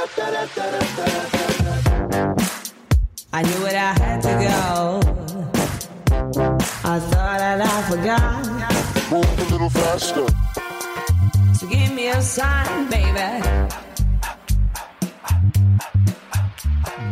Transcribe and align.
I 0.00 0.04
knew 3.42 3.66
it, 3.66 3.74
I 3.74 3.98
had 3.98 4.22
to 4.22 4.30
go. 4.46 5.00
I 6.84 7.00
thought 7.00 7.38
that 7.38 7.60
I 7.60 7.82
forgot. 7.90 8.46
Move 9.10 9.24
a 9.24 9.44
little 9.50 9.70
faster. 9.70 10.24
So 11.54 11.66
give 11.66 11.92
me 11.92 12.10
a 12.10 12.22
sign, 12.22 12.88
baby. 12.88 13.42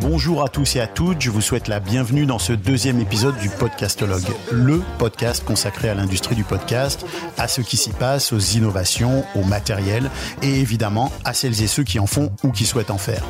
Bonjour 0.09 0.41
à 0.41 0.47
tous 0.47 0.77
et 0.77 0.79
à 0.79 0.87
toutes, 0.87 1.19
je 1.19 1.29
vous 1.29 1.41
souhaite 1.41 1.67
la 1.67 1.81
bienvenue 1.81 2.25
dans 2.25 2.39
ce 2.39 2.53
deuxième 2.53 3.01
épisode 3.01 3.37
du 3.39 3.49
Podcastologue, 3.49 4.23
le 4.53 4.81
podcast 4.97 5.43
consacré 5.43 5.89
à 5.89 5.95
l'industrie 5.95 6.33
du 6.33 6.45
podcast, 6.45 7.05
à 7.37 7.49
ce 7.49 7.59
qui 7.59 7.75
s'y 7.75 7.89
passe, 7.89 8.31
aux 8.31 8.39
innovations, 8.39 9.25
au 9.35 9.43
matériel 9.43 10.09
et 10.41 10.61
évidemment 10.61 11.11
à 11.25 11.33
celles 11.33 11.61
et 11.61 11.67
ceux 11.67 11.83
qui 11.83 11.99
en 11.99 12.07
font 12.07 12.31
ou 12.45 12.53
qui 12.53 12.65
souhaitent 12.65 12.89
en 12.89 12.97
faire. 12.97 13.21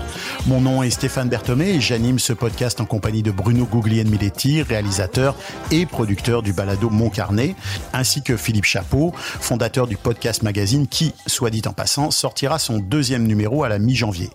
Mon 0.46 0.62
nom 0.62 0.84
est 0.84 0.92
Stéphane 0.92 1.30
Berthomé 1.30 1.72
et 1.72 1.82
j'anime 1.82 2.20
ce 2.20 2.32
podcast 2.32 2.80
en 2.80 2.86
compagnie 2.86 3.24
de 3.24 3.32
Bruno 3.32 3.66
Guglielminetti, 3.66 4.62
réalisateur 4.62 5.36
et 5.72 5.88
producteur 5.88 6.44
du 6.44 6.54
balado 6.54 6.92
Mon 6.92 7.10
Carnet, 7.10 7.56
ainsi 7.92 8.22
que 8.22 8.38
Philippe 8.38 8.66
Chapeau, 8.66 9.14
fondateur 9.16 9.88
du 9.88 9.98
Podcast 9.98 10.44
Magazine 10.44 10.88
qui, 10.88 11.16
soit 11.26 11.50
dit 11.50 11.64
en 11.66 11.74
passant, 11.74 12.12
sortira 12.12 12.60
son 12.60 12.78
deuxième 12.78 13.26
numéro 13.26 13.64
à 13.64 13.70
la 13.70 13.80
mi-janvier. 13.80 14.30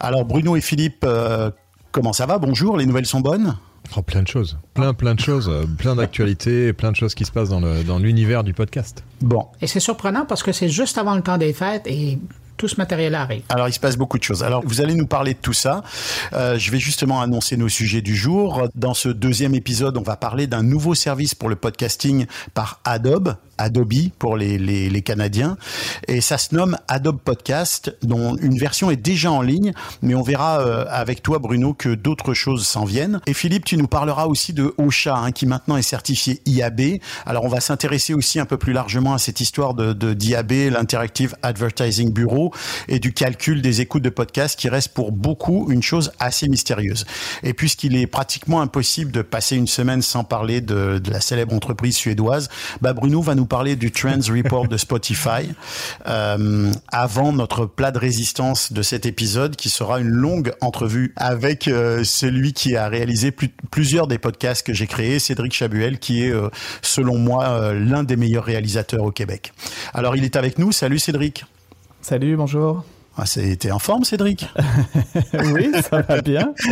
Alors 0.00 0.24
Bruno 0.24 0.56
et 0.56 0.60
Philippe, 0.60 1.04
euh, 1.04 1.52
Comment 1.96 2.12
ça 2.12 2.26
va 2.26 2.36
Bonjour, 2.36 2.76
les 2.76 2.84
nouvelles 2.84 3.06
sont 3.06 3.20
bonnes 3.20 3.56
Oh, 3.96 4.02
plein 4.02 4.22
de 4.22 4.28
choses, 4.28 4.58
plein 4.74 4.92
plein 4.92 5.14
de 5.14 5.20
choses, 5.20 5.48
euh, 5.48 5.64
plein 5.64 5.96
d'actualités, 5.96 6.74
plein 6.74 6.90
de 6.90 6.96
choses 6.96 7.14
qui 7.14 7.24
se 7.24 7.32
passent 7.32 7.48
dans 7.48 7.60
le 7.60 7.84
dans 7.84 7.98
l'univers 7.98 8.44
du 8.44 8.52
podcast. 8.52 9.02
Bon. 9.22 9.46
Et 9.62 9.66
c'est 9.66 9.80
surprenant 9.80 10.26
parce 10.26 10.42
que 10.42 10.52
c'est 10.52 10.68
juste 10.68 10.98
avant 10.98 11.14
le 11.14 11.22
temps 11.22 11.38
des 11.38 11.54
fêtes 11.54 11.86
et 11.86 12.18
tout 12.58 12.68
ce 12.68 12.76
matériel 12.76 13.14
arrive. 13.14 13.44
Alors, 13.48 13.68
il 13.68 13.72
se 13.72 13.80
passe 13.80 13.96
beaucoup 13.96 14.18
de 14.18 14.22
choses. 14.22 14.42
Alors, 14.42 14.62
vous 14.66 14.82
allez 14.82 14.94
nous 14.94 15.06
parler 15.06 15.32
de 15.32 15.38
tout 15.38 15.54
ça. 15.54 15.82
Euh, 16.34 16.58
je 16.58 16.70
vais 16.70 16.78
justement 16.78 17.22
annoncer 17.22 17.56
nos 17.56 17.68
sujets 17.68 18.02
du 18.02 18.14
jour. 18.14 18.68
Dans 18.74 18.94
ce 18.94 19.08
deuxième 19.08 19.54
épisode, 19.54 19.96
on 19.96 20.02
va 20.02 20.16
parler 20.16 20.46
d'un 20.46 20.62
nouveau 20.62 20.94
service 20.94 21.34
pour 21.34 21.48
le 21.48 21.56
podcasting 21.56 22.26
par 22.52 22.80
Adobe. 22.84 23.36
Adobe 23.58 23.86
pour 24.18 24.36
les, 24.36 24.58
les, 24.58 24.90
les, 24.90 25.02
Canadiens. 25.02 25.56
Et 26.08 26.20
ça 26.20 26.38
se 26.38 26.54
nomme 26.54 26.76
Adobe 26.88 27.18
Podcast, 27.18 27.96
dont 28.02 28.36
une 28.36 28.58
version 28.58 28.90
est 28.90 28.96
déjà 28.96 29.30
en 29.30 29.42
ligne, 29.42 29.72
mais 30.02 30.14
on 30.14 30.22
verra 30.22 30.60
euh, 30.60 30.84
avec 30.88 31.22
toi, 31.22 31.38
Bruno, 31.38 31.74
que 31.74 31.94
d'autres 31.94 32.34
choses 32.34 32.66
s'en 32.66 32.84
viennent. 32.84 33.20
Et 33.26 33.34
Philippe, 33.34 33.64
tu 33.64 33.76
nous 33.76 33.86
parleras 33.86 34.26
aussi 34.26 34.52
de 34.52 34.74
Ocha, 34.78 35.16
hein, 35.16 35.32
qui 35.32 35.46
maintenant 35.46 35.76
est 35.76 35.82
certifié 35.82 36.40
IAB. 36.46 36.98
Alors 37.24 37.44
on 37.44 37.48
va 37.48 37.60
s'intéresser 37.60 38.14
aussi 38.14 38.40
un 38.40 38.46
peu 38.46 38.56
plus 38.56 38.72
largement 38.72 39.14
à 39.14 39.18
cette 39.18 39.40
histoire 39.40 39.74
de 39.74 40.14
d'IAB, 40.14 40.52
l'Interactive 40.72 41.36
Advertising 41.42 42.12
Bureau, 42.12 42.52
et 42.88 42.98
du 42.98 43.12
calcul 43.12 43.62
des 43.62 43.80
écoutes 43.80 44.02
de 44.02 44.10
podcast, 44.10 44.58
qui 44.58 44.68
reste 44.68 44.88
pour 44.88 45.12
beaucoup 45.12 45.70
une 45.70 45.82
chose 45.82 46.12
assez 46.18 46.48
mystérieuse. 46.48 47.06
Et 47.42 47.54
puisqu'il 47.54 47.96
est 47.96 48.06
pratiquement 48.06 48.60
impossible 48.60 49.12
de 49.12 49.22
passer 49.22 49.56
une 49.56 49.66
semaine 49.66 50.02
sans 50.02 50.24
parler 50.24 50.60
de, 50.60 50.98
de 50.98 51.10
la 51.10 51.20
célèbre 51.20 51.54
entreprise 51.54 51.96
suédoise, 51.96 52.48
bah 52.80 52.92
Bruno 52.92 53.22
va 53.22 53.34
nous 53.34 53.45
parler 53.46 53.76
du 53.76 53.90
Trends 53.90 54.20
Report 54.30 54.68
de 54.68 54.76
Spotify 54.76 55.50
euh, 56.06 56.70
avant 56.88 57.32
notre 57.32 57.66
plat 57.66 57.90
de 57.90 57.98
résistance 57.98 58.72
de 58.72 58.82
cet 58.82 59.06
épisode 59.06 59.56
qui 59.56 59.70
sera 59.70 60.00
une 60.00 60.08
longue 60.08 60.52
entrevue 60.60 61.12
avec 61.16 61.68
euh, 61.68 62.04
celui 62.04 62.52
qui 62.52 62.76
a 62.76 62.88
réalisé 62.88 63.30
plus, 63.30 63.50
plusieurs 63.70 64.06
des 64.06 64.18
podcasts 64.18 64.66
que 64.66 64.72
j'ai 64.72 64.86
créés, 64.86 65.18
Cédric 65.18 65.52
Chabuel, 65.52 65.98
qui 65.98 66.24
est 66.24 66.30
euh, 66.30 66.48
selon 66.82 67.18
moi 67.18 67.72
l'un 67.72 68.02
des 68.02 68.16
meilleurs 68.16 68.44
réalisateurs 68.44 69.04
au 69.04 69.12
Québec. 69.12 69.52
Alors 69.94 70.16
il 70.16 70.24
est 70.24 70.36
avec 70.36 70.58
nous. 70.58 70.72
Salut 70.72 70.98
Cédric. 70.98 71.44
Salut, 72.00 72.36
bonjour. 72.36 72.84
Ah, 73.18 73.24
T'es 73.58 73.70
en 73.70 73.78
forme, 73.78 74.04
Cédric? 74.04 74.48
Oui, 75.52 75.70
ça 75.88 76.02
va 76.02 76.20
bien. 76.20 76.52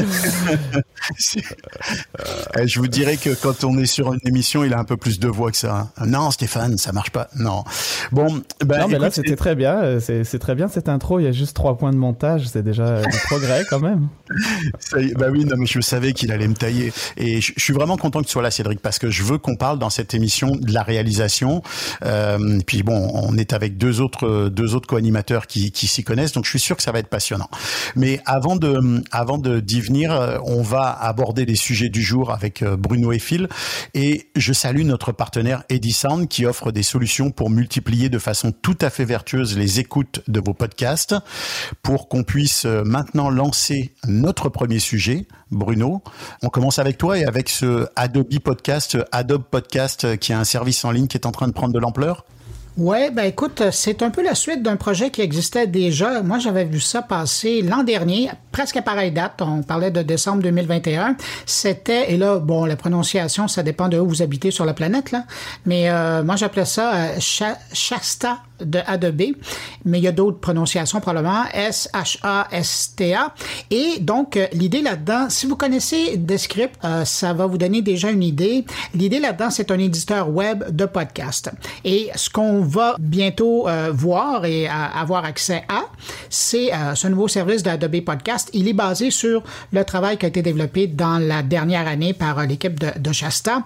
Euh, 2.56 2.66
je 2.66 2.78
vous 2.78 2.88
dirais 2.88 3.18
que 3.18 3.30
quand 3.34 3.64
on 3.64 3.76
est 3.76 3.86
sur 3.86 4.12
une 4.14 4.20
émission, 4.24 4.64
il 4.64 4.72
a 4.72 4.78
un 4.78 4.84
peu 4.84 4.96
plus 4.96 5.18
de 5.18 5.28
voix 5.28 5.50
que 5.50 5.56
ça. 5.56 5.90
Non, 6.06 6.30
Stéphane, 6.30 6.78
ça 6.78 6.92
marche 6.92 7.10
pas. 7.10 7.28
Non. 7.36 7.64
Bon, 8.10 8.40
ben, 8.64 8.80
non, 8.80 8.88
mais 8.88 8.98
là, 8.98 9.10
c'était 9.10 9.36
très 9.36 9.54
bien. 9.54 9.98
C'est 10.00 10.38
très 10.38 10.54
bien 10.54 10.68
cette 10.68 10.88
intro. 10.88 11.18
Il 11.18 11.24
y 11.24 11.26
a 11.26 11.32
juste 11.32 11.54
trois 11.54 11.76
points 11.76 11.92
de 11.92 11.98
montage. 11.98 12.48
C'est 12.48 12.62
déjà 12.62 13.02
du 13.02 13.18
progrès 13.26 13.64
quand 13.68 13.80
même. 13.80 14.08
Ça 14.78 15.00
y 15.00 15.08
est, 15.08 15.14
bah 15.14 15.26
oui, 15.30 15.44
non, 15.44 15.56
mais 15.58 15.66
je 15.66 15.80
savais 15.80 16.12
qu'il 16.14 16.32
allait 16.32 16.48
me 16.48 16.54
tailler. 16.54 16.92
Et 17.16 17.40
je, 17.40 17.52
je, 17.56 17.62
suis 17.62 17.74
vraiment 17.74 17.96
content 17.96 18.20
que 18.20 18.26
tu 18.26 18.32
sois 18.32 18.42
là, 18.42 18.50
Cédric, 18.50 18.80
parce 18.80 18.98
que 18.98 19.10
je 19.10 19.22
veux 19.22 19.38
qu'on 19.38 19.56
parle 19.56 19.78
dans 19.78 19.90
cette 19.90 20.14
émission 20.14 20.56
de 20.56 20.72
la 20.72 20.82
réalisation. 20.82 21.62
Euh, 22.04 22.60
puis 22.66 22.82
bon, 22.82 23.10
on 23.14 23.36
est 23.36 23.52
avec 23.52 23.76
deux 23.76 24.00
autres, 24.00 24.48
deux 24.48 24.74
autres 24.74 24.86
co-animateurs 24.86 25.46
qui, 25.46 25.72
qui 25.72 25.86
s'y 25.86 26.04
connaissent, 26.04 26.32
donc 26.34 26.44
je 26.44 26.50
suis 26.50 26.60
sûr 26.60 26.76
que 26.76 26.82
ça 26.82 26.92
va 26.92 26.98
être 26.98 27.08
passionnant. 27.08 27.48
Mais 27.96 28.20
avant 28.26 28.56
de, 28.56 29.02
avant 29.10 29.38
de 29.38 29.60
d'y 29.60 29.80
venir, 29.80 30.40
on 30.44 30.62
va 30.62 30.90
aborder 30.90 31.44
les 31.44 31.56
sujets 31.56 31.88
du 31.88 32.02
jour 32.02 32.30
avec 32.30 32.62
Bruno 32.64 33.12
et 33.12 33.18
Phil. 33.18 33.48
Et 33.94 34.30
je 34.36 34.52
salue 34.52 34.82
notre 34.82 35.12
partenaire 35.12 35.64
Edisound 35.68 36.28
qui 36.28 36.46
offre 36.46 36.72
des 36.72 36.82
solutions 36.82 37.30
pour 37.30 37.50
multiplier 37.50 38.08
de 38.08 38.18
façon 38.18 38.52
tout 38.52 38.78
à 38.80 38.90
fait 38.90 39.04
vertueuse 39.04 39.56
les 39.56 39.80
écoutes 39.80 40.20
de 40.28 40.40
vos 40.40 40.54
podcasts 40.54 41.14
pour 41.82 42.08
qu'on 42.08 42.24
puisse 42.24 42.64
maintenant 42.64 43.30
lancer 43.30 43.94
notre 44.06 44.48
premier 44.48 44.78
sujet. 44.78 45.26
Bruno, 45.50 46.02
on 46.42 46.48
commence 46.48 46.78
avec 46.78 46.98
toi 46.98 47.18
et 47.18 47.24
avec 47.24 47.48
ce 47.48 47.86
Adobe 47.96 48.38
Podcast, 48.40 48.98
Adobe 49.12 49.44
Podcast 49.44 50.16
qui 50.18 50.32
est 50.32 50.36
un 50.36 50.44
service 50.44 50.84
en 50.84 50.90
ligne 50.90 51.06
qui 51.06 51.16
est 51.16 51.26
en 51.26 51.32
train 51.32 51.48
de 51.48 51.52
prendre 51.52 51.72
de 51.72 51.78
l'ampleur. 51.78 52.24
Ouais, 52.76 53.12
ben 53.12 53.22
écoute, 53.22 53.62
c'est 53.70 54.02
un 54.02 54.10
peu 54.10 54.20
la 54.20 54.34
suite 54.34 54.60
d'un 54.60 54.74
projet 54.74 55.10
qui 55.10 55.20
existait 55.20 55.68
déjà. 55.68 56.22
Moi, 56.22 56.40
j'avais 56.40 56.64
vu 56.64 56.80
ça 56.80 57.02
passer 57.02 57.62
l'an 57.62 57.84
dernier, 57.84 58.30
presque 58.50 58.76
à 58.76 58.82
pareille 58.82 59.12
date. 59.12 59.40
On 59.42 59.62
parlait 59.62 59.92
de 59.92 60.02
décembre 60.02 60.42
2021. 60.42 61.16
C'était, 61.46 62.12
et 62.12 62.16
là, 62.16 62.40
bon, 62.40 62.64
la 62.64 62.74
prononciation, 62.74 63.46
ça 63.46 63.62
dépend 63.62 63.88
de 63.88 63.96
où 64.00 64.08
vous 64.08 64.22
habitez 64.22 64.50
sur 64.50 64.64
la 64.64 64.74
planète, 64.74 65.12
là. 65.12 65.22
Mais 65.66 65.88
euh, 65.88 66.24
moi, 66.24 66.34
j'appelais 66.34 66.64
ça 66.64 66.94
euh, 66.94 67.20
Shasta 67.72 68.38
de 68.60 68.80
Adobe, 68.86 69.34
mais 69.84 69.98
il 69.98 70.04
y 70.04 70.08
a 70.08 70.12
d'autres 70.12 70.38
prononciations 70.38 71.00
probablement, 71.00 71.44
S-H-A-S-T-A. 71.52 73.34
Et 73.70 73.98
donc, 74.00 74.36
euh, 74.36 74.46
l'idée 74.52 74.80
là-dedans, 74.80 75.28
si 75.28 75.46
vous 75.46 75.56
connaissez 75.56 76.16
Descript, 76.16 76.76
euh, 76.84 77.04
ça 77.04 77.32
va 77.32 77.46
vous 77.46 77.58
donner 77.58 77.82
déjà 77.82 78.10
une 78.10 78.22
idée. 78.22 78.64
L'idée 78.94 79.18
là-dedans, 79.18 79.50
c'est 79.50 79.70
un 79.70 79.78
éditeur 79.78 80.30
web 80.30 80.64
de 80.70 80.84
podcast. 80.84 81.50
Et 81.84 82.10
ce 82.14 82.30
qu'on 82.30 82.60
va 82.60 82.94
bientôt 83.00 83.68
euh, 83.68 83.90
voir 83.92 84.44
et 84.44 84.68
avoir 84.68 85.24
accès 85.24 85.64
à, 85.68 85.84
c'est 86.30 86.70
ce 86.94 87.08
nouveau 87.08 87.28
service 87.28 87.62
d'Adobe 87.62 88.00
Podcast. 88.00 88.50
Il 88.52 88.68
est 88.68 88.72
basé 88.72 89.10
sur 89.10 89.42
le 89.72 89.84
travail 89.84 90.18
qui 90.18 90.26
a 90.26 90.28
été 90.28 90.42
développé 90.42 90.86
dans 90.86 91.18
la 91.18 91.42
dernière 91.42 91.86
année 91.86 92.12
par 92.12 92.44
l'équipe 92.46 92.78
de, 92.78 92.88
de 92.98 93.12
Shasta. 93.12 93.62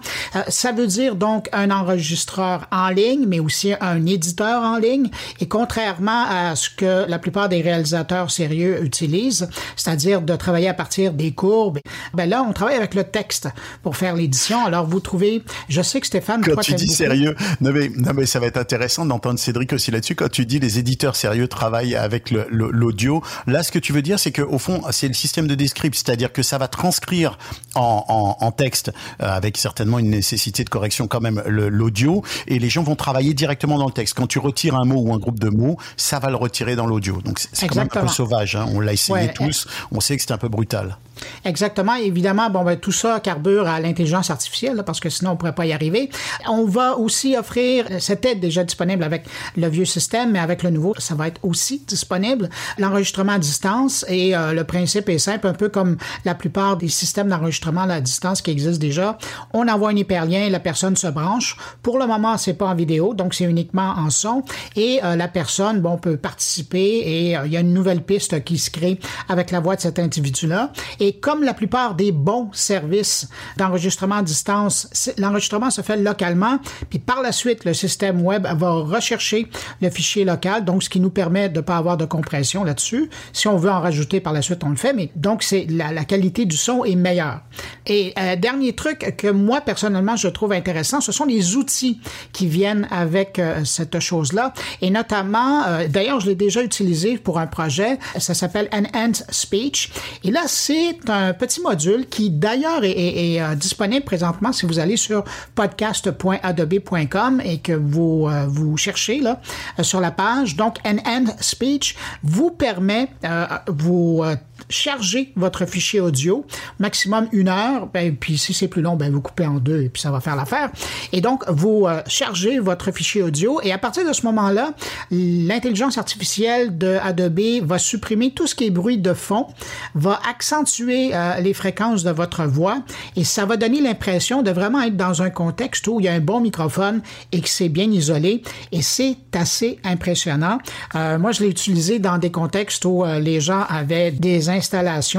ça 0.47 0.71
veut 0.71 0.87
dire 0.87 1.15
donc 1.15 1.49
un 1.51 1.71
enregistreur 1.71 2.67
en 2.71 2.89
ligne, 2.89 3.25
mais 3.27 3.39
aussi 3.39 3.73
un 3.79 4.05
éditeur 4.05 4.63
en 4.63 4.78
ligne. 4.79 5.09
Et 5.39 5.47
contrairement 5.47 6.25
à 6.29 6.55
ce 6.55 6.69
que 6.69 7.05
la 7.07 7.19
plupart 7.19 7.49
des 7.49 7.61
réalisateurs 7.61 8.31
sérieux 8.31 8.83
utilisent, 8.83 9.49
c'est-à-dire 9.75 10.21
de 10.21 10.35
travailler 10.35 10.69
à 10.69 10.73
partir 10.73 11.13
des 11.13 11.31
courbes, 11.31 11.79
ben 12.13 12.29
là, 12.29 12.45
on 12.47 12.53
travaille 12.53 12.75
avec 12.75 12.95
le 12.95 13.03
texte 13.03 13.49
pour 13.83 13.97
faire 13.97 14.15
l'édition. 14.15 14.65
Alors, 14.65 14.87
vous 14.87 14.99
trouvez, 14.99 15.43
je 15.67 15.81
sais 15.81 15.99
que 15.99 16.07
Stéphane... 16.07 16.43
Quand 16.43 16.61
tu 16.61 16.73
dis 16.73 16.85
beaucoup. 16.85 16.95
sérieux, 16.97 17.35
non 17.61 17.71
mais, 17.71 17.89
non 17.95 18.13
mais 18.13 18.25
ça 18.25 18.39
va 18.39 18.47
être 18.47 18.57
intéressant 18.57 19.05
d'entendre 19.05 19.39
Cédric 19.39 19.73
aussi 19.73 19.91
là-dessus. 19.91 20.15
Quand 20.15 20.29
tu 20.29 20.45
dis 20.45 20.59
les 20.59 20.79
éditeurs 20.79 21.15
sérieux 21.15 21.47
travaillent 21.47 21.95
avec 21.95 22.31
l'audio, 22.31 23.21
là, 23.47 23.63
ce 23.63 23.71
que 23.71 23.79
tu 23.79 23.93
veux 23.93 24.01
dire, 24.01 24.19
c'est 24.19 24.31
qu'au 24.31 24.57
fond, 24.57 24.81
c'est 24.91 25.07
le 25.07 25.13
système 25.13 25.47
de 25.47 25.55
descript, 25.55 25.95
c'est-à-dire 25.95 26.31
que 26.31 26.43
ça 26.43 26.57
va 26.57 26.67
transcrire 26.67 27.37
en, 27.75 28.05
en, 28.07 28.45
en 28.45 28.51
texte, 28.51 28.91
euh, 29.21 29.25
avec 29.27 29.57
certainement 29.57 29.99
une 29.99 30.09
nécessité 30.09 30.63
de 30.63 30.69
correction 30.69 31.07
quand 31.07 31.21
même, 31.21 31.41
l'audio, 31.45 32.23
et 32.47 32.59
les 32.59 32.69
gens 32.69 32.83
vont 32.83 32.95
travailler 32.95 33.33
directement 33.33 33.77
dans 33.77 33.85
le 33.85 33.91
texte. 33.91 34.15
Quand 34.15 34.27
tu 34.27 34.39
retires 34.39 34.68
un 34.75 34.85
mot 34.85 35.01
ou 35.01 35.13
un 35.13 35.17
groupe 35.17 35.39
de 35.39 35.49
mots, 35.49 35.77
ça 35.97 36.19
va 36.19 36.29
le 36.29 36.35
retirer 36.35 36.75
dans 36.75 36.85
l'audio. 36.85 37.21
Donc 37.21 37.39
c'est 37.39 37.67
quand 37.67 37.75
même 37.75 37.89
un 37.93 38.01
peu 38.01 38.07
sauvage. 38.07 38.55
Hein. 38.55 38.65
On 38.73 38.79
l'a 38.79 38.93
essayé 38.93 39.27
ouais, 39.27 39.33
tous. 39.33 39.67
On 39.91 39.99
sait 39.99 40.15
que 40.15 40.21
c'est 40.21 40.31
un 40.31 40.37
peu 40.37 40.49
brutal. 40.49 40.97
Exactement. 41.45 41.95
Évidemment, 41.95 42.49
bon, 42.49 42.63
ben, 42.63 42.77
tout 42.77 42.91
ça 42.91 43.19
carbure 43.19 43.67
à 43.67 43.79
l'intelligence 43.79 44.29
artificielle, 44.29 44.83
parce 44.85 44.99
que 44.99 45.09
sinon, 45.09 45.31
on 45.31 45.33
ne 45.33 45.37
pourrait 45.37 45.55
pas 45.55 45.65
y 45.65 45.73
arriver. 45.73 46.09
On 46.47 46.65
va 46.65 46.97
aussi 46.97 47.35
offrir, 47.37 47.85
c'était 47.99 48.35
déjà 48.35 48.63
disponible 48.63 49.03
avec 49.03 49.25
le 49.55 49.67
vieux 49.67 49.85
système, 49.85 50.31
mais 50.31 50.39
avec 50.39 50.63
le 50.63 50.69
nouveau, 50.69 50.93
ça 50.97 51.15
va 51.15 51.27
être 51.27 51.39
aussi 51.43 51.83
disponible. 51.87 52.49
L'enregistrement 52.77 53.33
à 53.33 53.39
distance 53.39 54.05
et 54.07 54.35
euh, 54.35 54.53
le 54.53 54.63
principe 54.63 55.09
est 55.09 55.17
simple, 55.17 55.47
un 55.47 55.53
peu 55.53 55.69
comme 55.69 55.97
la 56.25 56.35
plupart 56.35 56.77
des 56.77 56.87
systèmes 56.87 57.29
d'enregistrement 57.29 57.81
à 57.81 58.01
distance 58.01 58.41
qui 58.41 58.51
existent 58.51 58.79
déjà. 58.79 59.17
On 59.53 59.67
envoie 59.67 59.89
un 59.89 59.95
hyperlien, 59.95 60.49
la 60.49 60.59
personne 60.59 60.95
se 60.95 61.07
branche. 61.07 61.57
Pour 61.81 61.97
le 61.99 62.07
moment, 62.07 62.37
c'est 62.37 62.53
pas 62.53 62.67
en 62.67 62.75
vidéo, 62.75 63.13
donc 63.13 63.33
c'est 63.33 63.45
uniquement 63.45 63.93
en 63.97 64.09
son. 64.09 64.43
Et 64.75 64.99
euh, 65.03 65.15
la 65.15 65.27
personne, 65.27 65.81
bon, 65.81 65.97
peut 65.97 66.17
participer 66.17 67.03
et 67.05 67.37
euh, 67.37 67.45
il 67.45 67.53
y 67.53 67.57
a 67.57 67.59
une 67.59 67.73
nouvelle 67.73 68.01
piste 68.01 68.43
qui 68.43 68.57
se 68.57 68.69
crée 68.69 68.99
avec 69.27 69.51
la 69.51 69.59
voix 69.59 69.75
de 69.75 69.81
cet 69.81 69.99
individu-là. 69.99 70.71
Et 70.99 71.08
Et 71.09 71.13
comme 71.13 71.41
la 71.41 71.55
plupart 71.55 71.95
des 71.95 72.11
bons 72.11 72.49
services 72.53 73.29
d'enregistrement 73.57 74.17
à 74.17 74.21
distance, 74.21 74.87
l'enregistrement 75.17 75.71
se 75.71 75.81
fait 75.81 75.97
localement, 75.97 76.59
puis 76.87 76.99
par 76.99 77.23
la 77.23 77.31
suite, 77.31 77.65
le 77.65 77.73
système 77.73 78.21
web 78.21 78.43
va 78.43 78.69
rechercher 78.69 79.47
le 79.81 79.89
fichier 79.89 80.23
local, 80.23 80.65
donc 80.65 80.83
ce 80.83 80.89
qui 80.89 80.99
nous 80.99 81.09
permet 81.09 81.49
de 81.49 81.57
ne 81.57 81.61
pas 81.61 81.77
avoir 81.77 81.97
de 81.97 82.05
compression 82.05 82.63
là-dessus. 82.63 83.09
Si 83.33 83.47
on 83.47 83.57
veut 83.57 83.71
en 83.71 83.81
rajouter 83.81 84.19
par 84.19 84.33
la 84.33 84.43
suite, 84.43 84.63
on 84.63 84.69
le 84.69 84.75
fait, 84.75 84.93
mais 84.93 85.09
donc 85.15 85.41
c'est 85.41 85.65
la, 85.67 86.05
qualité 86.05 86.45
du 86.45 86.55
son 86.55 86.85
est 86.85 86.93
meilleure. 86.93 87.41
Et 87.87 88.13
euh, 88.19 88.35
dernier 88.35 88.73
truc 88.73 89.15
que 89.17 89.29
moi 89.29 89.61
personnellement 89.61 90.15
je 90.15 90.27
trouve 90.27 90.51
intéressant, 90.51 91.01
ce 91.01 91.11
sont 91.11 91.25
les 91.25 91.55
outils 91.55 91.99
qui 92.33 92.45
viennent 92.45 92.87
avec 92.91 93.39
euh, 93.39 93.65
cette 93.65 93.99
chose-là, 93.99 94.53
et 94.83 94.91
notamment, 94.91 95.63
euh, 95.65 95.87
d'ailleurs 95.87 96.19
je 96.19 96.27
l'ai 96.27 96.35
déjà 96.35 96.61
utilisé 96.61 97.17
pour 97.17 97.39
un 97.39 97.47
projet, 97.47 97.97
ça 98.19 98.35
s'appelle 98.35 98.69
Enhanced 98.71 99.25
Speech, 99.31 99.89
et 100.23 100.29
là 100.29 100.41
c'est 100.45 100.98
un 101.07 101.33
petit 101.33 101.61
module 101.61 102.07
qui 102.07 102.29
d'ailleurs 102.29 102.83
est, 102.83 102.91
est 102.91 103.55
disponible 103.55 104.05
présentement 104.05 104.51
si 104.51 104.65
vous 104.65 104.79
allez 104.79 104.97
sur 104.97 105.23
podcast.adobe.com 105.55 107.41
et 107.43 107.59
que 107.59 107.73
vous 107.73 108.29
vous 108.47 108.77
cherchez 108.77 109.19
là 109.19 109.39
sur 109.81 109.99
la 109.99 110.11
page. 110.11 110.55
Donc 110.55 110.77
Enhanced 110.85 111.35
Speech 111.41 111.95
vous 112.23 112.51
permet 112.51 113.09
euh, 113.23 113.45
vous 113.67 114.23
charger 114.69 115.31
votre 115.35 115.65
fichier 115.65 115.99
audio 115.99 116.45
maximum 116.79 117.27
une 117.31 117.47
heure. 117.47 117.87
Ben, 117.87 118.15
puis 118.15 118.37
si 118.37 118.53
c'est 118.53 118.67
plus 118.67 118.81
long, 118.81 118.95
ben 118.95 119.11
vous 119.11 119.21
coupez 119.21 119.45
en 119.45 119.55
deux 119.55 119.83
et 119.83 119.89
puis 119.89 120.01
ça 120.01 120.11
va 120.11 120.19
faire 120.19 120.35
l'affaire. 120.35 120.71
Et 121.11 121.21
donc 121.21 121.43
vous 121.49 121.85
euh, 121.87 122.01
chargez 122.07 122.59
votre 122.59 122.91
fichier 122.91 123.21
audio 123.23 123.59
et 123.63 123.71
à 123.71 123.77
partir 123.77 124.07
de 124.07 124.13
ce 124.13 124.25
moment-là, 124.25 124.73
l'intelligence 125.11 125.97
artificielle 125.97 126.77
de 126.77 126.97
Adobe 127.01 127.39
va 127.63 127.79
supprimer 127.79 128.31
tout 128.31 128.47
ce 128.47 128.55
qui 128.55 128.65
est 128.65 128.71
bruit 128.71 128.97
de 128.97 129.13
fond, 129.13 129.47
va 129.95 130.19
accentuer 130.29 131.11
euh, 131.13 131.39
les 131.39 131.53
fréquences 131.53 132.03
de 132.03 132.11
votre 132.11 132.45
voix 132.45 132.79
et 133.15 133.23
ça 133.23 133.45
va 133.45 133.57
donner 133.57 133.81
l'impression 133.81 134.41
de 134.43 134.51
vraiment 134.51 134.81
être 134.81 134.97
dans 134.97 135.21
un 135.21 135.29
contexte 135.29 135.87
où 135.87 135.99
il 135.99 136.05
y 136.05 136.09
a 136.09 136.13
un 136.13 136.19
bon 136.19 136.39
microphone 136.39 137.01
et 137.31 137.41
que 137.41 137.49
c'est 137.49 137.69
bien 137.69 137.89
isolé 137.91 138.43
et 138.71 138.81
c'est 138.81 139.17
assez 139.33 139.79
impressionnant. 139.83 140.59
Euh, 140.95 141.17
moi, 141.17 141.31
je 141.31 141.43
l'ai 141.43 141.49
utilisé 141.49 141.99
dans 141.99 142.17
des 142.17 142.31
contextes 142.31 142.85
où 142.85 143.03
euh, 143.03 143.19
les 143.19 143.41
gens 143.41 143.63
avaient 143.69 144.11
des 144.11 144.49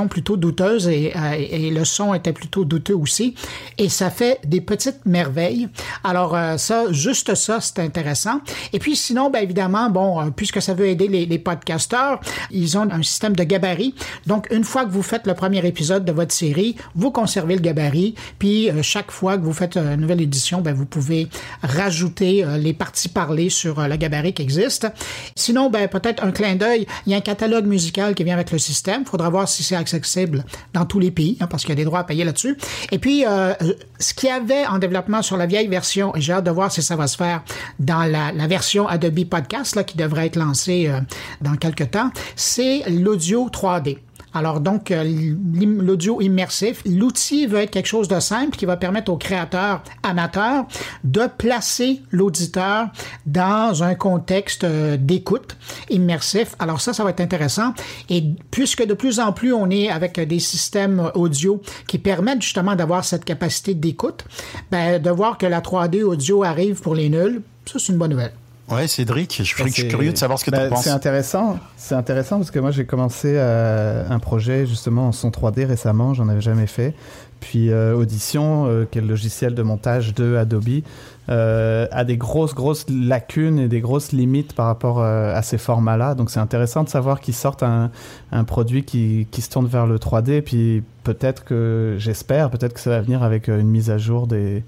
plutôt 0.09 0.37
douteuses 0.37 0.89
et, 0.89 1.13
euh, 1.17 1.33
et, 1.33 1.71
le 1.71 1.85
son 1.85 2.15
était 2.15 2.33
plutôt 2.33 2.65
douteux 2.65 2.97
aussi. 2.97 3.35
Et 3.79 3.89
ça 3.89 4.11
fait 4.11 4.41
des 4.47 4.61
petites 4.61 5.07
merveilles. 5.07 5.69
Alors 6.05 6.37
euh, 6.37 6.57
ça, 6.57 6.91
juste 6.91 7.35
ça, 7.35 7.61
c'est 7.61 7.79
intéressant. 7.79 8.41
Et 8.73 8.79
puis 8.79 8.97
sinon, 8.97 9.31
ben 9.31 9.43
évidemment, 9.43 9.91
bon, 9.91 10.21
euh, 10.21 10.31
puisque 10.35 10.61
ça 10.61 10.75
veut 10.75 10.89
aider 10.89 11.09
les, 11.09 11.27
les 11.27 11.39
podcasteurs, 11.39 12.21
ils 12.51 12.77
ont 12.77 12.89
un 12.91 13.03
système 13.03 13.37
de 13.37 13.45
gabarit. 13.45 13.95
Donc 14.27 14.49
une 14.51 14.65
fois 14.65 14.85
que 14.85 14.91
vous 14.91 15.03
faites 15.03 15.27
le 15.27 15.35
premier 15.35 15.65
épisode 15.67 16.05
de 16.05 16.13
votre 16.13 16.33
série, 16.33 16.77
vous 16.95 17.11
conservez 17.11 17.55
le 17.55 17.61
gabarit. 17.61 18.15
Puis 18.39 18.69
chaque 18.83 19.11
fois 19.11 19.37
que 19.39 19.43
vous 19.43 19.53
faites 19.53 19.77
une 19.77 19.97
nouvelle 19.97 20.21
édition, 20.21 20.61
ben 20.61 20.75
vous 20.75 20.87
pouvez 20.87 21.29
rajouter 21.63 22.45
les 22.59 22.73
parties 22.73 23.09
parlées 23.09 23.51
sur 23.51 23.81
le 23.81 23.97
gabarit 23.97 24.33
qui 24.33 24.43
existe. 24.43 24.87
Sinon, 25.35 25.71
ben 25.71 25.89
peut-être 25.89 26.23
un 26.25 26.31
clin 26.33 26.57
d'œil. 26.57 26.87
Il 27.07 27.13
y 27.13 27.15
a 27.15 27.19
un 27.19 27.23
catalogue 27.23 27.67
musical 27.67 28.15
qui 28.15 28.25
vient 28.25 28.35
avec 28.35 28.51
le 28.51 28.59
système. 28.59 29.03
Il 29.03 29.05
voir 29.31 29.49
si 29.49 29.63
c'est 29.63 29.77
accessible 29.77 30.45
dans 30.73 30.85
tous 30.85 30.99
les 30.99 31.11
pays, 31.11 31.37
hein, 31.41 31.47
parce 31.47 31.63
qu'il 31.63 31.71
y 31.71 31.73
a 31.73 31.77
des 31.77 31.85
droits 31.85 32.01
à 32.01 32.05
payer 32.05 32.25
là-dessus. 32.25 32.57
Et 32.91 32.99
puis, 32.99 33.25
euh, 33.27 33.55
ce 33.99 34.15
qu'il 34.15 34.29
y 34.29 34.33
avait 34.33 34.67
en 34.67 34.79
développement 34.79 35.23
sur 35.23 35.37
la 35.37 35.47
vieille 35.47 35.69
version, 35.69 36.15
et 36.15 36.21
j'ai 36.21 36.33
hâte 36.33 36.45
de 36.45 36.51
voir 36.51 36.71
si 36.71 36.83
ça 36.83 36.97
va 36.97 37.07
se 37.07 37.17
faire 37.17 37.43
dans 37.79 38.05
la, 38.05 38.33
la 38.33 38.47
version 38.47 38.87
Adobe 38.87 39.25
Podcast, 39.25 39.77
là, 39.77 39.85
qui 39.85 39.97
devrait 39.97 40.27
être 40.27 40.37
lancée 40.37 40.89
euh, 40.89 41.01
dans 41.41 41.57
quelques 41.57 41.91
temps, 41.91 42.11
c'est 42.37 42.83
l'audio 42.89 43.49
3D. 43.49 43.99
Alors 44.33 44.61
donc, 44.61 44.91
euh, 44.91 45.05
l'audio 45.05 46.21
immersif, 46.21 46.83
l'outil 46.87 47.47
veut 47.47 47.59
être 47.61 47.71
quelque 47.71 47.87
chose 47.87 48.09
de 48.09 48.21
simple 48.21 48.57
qui 48.57 48.65
va 48.65 48.77
permettre 48.77 49.13
aux 49.13 49.17
créateurs 49.17 49.83
amateurs 50.03 50.67
de 51.05 51.23
placer 51.39 52.03
l'auditeur 52.11 52.89
dans 53.27 53.83
un 53.83 53.95
contexte 53.95 54.65
euh, 54.65 54.97
d'écoute 54.97 55.57
immersif. 55.89 56.55
Alors 56.59 56.81
ça, 56.81 56.93
ça 56.93 57.03
va 57.03 57.11
être 57.11 57.21
intéressant. 57.21 57.75
Et 58.09 58.25
puisque 58.51 58.85
de 58.87 58.95
plus 58.95 59.19
en 59.19 59.33
plus 59.33 59.53
on 59.53 59.69
est 59.71 59.91
avec 59.91 60.21
des 60.21 60.39
systèmes 60.39 61.11
audio 61.15 61.61
qui 61.89 61.99
permettent 61.99 62.43
justement 62.43 62.77
d'avoir 62.77 63.05
cette 63.05 63.25
capacité 63.25 63.75
d'écoute, 63.75 64.25
ben, 64.71 65.01
de 65.01 65.11
voir 65.11 65.39
que 65.39 65.47
la 65.47 65.61
3D 65.61 66.03
audio 66.03 66.45
arrive 66.45 66.81
pour 66.81 66.95
les 66.95 67.09
nuls, 67.09 67.43
ça 67.67 67.79
c'est 67.79 67.93
une 67.93 67.99
bonne 67.99 68.11
nouvelle. 68.11 68.33
Ouais, 68.71 68.87
Cédric, 68.87 69.37
je 69.39 69.43
suis 69.43 69.89
curieux 69.89 70.13
de 70.13 70.17
savoir 70.17 70.39
ce 70.39 70.45
que 70.45 70.51
bah, 70.51 70.65
tu 70.65 70.71
penses. 70.71 70.85
C'est 70.85 70.91
intéressant, 70.91 71.59
c'est 71.77 71.95
intéressant 71.95 72.39
parce 72.39 72.51
que 72.51 72.59
moi 72.61 72.71
j'ai 72.71 72.85
commencé 72.85 73.33
euh, 73.35 74.05
un 74.09 74.19
projet 74.19 74.67
justement 74.67 75.09
en 75.09 75.13
son 75.13 75.31
3D 75.31 75.67
récemment, 75.67 76.15
j'en 76.15 76.29
avais 76.29 76.41
jamais 76.41 76.69
fait. 76.69 76.95
Puis 77.41 77.71
euh, 77.71 77.95
Audition, 77.95 78.67
euh, 78.67 78.87
qui 78.89 78.99
est 78.99 79.01
le 79.01 79.09
logiciel 79.09 79.55
de 79.55 79.63
montage 79.63 80.15
de 80.15 80.37
Adobe, 80.37 80.83
euh, 81.29 81.87
a 81.91 82.05
des 82.05 82.17
grosses 82.17 82.55
grosses 82.55 82.87
lacunes 82.89 83.59
et 83.59 83.69
des 83.69 83.81
grosses 83.81 84.13
limites 84.13 84.53
par 84.53 84.67
rapport 84.67 85.01
euh, 85.01 85.35
à 85.35 85.43
ces 85.43 85.59
formats-là. 85.59 86.15
Donc 86.15 86.31
c'est 86.31 86.41
intéressant 86.41 86.85
de 86.85 86.89
savoir 86.89 87.21
qu'ils 87.21 87.35
sortent 87.35 87.63
un, 87.63 87.91
un 88.33 88.45
produit 88.45 88.85
qui, 88.85 89.27
qui, 89.31 89.41
se 89.41 89.49
tourne 89.49 89.67
vers 89.67 89.87
le 89.87 89.99
3D. 89.99 90.43
Puis 90.43 90.83
peut-être 91.05 91.45
que 91.45 91.97
j'espère, 91.99 92.51
peut-être 92.51 92.75
que 92.75 92.81
ça 92.81 92.91
va 92.91 93.01
venir 93.01 93.23
avec 93.23 93.49
une 93.49 93.69
mise 93.69 93.91
à 93.91 93.99
jour 93.99 94.27
des 94.27 94.63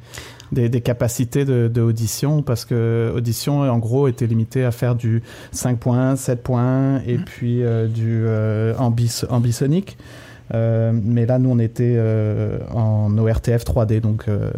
des, 0.53 0.69
des, 0.69 0.81
capacités 0.81 1.45
de, 1.45 1.69
de, 1.69 1.81
audition 1.81 2.43
parce 2.43 2.65
que 2.65 3.13
audition 3.15 3.61
en 3.61 3.79
gros 3.79 4.09
était 4.09 4.27
limité 4.27 4.65
à 4.65 4.71
faire 4.71 4.95
du 4.95 5.23
5 5.53 5.79
points, 5.79 6.17
7 6.17 6.43
points 6.43 7.01
et 7.07 7.19
mmh. 7.19 7.25
puis 7.25 7.63
euh, 7.63 7.89
du 7.89 8.25
euh, 8.27 8.75
ambis, 8.79 9.25
ambisonique. 9.29 9.97
Euh, 10.55 10.93
mais 10.93 11.27
là, 11.27 11.39
nous, 11.39 11.51
on 11.51 11.59
était 11.59 11.95
euh, 11.97 12.59
en 12.73 13.17
ORTF 13.17 13.65
3D, 13.65 14.01
donc 14.01 14.25
euh, 14.29 14.51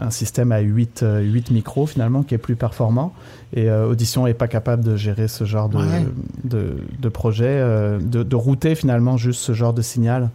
un 0.00 0.10
système 0.10 0.52
à 0.52 0.60
8, 0.60 1.04
8 1.22 1.50
micros 1.50 1.86
finalement 1.86 2.22
qui 2.22 2.34
est 2.34 2.38
plus 2.38 2.56
performant. 2.56 3.12
Et 3.54 3.68
Audition 3.70 4.26
n'est 4.26 4.34
pas 4.34 4.46
capable 4.46 4.84
de 4.84 4.96
gérer 4.96 5.26
ce 5.26 5.44
genre 5.44 5.68
de, 5.68 5.78
ouais. 5.78 6.06
de, 6.44 6.76
de, 6.98 7.08
projet, 7.08 7.58
de, 7.58 8.22
de 8.22 8.36
router 8.36 8.76
finalement 8.76 9.16
juste 9.16 9.40
ce 9.40 9.54
genre 9.54 9.72
de 9.72 9.82
signal. 9.82 10.30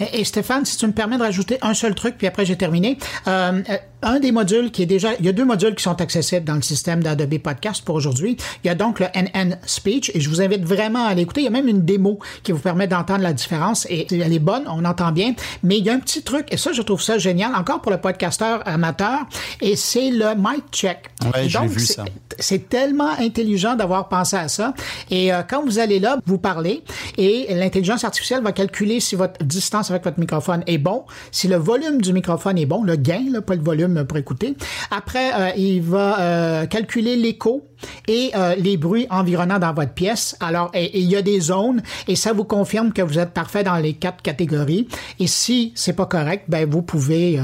Et, 0.00 0.20
et, 0.20 0.24
Stéphane, 0.24 0.64
si 0.64 0.76
tu 0.76 0.86
me 0.86 0.92
permets 0.92 1.18
de 1.18 1.22
rajouter 1.22 1.58
un 1.62 1.74
seul 1.74 1.94
truc, 1.94 2.16
puis 2.16 2.26
après 2.26 2.44
j'ai 2.44 2.56
terminé. 2.56 2.98
Euh, 3.26 3.62
un 4.02 4.18
des 4.18 4.32
modules 4.32 4.70
qui 4.70 4.82
est 4.82 4.86
déjà, 4.86 5.10
il 5.18 5.24
y 5.24 5.28
a 5.28 5.32
deux 5.32 5.44
modules 5.44 5.74
qui 5.74 5.82
sont 5.82 6.00
accessibles 6.00 6.44
dans 6.44 6.54
le 6.54 6.62
système 6.62 7.02
d'Adobe 7.02 7.38
Podcast 7.38 7.84
pour 7.84 7.94
aujourd'hui. 7.94 8.36
Il 8.64 8.66
y 8.66 8.70
a 8.70 8.74
donc 8.74 9.00
le 9.00 9.06
NN 9.14 9.58
Speech 9.64 10.10
et 10.14 10.20
je 10.20 10.28
vous 10.28 10.42
invite 10.42 10.64
vraiment 10.64 11.06
à 11.06 11.14
l'écouter. 11.14 11.42
Il 11.42 11.44
y 11.44 11.48
a 11.48 11.50
même 11.50 11.68
une 11.68 11.84
démo 11.84 12.18
qui 12.42 12.52
vous 12.52 12.58
permet 12.58 12.86
d'entendre 12.86 13.22
la 13.22 13.32
différence 13.32 13.86
et 13.88 14.06
elle 14.10 14.32
est 14.32 14.38
bonne, 14.38 14.64
on 14.66 14.84
entend 14.84 15.12
bien. 15.12 15.34
Mais 15.62 15.78
il 15.78 15.84
y 15.84 15.90
a 15.90 15.94
un 15.94 16.00
petit 16.00 16.22
truc 16.22 16.46
et 16.50 16.56
ça, 16.56 16.72
je 16.72 16.82
trouve 16.82 17.00
ça 17.00 17.18
génial 17.18 17.54
encore 17.54 17.80
pour 17.80 17.92
le 17.92 17.98
podcasteur 17.98 18.66
amateur 18.66 19.20
et 19.60 19.76
c'est 19.76 20.10
le 20.10 20.34
mic 20.36 20.64
check. 20.72 21.10
Ouais, 21.34 21.48
j'ai 21.48 21.66
vu 21.66 21.80
ça. 21.80 22.04
C'est 22.38 22.68
tellement 22.68 23.10
intelligent 23.18 23.76
d'avoir 23.76 24.08
pensé 24.08 24.36
à 24.36 24.48
ça. 24.48 24.74
Et 25.10 25.32
euh, 25.32 25.42
quand 25.48 25.62
vous 25.64 25.78
allez 25.78 26.00
là, 26.00 26.18
vous 26.26 26.38
parlez 26.38 26.82
et 27.18 27.54
l'intelligence 27.54 28.04
artificielle 28.04 28.42
va 28.42 28.52
calculer 28.52 29.00
si 29.00 29.14
votre 29.14 29.44
distance 29.44 29.90
avec 29.90 30.04
votre 30.04 30.18
microphone 30.18 30.64
est 30.66 30.78
bon, 30.78 31.04
si 31.30 31.46
le 31.46 31.56
volume 31.56 32.00
du 32.00 32.12
microphone 32.12 32.58
est 32.58 32.66
bon, 32.66 32.82
le 32.82 32.96
gain, 32.96 33.24
là, 33.30 33.40
pas 33.40 33.54
le 33.54 33.62
volume 33.62 33.91
pour 34.06 34.18
écouter. 34.18 34.56
Après, 34.90 35.32
euh, 35.34 35.50
il 35.56 35.82
va 35.82 36.20
euh, 36.20 36.66
calculer 36.66 37.16
l'écho 37.16 37.66
et 38.06 38.30
euh, 38.36 38.54
les 38.56 38.76
bruits 38.76 39.06
environnants 39.10 39.58
dans 39.58 39.72
votre 39.72 39.92
pièce. 39.92 40.36
Alors, 40.40 40.70
il 40.74 41.02
y 41.02 41.16
a 41.16 41.22
des 41.22 41.40
zones 41.40 41.82
et 42.06 42.14
ça 42.14 42.32
vous 42.32 42.44
confirme 42.44 42.92
que 42.92 43.02
vous 43.02 43.18
êtes 43.18 43.32
parfait 43.32 43.64
dans 43.64 43.76
les 43.76 43.94
quatre 43.94 44.22
catégories. 44.22 44.86
Et 45.18 45.26
si 45.26 45.72
c'est 45.74 45.94
pas 45.94 46.06
correct, 46.06 46.44
ben 46.48 46.68
vous 46.68 46.82
pouvez 46.82 47.40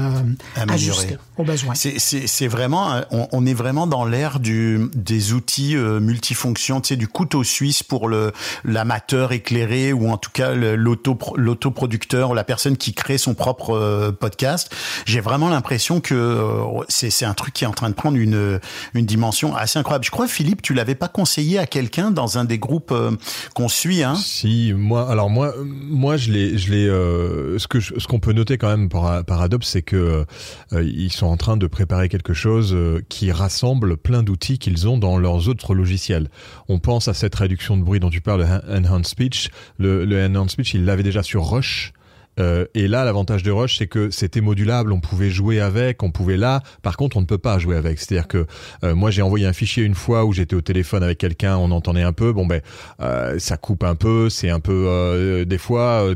ajuster 0.55 1.17
au 1.37 1.43
besoin. 1.43 1.73
C'est 1.75 2.47
vraiment, 2.47 3.01
on, 3.11 3.27
on, 3.31 3.45
est 3.45 3.53
vraiment 3.53 3.87
dans 3.87 4.05
l'ère 4.05 4.39
du 4.39 4.89
des 4.93 5.33
outils 5.33 5.75
multifonctions, 5.75 6.79
tu 6.81 6.89
sais, 6.89 6.95
du 6.95 7.07
couteau 7.07 7.43
suisse 7.43 7.83
pour 7.83 8.07
le 8.07 8.31
l'amateur 8.63 9.31
éclairé 9.31 9.91
ou 9.91 10.09
en 10.09 10.17
tout 10.17 10.31
cas 10.31 10.53
l'auto 10.53 11.17
l'autoproducteur, 11.35 12.33
la 12.33 12.43
personne 12.43 12.77
qui 12.77 12.93
crée 12.93 13.17
son 13.17 13.33
propre 13.33 14.11
podcast. 14.19 14.73
J'ai 15.05 15.19
vraiment 15.19 15.49
l'impression 15.49 15.99
que 15.99 16.38
c'est 16.87 17.25
un 17.25 17.33
truc 17.33 17.53
qui 17.53 17.63
est 17.63 17.67
en 17.67 17.73
train 17.73 17.89
de 17.89 17.95
prendre 17.95 18.17
une 18.17 18.59
dimension 18.93 19.55
assez 19.55 19.79
incroyable. 19.79 20.05
Je 20.05 20.11
crois 20.11 20.27
Philippe, 20.27 20.61
tu 20.61 20.73
l'avais 20.73 20.95
pas 20.95 21.07
conseillé 21.07 21.59
à 21.59 21.65
quelqu'un 21.65 22.11
dans 22.11 22.37
un 22.37 22.45
des 22.45 22.57
groupes 22.57 22.91
euh, 22.91 23.11
qu'on 23.53 23.69
suit, 23.69 24.03
hein? 24.03 24.15
Si, 24.15 24.73
moi, 24.75 25.09
alors 25.09 25.29
moi, 25.29 25.53
moi, 25.63 26.17
je 26.17 26.31
l'ai. 26.31 26.87
Euh, 26.87 27.57
ce 27.57 27.67
je, 27.79 27.93
ce 27.97 28.07
qu'on 28.07 28.19
peut 28.19 28.33
noter 28.33 28.57
quand 28.57 28.69
même 28.69 28.89
par, 28.89 29.23
par 29.25 29.41
Adobe, 29.41 29.63
c'est 29.63 29.81
que 29.81 30.25
euh, 30.73 30.83
ils 30.83 31.11
sont 31.11 31.27
en 31.27 31.37
train 31.37 31.57
de 31.57 31.67
préparer 31.67 32.09
quelque 32.09 32.33
chose 32.33 32.73
euh, 32.73 33.01
qui 33.09 33.31
rassemble 33.31 33.97
plein 33.97 34.23
d'outils 34.23 34.59
qu'ils 34.59 34.87
ont 34.87 34.97
dans 34.97 35.17
leurs 35.17 35.47
autres 35.49 35.73
logiciels. 35.73 36.29
On 36.67 36.79
pense 36.79 37.07
à 37.07 37.13
cette 37.13 37.35
réduction 37.35 37.77
de 37.77 37.83
bruit 37.83 37.99
dont 37.99 38.09
tu 38.09 38.21
parles, 38.21 38.45
le 38.67 38.75
Enhanced 38.75 39.07
Speech. 39.07 39.49
Le, 39.77 40.05
le 40.05 40.25
Enhanced 40.25 40.51
Speech, 40.51 40.73
ils 40.73 40.85
l'avaient 40.85 41.03
déjà 41.03 41.23
sur 41.23 41.45
Rush 41.45 41.93
Euh, 42.39 42.65
et 42.73 42.87
là, 42.87 43.03
l'avantage 43.05 43.43
de 43.43 43.51
Rush, 43.51 43.77
c'est 43.77 43.87
que 43.87 44.09
c'était 44.09 44.41
modulable, 44.41 44.91
on 44.93 44.99
pouvait 44.99 45.29
jouer 45.29 45.59
avec, 45.59 46.03
on 46.03 46.11
pouvait 46.11 46.37
là. 46.37 46.61
Par 46.81 46.97
contre, 46.97 47.17
on 47.17 47.21
ne 47.21 47.25
peut 47.25 47.37
pas 47.37 47.59
jouer 47.59 47.75
avec. 47.75 47.99
C'est-à-dire 47.99 48.27
que 48.27 48.45
euh, 48.83 48.95
moi, 48.95 49.11
j'ai 49.11 49.21
envoyé 49.21 49.45
un 49.45 49.53
fichier 49.53 49.83
une 49.83 49.95
fois 49.95 50.25
où 50.25 50.33
j'étais 50.33 50.55
au 50.55 50.61
téléphone 50.61 51.03
avec 51.03 51.17
quelqu'un, 51.17 51.57
on 51.57 51.71
entendait 51.71 52.03
un 52.03 52.13
peu. 52.13 52.31
Bon 52.33 52.45
ben, 52.45 52.61
euh, 53.01 53.39
ça 53.39 53.57
coupe 53.57 53.83
un 53.83 53.95
peu, 53.95 54.29
c'est 54.29 54.49
un 54.49 54.59
peu. 54.59 54.85
euh, 54.87 55.45
des 55.45 55.57
fois, 55.57 56.03
euh, 56.03 56.15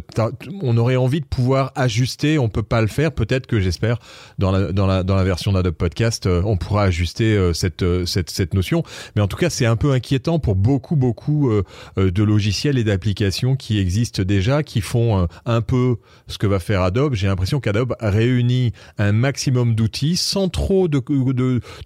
on 0.62 0.78
aurait 0.78 0.96
envie 0.96 1.20
de 1.22 1.26
pouvoir 1.26 1.72
ajuster, 1.76 2.40
on 2.40 2.50
peut 2.50 2.64
pas 2.64 2.82
le 2.82 2.88
faire. 2.88 3.12
Peut-être 3.12 3.48
que 3.48 3.60
j'espère 3.60 3.98
dans 4.40 4.52
la 4.52 4.72
dans 4.72 4.88
la 4.88 5.04
dans 5.04 5.16
la 5.16 5.24
version 5.24 5.52
d'Adobe 5.52 5.76
Podcast, 5.76 6.26
euh, 6.26 6.42
on 6.46 6.58
pourra 6.58 6.84
ajuster 6.84 7.36
euh, 7.36 7.54
cette 7.54 7.84
euh, 7.84 8.06
cette 8.06 8.30
cette 8.30 8.54
notion. 8.54 8.84
Mais 9.16 9.22
en 9.22 9.28
tout 9.28 9.38
cas, 9.38 9.50
c'est 9.50 9.66
un 9.66 9.76
peu 9.76 9.92
inquiétant 9.92 10.40
pour 10.40 10.56
beaucoup 10.56 10.96
beaucoup 10.96 11.50
euh, 11.50 11.64
euh, 11.98 12.12
de 12.12 12.24
logiciels 12.24 12.78
et 12.78 12.84
d'applications 12.84 13.56
qui 13.56 13.80
existent 13.80 14.24
déjà, 14.24 14.64
qui 14.64 14.82
font 14.82 15.20
euh, 15.24 15.26
un 15.46 15.62
peu 15.62 15.98
ce 16.28 16.38
que 16.38 16.48
va 16.48 16.60
faire 16.60 16.82
Adobe. 16.82 17.14
J'ai 17.14 17.28
l'impression 17.28 17.60
qu'Adobe 17.60 17.96
réunit 18.00 18.74
un 18.98 19.12
maximum 19.12 19.76
d'outils 19.76 20.18
sans 20.18 20.50
trop 20.50 20.88
de, 20.88 21.00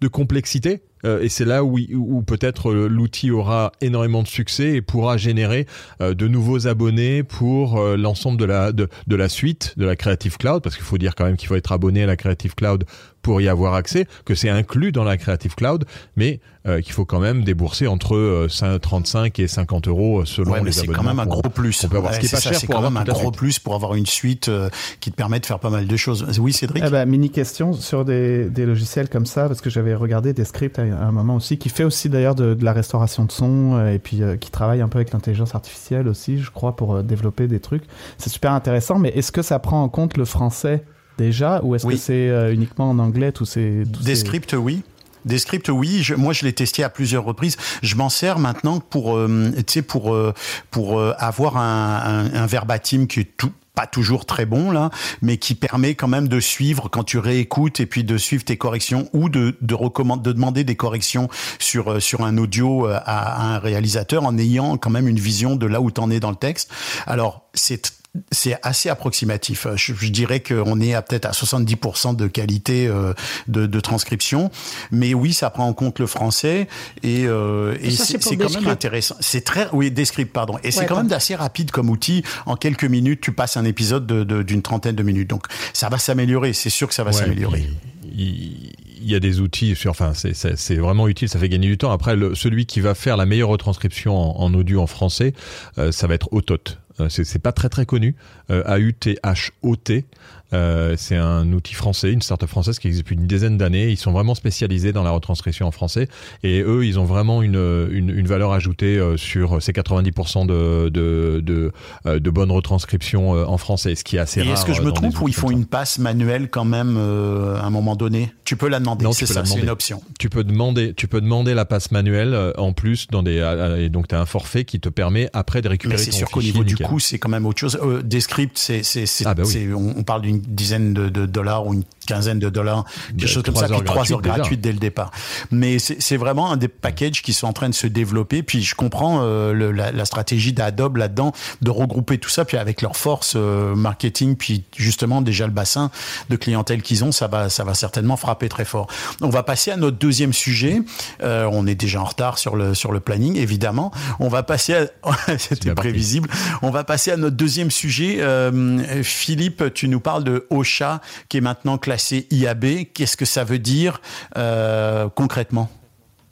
complexité. 0.08 0.82
Euh, 1.06 1.22
et 1.22 1.30
c'est 1.30 1.46
là 1.46 1.63
où, 1.63 1.77
peut-être 2.25 2.72
euh, 2.72 2.88
l'outil 2.88 3.32
aura 3.32 3.72
énormément 3.82 4.24
de 4.24 4.27
succès 4.27 4.75
et 4.75 4.82
pourra 4.82 5.18
générer 5.18 5.68
euh, 6.01 6.13
de 6.13 6.27
nouveaux 6.27 6.68
abonnés 6.68 7.24
pour 7.24 7.80
euh, 7.80 7.98
l'ensemble 7.98 8.38
de 8.38 8.46
la, 8.46 8.72
de, 8.72 8.88
de 9.08 9.16
la 9.16 9.30
suite 9.30 9.74
de 9.77 9.86
la 9.86 9.96
Creative 9.96 10.38
Cloud, 10.38 10.62
parce 10.63 10.75
qu'il 10.75 10.86
faut 10.86 10.98
dire 10.98 11.16
quand 11.16 11.25
même 11.25 11.38
qu'il 11.38 11.48
faut 11.48 11.56
être 11.56 11.72
abonné 11.72 12.04
à 12.04 12.08
la 12.08 12.16
Creative 12.16 12.56
Cloud 12.56 12.86
pour 13.22 13.42
y 13.42 13.50
avoir 13.50 13.74
accès, 13.74 14.08
que 14.24 14.36
c'est 14.36 14.48
inclus 14.50 14.94
dans 14.94 15.04
la 15.04 15.18
Creative 15.18 15.54
Cloud, 15.54 15.84
mais 16.16 16.39
euh, 16.66 16.82
qu'il 16.82 16.94
faut 16.94 17.04
quand 17.04 17.20
même 17.20 17.44
débourser 17.44 17.86
entre 17.88 18.16
euh, 18.16 18.48
5, 18.50 18.80
35 18.80 19.39
et 19.39 19.48
50 19.48 19.88
euros 19.89 20.24
selon 20.25 20.51
Ouais, 20.51 20.60
mais 20.60 20.68
les 20.68 20.72
c'est 20.72 20.88
quand 20.88 21.04
même 21.04 21.20
un 21.20 21.25
gros 21.25 21.42
plus. 21.42 21.86
peut 21.89 21.98
avoir. 21.98 22.13
Ce 22.13 22.20
qui 22.20 22.25
est 22.25 22.30
c'est 22.30 22.38
pas 22.38 22.42
ça, 22.42 22.50
cher 22.51 22.60
c'est 22.60 22.68
pour 22.68 22.75
quand 22.75 22.82
même 22.89 22.96
un 22.96 23.04
gros 23.04 23.20
suite. 23.20 23.36
plus 23.36 23.60
pour 23.60 23.75
avoir 23.75 23.96
une 23.96 24.06
suite 24.06 24.48
euh, 24.48 24.70
qui 25.01 25.12
te 25.12 25.16
permet 25.16 25.42
de 25.42 25.46
faire 25.46 25.60
pas 25.60 25.70
mal 25.70 25.88
de 25.88 25.98
choses. 25.98 26.25
Oui, 26.39 26.54
Cédric? 26.54 26.84
Eh 26.88 26.89
ben, 26.89 27.06
mini 27.06 27.30
question 27.30 27.74
sur 27.74 28.06
des, 28.06 28.50
des 28.50 28.66
logiciels 28.66 29.10
comme 29.10 29.25
ça, 29.25 29.48
parce 29.48 29.60
que 29.60 29.70
j'avais 29.70 29.94
regardé 29.94 30.32
des 30.32 30.46
scripts 30.46 30.80
à 30.80 30.84
un 30.91 31.12
moment 31.12 31.36
aussi, 31.36 31.58
qui 31.58 31.70
fait 31.70 31.84
aussi 31.84 32.10
d'ailleurs 32.10 32.36
de, 32.36 32.53
de 32.53 32.63
la 32.65 32.74
restauration 32.74 33.25
de 33.25 33.32
son, 33.32 33.75
euh, 33.75 33.94
et 33.94 34.00
puis 34.00 34.22
euh, 34.24 34.36
qui 34.38 34.51
travaille 34.51 34.82
un 34.82 34.88
peu 34.88 34.98
avec 34.98 35.12
l'intelligence 35.13 35.56
artificielle 35.56 36.08
aussi, 36.08 36.39
je 36.39 36.51
crois, 36.51 36.75
pour 36.75 36.96
euh, 36.96 37.03
développer 37.03 37.48
des 37.48 37.60
trucs. 37.60 37.84
C'est 38.17 38.29
super 38.29 38.51
intéressant, 38.53 39.00
mais 39.00 39.10
est-ce 39.10 39.32
que 39.32 39.41
ça 39.41 39.60
prend 39.60 39.82
en 39.84 39.89
compte 39.89 40.17
le 40.17 40.25
français 40.25 40.84
déjà, 41.17 41.62
ou 41.63 41.75
est-ce 41.75 41.86
Oui. 41.88 41.96
que 41.96 42.00
c'est 42.00 42.53
uniquement 42.53 42.89
en 42.89 43.00
anglais 43.00 43.32
tous 43.32 43.46
ces... 43.46 43.84
tous 43.91 44.03
Des 44.03 44.15
ces- 44.15 44.22
scripts, 44.22 44.53
oui. 44.53 44.84
Des 45.25 45.39
scripts, 45.39 45.67
oui. 45.70 46.00
Je- 46.03 46.13
moi, 46.15 46.32
je 46.32 46.46
l'ai 46.46 46.53
testé 46.53 46.84
à 46.84 46.89
plusieurs 46.89 47.25
reprises. 47.25 47.58
Je 47.82 47.96
m'en 47.96 48.08
sers 48.08 48.39
maintenant 48.39 48.79
pour, 48.79 49.17
euh, 49.17 49.51
pour 49.88 50.13
euh, 50.13 50.34
pour 50.72 51.00
euh, 51.00 51.13
avoir 51.17 51.58
un, 51.58 52.29
un, 52.34 52.34
un 52.34 52.46
verbatim 52.46 53.08
qui 53.08 53.22
est 53.22 53.36
tout 53.36 53.51
pas 53.78 53.86
toujours 53.86 54.26
très 54.26 54.48
bon 54.48 54.72
là, 54.72 54.90
mais 55.22 55.38
qui 55.38 55.54
permet 55.54 55.94
quand 55.94 56.08
même 56.08 56.28
de 56.28 56.40
suivre 56.40 56.90
quand 56.90 57.04
tu 57.04 57.20
réécoutes 57.20 57.80
et 57.80 57.86
puis 57.86 58.04
de 58.04 58.18
suivre 58.18 58.44
tes 58.44 58.58
corrections 58.58 59.08
ou 59.14 59.30
de 59.30 59.56
de 59.62 59.76
recommande 59.76 60.24
de 60.24 60.32
demander 60.32 60.64
des 60.64 60.76
corrections 60.76 61.30
sur 61.60 61.92
euh, 61.92 62.00
sur 62.00 62.26
un 62.26 62.40
audio 62.40 62.88
euh, 62.88 62.98
à, 63.06 63.44
à 63.44 63.56
un 63.56 63.60
réalisateur 63.60 64.24
en 64.24 64.36
ayant 64.40 64.78
quand 64.78 64.90
même 64.90 65.08
une 65.08 65.20
vision 65.20 65.56
de 65.56 65.68
là 65.68 65.80
où 65.80 65.92
t'en 65.92 66.10
es 66.10 66.20
dans 66.20 66.32
le 66.32 66.36
texte. 66.38 66.72
Alors 67.06 67.44
c'est 67.54 67.92
c'est 68.32 68.58
assez 68.64 68.90
approximatif. 68.90 69.68
Je, 69.76 69.94
je 69.94 70.08
dirais 70.10 70.40
qu'on 70.42 70.80
est 70.82 70.94
à 70.94 71.02
peut-être 71.02 71.26
à 71.26 71.32
70% 71.32 72.16
de 72.16 72.28
qualité 72.28 72.88
euh, 72.88 73.14
de, 73.48 73.66
de 73.66 73.80
transcription, 73.80 74.52
mais 74.92 75.14
oui, 75.14 75.34
ça 75.34 75.50
prend 75.50 75.68
en 75.68 75.74
compte 75.74 76.00
le 76.00 76.08
français 76.08 76.68
et, 77.04 77.26
euh, 77.26 77.76
et 77.82 77.92
c'est 77.92 78.18
quand 78.38 78.54
même 78.54 78.68
intéressant. 78.68 79.16
C'est 79.20 79.44
très 79.44 79.68
oui, 79.74 79.92
Descript 79.92 80.32
pardon, 80.34 80.58
et 80.64 80.72
c'est 80.72 80.86
quand 80.86 80.98
même 80.98 81.12
assez 81.12 81.36
rapide 81.36 81.72
comme 81.72 81.90
outil. 81.90 82.24
En 82.46 82.56
quelques 82.56 82.84
minutes, 82.86 83.22
tu 83.22 83.32
passes 83.32 83.58
un 83.58 83.66
épisode 83.66 84.06
de- 84.08 84.24
de- 84.24 84.44
d'une 84.44 84.62
trentaine 84.62 84.96
de 84.96 85.04
minutes, 85.04 85.30
donc 85.30 85.46
ça 85.74 85.90
va 85.90 85.98
s'améliorer. 85.98 86.54
C'est 86.54 86.70
sûr 86.70 86.88
que 86.88 86.94
ça 86.94 87.04
va 87.04 87.12
Ouais, 87.12 87.18
s'améliorer. 87.18 87.68
Il, 88.16 88.74
il 89.00 89.12
y 89.12 89.16
a 89.16 89.20
des 89.20 89.40
outils, 89.42 89.76
sur- 89.76 89.92
enfin 89.92 90.14
c'est- 90.16 90.34
c'est 90.34 90.58
c'est 90.58 90.76
vraiment 90.76 91.08
utile, 91.08 91.30
ça 91.30 91.40
fait 91.40 91.50
gagner 91.50 91.68
du 91.68 91.78
temps. 91.78 91.92
Après, 91.92 92.16
le, 92.16 92.34
celui 92.36 92.66
qui 92.66 92.80
va 92.82 92.96
faire 92.96 93.16
la 93.18 93.26
meilleure 93.26 93.50
retranscription 93.50 94.16
en, 94.18 94.44
en 94.44 94.54
audio 94.54 94.82
en 94.82 94.88
français, 94.88 95.34
euh, 95.78 95.92
ça 95.92 96.08
va 96.08 96.16
être 96.16 96.30
Autot. 96.32 96.58
Euh, 97.00 97.10
c'est 97.10 97.39
pas 97.39 97.51
très 97.51 97.70
très 97.70 97.86
connu. 97.86 98.16
Euh, 98.50 98.63
A-U-T-H-O-T. 98.66 100.06
Euh, 100.54 100.96
c'est 100.98 101.16
un 101.18 101.51
outil 101.51 101.74
français, 101.74 102.12
une 102.12 102.22
startup 102.22 102.48
française 102.48 102.80
qui 102.80 102.88
existe 102.88 103.04
depuis 103.06 103.16
une 103.16 103.27
dizaine 103.27 103.58
d'années. 103.58 103.89
Ils 103.89 103.98
sont 103.98 104.12
vraiment 104.12 104.34
spécialisés 104.36 104.94
dans 104.94 105.04
la 105.04 105.12
retranscription 105.12 105.68
en 105.68 105.72
français 105.72 106.08
et 106.44 106.62
eux, 106.62 106.86
ils 106.86 107.00
ont 107.00 107.04
vraiment 107.06 107.42
une, 107.42 107.56
une, 107.92 108.10
une 108.10 108.27
valeur 108.27 108.51
ajoutée 108.54 108.98
euh, 108.98 109.18
sur 109.18 109.62
ces 109.62 109.74
90% 109.74 110.46
de, 110.46 110.89
de, 110.89 111.42
de, 111.44 111.72
euh, 112.06 112.20
de 112.20 112.30
bonnes 112.30 112.51
retranscriptions 112.51 113.32
en 113.32 113.58
français, 113.58 113.96
ce 113.96 114.04
qui 114.04 114.16
est 114.16 114.20
assez 114.20 114.39
Et 114.39 114.44
rare. 114.44 114.54
est-ce 114.54 114.66
que 114.66 114.74
je 114.74 114.82
me 114.82 114.92
trompe 114.92 115.20
ou 115.22 115.27
ils 115.27 115.34
font 115.34 115.50
une 115.51 115.66
passe 115.66 116.00
manuelle 116.00 116.50
quand 116.50 116.66
même 116.66 116.96
euh, 116.98 117.58
à 117.58 117.66
un 117.66 117.70
moment 117.70 117.96
donné? 117.96 118.32
Tu 118.46 118.56
peux 118.56 118.70
la 118.70 118.80
demander. 118.80 119.06
C'est 119.13 119.25
ça, 119.25 119.44
c'est 119.46 119.60
une 119.60 119.70
option. 119.70 120.01
tu 120.20 120.30
peux 120.30 120.44
demander 120.44 120.94
tu 120.96 121.08
peux 121.08 121.22
demander 121.22 121.54
la 121.54 121.66
passe 121.66 121.92
manuelle 121.92 122.54
en 122.58 122.72
plus 122.74 123.08
dans 123.08 123.24
des 123.24 123.38
et 123.80 123.89
donc 123.89 124.08
tu 124.08 124.16
as 124.16 124.22
un 124.22 124.25
forfait 124.25 124.63
qui 124.66 124.80
te 124.80 124.89
permet 124.89 125.30
après 125.34 125.62
de 125.62 125.68
Mais 125.68 125.72
récupérer 125.74 125.98
c'est 126.01 126.12
ton 126.12 126.18
sûr 126.18 126.30
qu'au 126.30 126.42
niveau 126.42 126.63
du 126.63 126.77
coût, 126.77 127.00
c'est 127.00 127.20
quand 127.20 127.30
même 127.30 127.46
autre 127.46 127.60
chose. 127.60 127.77
Euh, 127.84 128.01
Descript, 128.01 128.58
c'est, 128.58 128.84
c'est, 128.84 129.06
c'est, 129.06 129.25
Ah 129.27 129.34
bah 129.34 129.44
oui. 129.46 129.51
c'est- 129.51 129.74
on, 129.74 129.96
on 129.98 130.04
parle 130.04 130.22
d'une 130.22 130.37
dizaine 130.39 130.94
de, 130.94 131.10
de 131.10 131.25
dollars 131.25 131.65
ou 131.65 131.74
une 131.74 131.84
quinzaine 132.08 132.40
de 132.40 132.50
dollars, 132.50 132.86
quelque 133.10 133.22
De- 133.22 133.28
chose 133.28 133.44
comme 133.44 133.56
ça, 133.56 133.68
puis 133.68 133.82
trois 133.84 134.12
heures 134.12 134.22
gratuites 134.22 134.62
dès 134.62 134.72
le 134.72 134.80
départ. 134.80 135.12
Mais 135.52 135.78
c'est, 135.80 136.18
vraiment 136.18 136.52
un 136.52 136.58
des 136.58 136.68
packages 136.68 137.22
qui 137.22 137.34
sont 137.34 137.46
en 137.48 137.54
train 137.54 137.70
de 137.70 137.76
se 137.76 137.86
développer. 137.86 138.42
Puis 138.42 138.64
je 138.64 138.74
comprends 138.74 139.20
euh, 139.22 139.54
le- 139.54 139.72
la, 139.72 139.92
la 139.92 140.06
stratégie 140.06 140.54
d'Adobe 140.54 140.98
là-dedans 140.98 141.32
de 141.62 141.70
regrouper 141.72 142.18
tout 142.18 142.30
ça, 142.30 142.46
puis 142.46 142.58
avec 142.58 142.82
leur 142.82 142.96
force 142.98 143.34
euh, 143.36 143.76
marketing, 143.76 144.36
puis 144.36 144.64
justement 144.76 145.22
déjà 145.22 145.46
le 145.46 145.52
bassin 145.54 145.92
de 146.30 146.36
clientèle 146.36 146.82
qu'ils 146.82 147.04
ont, 147.04 147.12
ça 147.12 147.28
va, 147.28 147.50
ça 147.50 147.64
va 147.64 147.74
certainement 147.74 148.18
frapper 148.18 148.50
très 148.50 148.66
fort. 148.66 148.88
On 149.22 149.30
va 149.30 149.44
passer 149.44 149.70
à 149.72 149.78
notre 149.78 149.98
deuxième 149.98 150.34
sujet. 150.34 150.82
Euh, 151.22 151.48
on 151.52 151.68
est 151.68 151.76
déjà 151.76 152.02
en 152.02 152.06
retard 152.06 152.38
sur 152.40 152.56
le 152.56 152.74
sur 152.74 152.92
le 152.92 153.00
planning, 153.00 153.36
évidemment. 153.36 153.92
On 154.20 154.30
va 154.30 154.42
passer 154.44 154.74
à 154.74 154.88
c'était 155.38 155.76
prévisible. 155.76 156.30
On 156.62 156.70
va 156.72 156.84
passer 156.84 157.12
à 157.12 157.18
notre 157.18 157.36
deuxième 157.36 157.70
sujet. 157.72 158.18
Euh, 158.22 159.04
Philippe, 159.04 159.74
tu 159.74 159.88
nous 159.88 160.00
parles 160.00 160.24
de 160.24 160.48
Ocha 160.50 161.02
qui 161.30 161.38
est 161.38 161.42
maintenant 161.42 161.78
classé 161.98 162.27
IAB. 162.30 162.66
Qu'est-ce 162.94 163.18
que 163.18 163.25
ça 163.25 163.44
veut 163.44 163.58
dire 163.60 164.01
euh, 164.38 165.10
concrètement? 165.10 165.70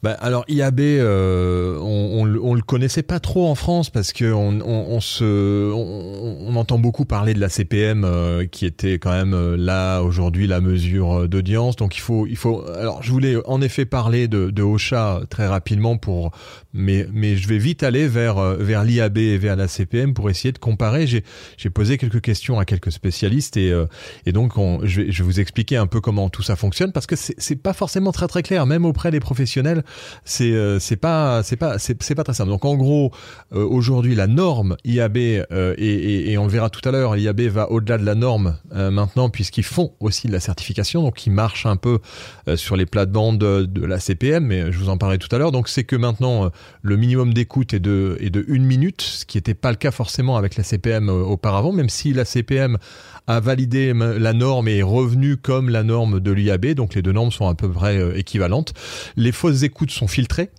Bah, 0.03 0.15
alors 0.19 0.45
IAB, 0.47 0.79
euh, 0.81 1.79
on, 1.79 2.19
on, 2.21 2.25
le- 2.25 2.39
on 2.39 2.53
le 2.53 2.61
connaissait 2.61 3.01
pas 3.01 3.19
trop 3.19 3.47
en 3.47 3.55
France 3.55 3.89
parce 3.89 4.13
que 4.13 4.31
on, 4.31 4.99
se, 5.01 5.71
on, 5.73 6.55
entend 6.55 6.77
beaucoup 6.77 7.05
parler 7.05 7.33
de 7.33 7.39
la 7.39 7.49
CPM 7.49 8.03
euh, 8.03 8.45
qui 8.45 8.67
était 8.67 8.99
quand 8.99 9.09
même 9.09 9.55
là 9.55 10.01
aujourd'hui 10.01 10.45
la 10.45 10.61
mesure 10.61 11.27
d'audience. 11.27 11.75
Donc 11.75 11.97
il 11.97 12.01
faut, 12.01 12.27
il 12.27 12.37
faut. 12.37 12.63
Alors 12.77 13.01
je 13.01 13.09
voulais 13.11 13.35
en 13.47 13.61
effet 13.61 13.85
parler 13.85 14.27
de, 14.27 14.51
de 14.51 14.61
Ocha 14.61 15.21
très 15.31 15.47
rapidement 15.47 15.97
pour, 15.97 16.29
mais 16.75 17.07
mais 17.13 17.37
je 17.37 17.47
vais 17.47 17.57
vite 17.57 17.83
aller 17.83 18.07
vers 18.07 18.37
euh, 18.37 18.57
vers 18.59 18.83
l'IAB 18.83 19.17
et 19.17 19.37
vers 19.37 19.55
la 19.55 19.67
CPM 19.67 20.13
pour 20.13 20.29
essayer 20.29 20.51
de 20.51 20.57
comparer. 20.57 21.07
J'ai 21.07 21.69
posé 21.69 21.97
quelques 21.97 22.21
questions 22.21 22.59
à 22.59 22.65
quelques 22.65 22.91
spécialistes 22.91 23.57
et 23.57 23.71
euh, 23.71 23.85
et 24.25 24.31
donc 24.31 24.57
on, 24.57 24.79
je 24.83 25.01
vais 25.01 25.11
je 25.11 25.23
vais 25.23 25.25
vous 25.25 25.39
expliquer 25.39 25.77
un 25.77 25.87
peu 25.87 26.01
comment 26.01 26.29
tout 26.29 26.43
ça 26.43 26.55
fonctionne 26.55 26.91
parce 26.91 27.07
que 27.07 27.15
c'est 27.15 27.55
pas 27.55 27.73
forcément 27.73 28.11
très 28.11 28.27
très 28.27 28.43
clair 28.43 28.65
même 28.65 28.85
auprès 28.85 29.11
des 29.11 29.19
professionnels 29.19 29.83
c'est 30.23 30.51
euh, 30.51 30.79
pas 31.01 31.43
c'est 31.43 31.55
pas 31.55 31.79
c'est 31.79 32.15
pas 32.15 32.23
très 32.23 32.33
simple. 32.33 32.49
Donc 32.49 32.65
en 32.65 32.75
gros, 32.75 33.11
euh, 33.53 33.63
aujourd'hui 33.65 34.15
la 34.15 34.27
norme 34.27 34.75
IAB 34.83 35.17
euh, 35.17 35.75
et, 35.77 35.85
et, 35.85 36.31
et 36.31 36.37
on 36.37 36.45
le 36.45 36.51
verra 36.51 36.69
tout 36.69 36.87
à 36.87 36.91
l'heure, 36.91 37.15
l'IAB 37.15 37.41
va 37.41 37.71
au-delà 37.71 37.97
de 37.97 38.05
la 38.05 38.15
norme 38.15 38.57
euh, 38.73 38.91
maintenant 38.91 39.29
puisqu'ils 39.29 39.63
font 39.63 39.93
aussi 39.99 40.27
de 40.27 40.33
la 40.33 40.39
certification, 40.39 41.03
donc 41.03 41.25
ils 41.25 41.31
marchent 41.31 41.65
un 41.65 41.77
peu 41.77 41.99
sur 42.55 42.75
les 42.75 42.85
plates-bandes 42.85 43.37
de, 43.37 43.65
de 43.65 43.85
la 43.85 43.99
CPM, 43.99 44.45
mais 44.45 44.71
je 44.71 44.77
vous 44.77 44.89
en 44.89 44.97
parlerai 44.97 45.17
tout 45.17 45.33
à 45.33 45.39
l'heure. 45.39 45.51
Donc 45.51 45.67
c'est 45.67 45.83
que 45.83 45.95
maintenant 45.95 46.51
le 46.81 46.97
minimum 46.97 47.33
d'écoute 47.33 47.73
est 47.73 47.79
de 47.79 48.17
une 48.47 48.65
minute, 48.65 49.01
ce 49.01 49.25
qui 49.25 49.37
n'était 49.37 49.53
pas 49.53 49.71
le 49.71 49.77
cas 49.77 49.91
forcément 49.91 50.37
avec 50.37 50.55
la 50.55 50.63
CPM 50.63 51.09
euh, 51.09 51.23
auparavant, 51.23 51.71
même 51.71 51.89
si 51.89 52.13
la 52.13 52.25
CPM 52.25 52.77
a 53.27 53.39
validé 53.39 53.93
la 53.93 54.33
norme 54.33 54.67
et 54.67 54.77
est 54.77 54.83
revenue 54.83 55.37
comme 55.37 55.69
la 55.69 55.83
norme 55.83 56.19
de 56.19 56.31
l'IAB, 56.31 56.67
donc 56.67 56.93
les 56.93 57.01
deux 57.01 57.11
normes 57.11 57.31
sont 57.31 57.47
à 57.47 57.55
peu 57.55 57.69
près 57.69 57.97
euh, 57.97 58.17
équivalentes. 58.17 58.73
Les 59.15 59.31
fausses 59.31 59.63
écoutes 59.63 59.91
sont 59.91 60.07
filtrées. 60.07 60.49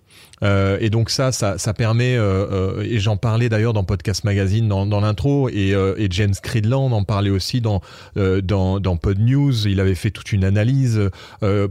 Euh, 0.42 0.76
et 0.80 0.90
donc 0.90 1.11
ça, 1.11 1.32
ça, 1.32 1.58
ça 1.58 1.73
permet, 1.73 2.16
euh, 2.16 2.46
euh, 2.78 2.82
et 2.82 2.99
j'en 2.99 3.16
parlais 3.16 3.49
d'ailleurs 3.49 3.73
dans 3.73 3.85
Podcast 3.85 4.25
Magazine 4.25 4.68
dans, 4.68 5.00
l'intro, 5.00 5.49
et, 5.49 5.75
euh, 5.75 5.94
James 6.11 6.35
Cridland 6.42 6.92
en 6.92 7.04
parlait 7.04 7.30
aussi 7.30 7.61
dans, 7.61 7.80
dans, 8.14 8.80
dans 8.80 8.96
Pod 8.96 9.18
News. 9.18 9.66
Il 9.66 9.80
avait 9.80 9.94
fait 9.94 10.11
toute 10.11 10.32
une 10.32 10.44
analyse 10.44 11.11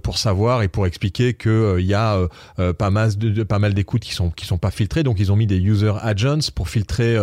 pour 0.03 0.17
savoir 0.17 0.61
et 0.61 0.67
pour 0.67 0.87
expliquer 0.87 1.33
que 1.33 1.49
euh, 1.49 1.81
il 1.81 1.85
y 1.85 1.93
a 1.93 2.27
pas 2.77 2.89
mal 2.89 3.15
de, 3.17 3.43
pas 3.43 3.59
mal 3.59 3.73
d'écoutes 3.73 4.01
qui 4.01 4.13
sont 4.13 4.29
qui 4.29 4.45
sont 4.45 4.57
pas 4.57 4.71
filtrées. 4.71 5.03
Donc 5.03 5.19
ils 5.19 5.31
ont 5.31 5.35
mis 5.35 5.47
des 5.47 5.57
user 5.57 5.93
agents 6.01 6.51
pour 6.53 6.69
filtrer 6.69 7.17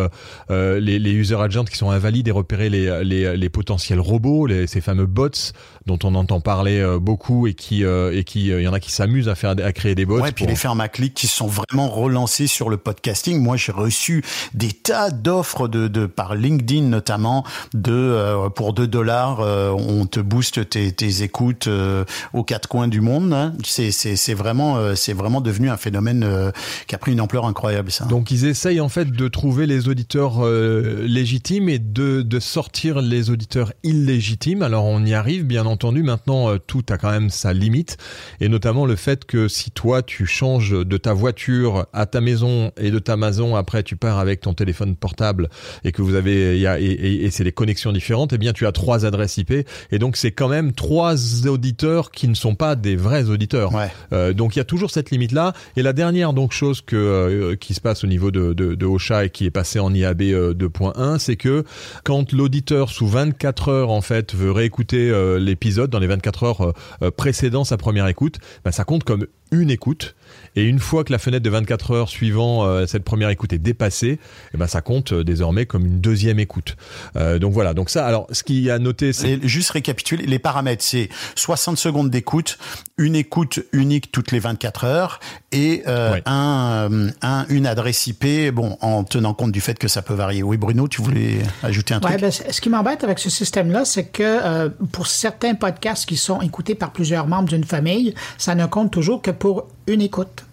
les, 0.49 1.13
user 1.13 1.37
agents 1.41 1.65
qui 1.65 1.77
sont 1.77 1.91
invalides 1.91 2.29
et 2.29 2.31
repérer 2.31 2.71
les, 2.71 3.05
les, 3.05 3.49
potentiels 3.49 4.01
robots, 4.01 4.49
ces 4.67 4.81
fameux 4.81 5.07
bots 5.07 5.53
dont 5.87 5.99
on 6.05 6.15
entend 6.15 6.41
parler 6.41 6.79
euh, 6.81 6.99
beaucoup 6.99 7.47
et 7.47 7.55
qui 7.55 7.85
euh, 7.85 8.17
et 8.17 8.25
qui 8.25 8.47
il 8.49 8.61
y 8.63 8.69
en 8.69 8.73
a 8.73 8.81
qui 8.81 8.93
s'amusent 8.93 9.29
à 9.29 9.35
faire 9.35 9.55
à 9.63 9.73
créer 9.73 9.95
des 9.95 10.05
bots. 10.07 10.21
Ouais, 10.21 10.33
puis 10.33 10.45
pour- 10.45 10.51
les 10.51 10.57
fermes 10.57 10.81
à 10.81 10.89
clics 10.89 11.15
qui 11.15 11.27
sont 11.27 11.47
vraiment 11.47 11.89
relancés 11.89 12.47
sur 12.47 12.69
le 12.71 12.77
podcasting. 12.77 13.41
Moi, 13.41 13.57
j'ai 13.57 13.73
reçu 13.73 14.23
des 14.55 14.71
tas 14.73 15.11
d'offres 15.11 15.69
de, 15.69 15.89
de 15.89 16.07
par 16.07 16.35
LinkedIn 16.35 16.83
notamment 16.83 17.45
de 17.75 17.93
euh, 17.93 18.49
pour 18.49 18.73
2 18.73 18.87
dollars, 18.87 19.41
euh, 19.41 19.71
on 19.71 20.07
te 20.07 20.21
booste 20.21 20.69
tes, 20.71 20.93
tes 20.93 21.23
écoutes 21.23 21.67
euh, 21.67 22.05
aux 22.33 22.45
quatre 22.45 22.69
coins 22.69 22.89
du 22.89 23.01
monde. 23.01 23.33
hein. 23.33 23.55
C'est 23.65 23.91
c'est 23.93 24.17
c'est 24.17 24.35
vraiment 24.35 24.77
euh, 24.77 24.95
c'est 24.95 25.13
vraiment 25.13 25.41
devenu 25.41 25.71
un 25.71 25.77
phénomène 25.77 26.23
euh, 26.25 26.51
qui 26.87 26.95
a 26.95 26.99
pris 26.99 27.13
une 27.13 27.21
ampleur 27.21 27.47
incroyable 27.47 27.91
ça. 27.91 28.05
Donc 28.07 28.31
ils 28.31 28.45
essayent 28.47 28.81
en 28.81 28.89
fait 28.89 29.11
de 29.11 29.29
trouver 29.29 29.67
les 29.67 29.89
auditeurs 29.89 30.45
euh, 30.45 31.05
légitimes 31.07 31.69
et 31.69 31.79
de, 31.79 32.23
de 32.23 32.41
sortir 32.41 33.01
les 33.01 33.31
auditeurs 33.31 33.73
illégitimes. 33.83 34.63
Alors 34.63 34.85
on 34.85 35.05
y 35.05 35.15
arrive 35.15 35.45
bien 35.45 35.65
entendu. 35.67 35.72
Maintenant 36.03 36.51
euh, 36.51 36.59
tout 36.59 36.83
a 36.91 36.99
quand 36.99 37.11
même 37.11 37.31
sa 37.31 37.53
limite 37.53 37.97
et 38.41 38.49
notamment 38.49 38.87
le 38.87 38.97
fait 38.97 39.25
que 39.25 39.49
si 39.49 39.71
toi 39.71 40.03
tu 40.03 40.27
changes 40.27 40.71
de 40.71 40.97
ta 40.97 41.13
voiture 41.13 41.87
à 41.93 42.07
ta 42.07 42.21
maison 42.21 42.73
et 42.77 42.91
de 42.91 42.99
ta 42.99 43.17
maison 43.17 43.57
après 43.57 43.83
tu 43.83 43.97
pars 43.97 44.19
avec 44.19 44.41
ton 44.41 44.55
téléphone 44.55 44.97
portable 44.97 45.49
et 45.85 45.93
que 45.93 46.03
vous 46.03 46.15
avez 46.15 46.57
il 46.57 46.61
y 46.63 46.67
a, 46.67 46.79
et, 46.81 46.85
et- 46.85 47.25
et 47.25 47.31
c'est 47.31 47.45
des 47.45 47.53
connexions 47.53 47.93
différentes, 47.93 48.33
eh 48.33 48.39
bien 48.39 48.53
tu 48.53 48.67
as 48.67 48.73
trois 48.73 49.05
adresses 49.07 49.37
IP 49.39 49.53
et 49.91 49.99
donc 49.99 50.17
c'est 50.17 50.33
quand 50.33 50.49
même 50.49 50.73
trois 50.73 51.47
auditeurs 51.47 52.11
qui 52.11 52.29
ne 52.29 52.35
sont 52.35 52.55
pas 52.55 52.77
des 52.77 52.97
vrais 52.97 53.29
auditeurs. 53.31 53.75
Ouais. 53.75 53.91
Euh, 54.13 54.33
donc 54.33 54.57
il 54.57 54.59
y 54.59 54.63
a 54.63 54.65
toujours 54.65 54.91
cette 54.91 55.11
limite 55.11 55.33
là. 55.33 55.53
Et 55.77 55.83
la 55.83 55.93
dernière 55.93 56.33
donc 56.33 56.53
chose 56.53 56.81
que 56.81 56.97
euh, 56.97 57.57
qui 57.57 57.75
se 57.75 57.81
passe 57.81 58.05
au 58.05 58.07
niveau 58.07 58.31
de, 58.31 58.53
de, 58.53 58.75
de 58.75 58.87
Ocha 58.87 59.25
et 59.25 59.31
qui 59.31 59.45
est 59.47 59.51
passé 59.51 59.79
en 59.79 59.93
IAB 59.95 60.23
euh, 60.23 60.55
2.1, 60.55 61.19
c'est 61.19 61.37
que 61.37 61.65
quand 62.05 62.33
l'auditeur 62.33 62.91
sous 62.91 63.07
24 63.07 63.69
heures 63.69 63.91
en 63.91 64.01
fait 64.01 64.35
veut 64.35 64.51
réécouter 64.53 65.11
euh, 65.11 65.39
dans 65.71 65.99
les 65.99 66.07
24 66.07 66.43
heures 66.45 66.61
euh, 66.61 66.73
euh, 67.03 67.11
précédant 67.11 67.65
sa 67.65 67.77
première 67.77 68.07
écoute, 68.09 68.39
bah, 68.65 68.73
ça 68.73 68.85
compte 68.85 69.05
comme 69.05 69.27
une 69.53 69.71
écoute. 69.71 70.15
Et 70.57 70.65
une 70.65 70.79
fois 70.79 71.05
que 71.05 71.13
la 71.13 71.19
fenêtre 71.19 71.43
de 71.45 71.51
24 71.51 71.91
heures 71.93 72.09
suivant 72.09 72.65
euh, 72.65 72.87
cette 72.87 73.05
première 73.05 73.29
écoute 73.31 73.53
est 73.53 73.59
dépassée, 73.59 74.19
eh 74.55 74.57
ben 74.57 74.67
ça 74.67 74.81
compte 74.81 75.13
euh, 75.13 75.25
désormais 75.25 75.65
comme 75.67 75.85
une 75.87 76.01
deuxième 76.01 76.39
écoute. 76.39 76.77
Euh, 77.17 77.39
donc 77.39 77.53
voilà. 77.53 77.73
Donc 77.75 77.89
ça, 77.91 78.07
alors 78.07 78.27
ce 78.33 78.43
qui 78.43 78.71
a 78.71 78.79
noté, 78.79 79.13
c'est 79.13 79.33
Et 79.33 79.41
juste 79.49 79.71
récapituler, 79.71 80.27
les 80.27 80.39
paramètres, 80.39 80.83
c'est 80.85 81.09
60 81.37 81.77
secondes 81.79 82.11
d'écoute, 82.11 82.59
une 82.99 83.15
écoute 83.17 83.61
unique 83.73 84.11
toutes 84.13 84.31
les 84.33 84.39
24 84.41 84.85
heures 84.85 85.21
et 85.53 85.83
euh, 85.87 86.13
Ouais. 86.15 86.23
un, 86.27 87.09
un, 87.23 87.47
une 87.49 87.67
adresse 87.67 88.07
IP, 88.07 88.51
bon, 88.53 88.77
en 88.81 89.05
tenant 89.05 89.35
compte 89.35 89.53
du 89.53 89.61
fait 89.61 89.79
que 89.79 89.89
ça 89.89 90.03
peut 90.03 90.15
varier. 90.15 90.43
Oui, 90.43 90.57
Bruno, 90.57 90.89
tu 90.89 91.01
voulais 91.03 91.39
ajouter 91.63 91.95
un 91.95 92.01
Ouais, 92.01 92.11
truc? 92.17 92.21
ben, 92.21 92.31
ce 92.31 92.61
qui 92.61 92.69
m'embête 92.71 93.05
avec 93.05 93.19
ce 93.19 93.31
système-là, 93.31 93.85
c'est 93.85 94.05
que 94.05 94.23
euh, 94.23 94.69
pour 94.93 95.07
certains 95.07 95.55
podcasts 95.55 96.07
qui 96.07 96.17
sont 96.17 96.41
écoutés 96.43 96.75
par 96.75 96.93
plusieurs 96.93 97.27
membres 97.27 97.49
d'une 97.49 97.65
famille, 97.65 98.15
ça 98.39 98.55
ne 98.55 98.67
compte 98.67 98.91
toujours 98.91 99.21
que 99.23 99.31
pour 99.43 99.67
une 99.89 100.03
écoute. 100.03 100.45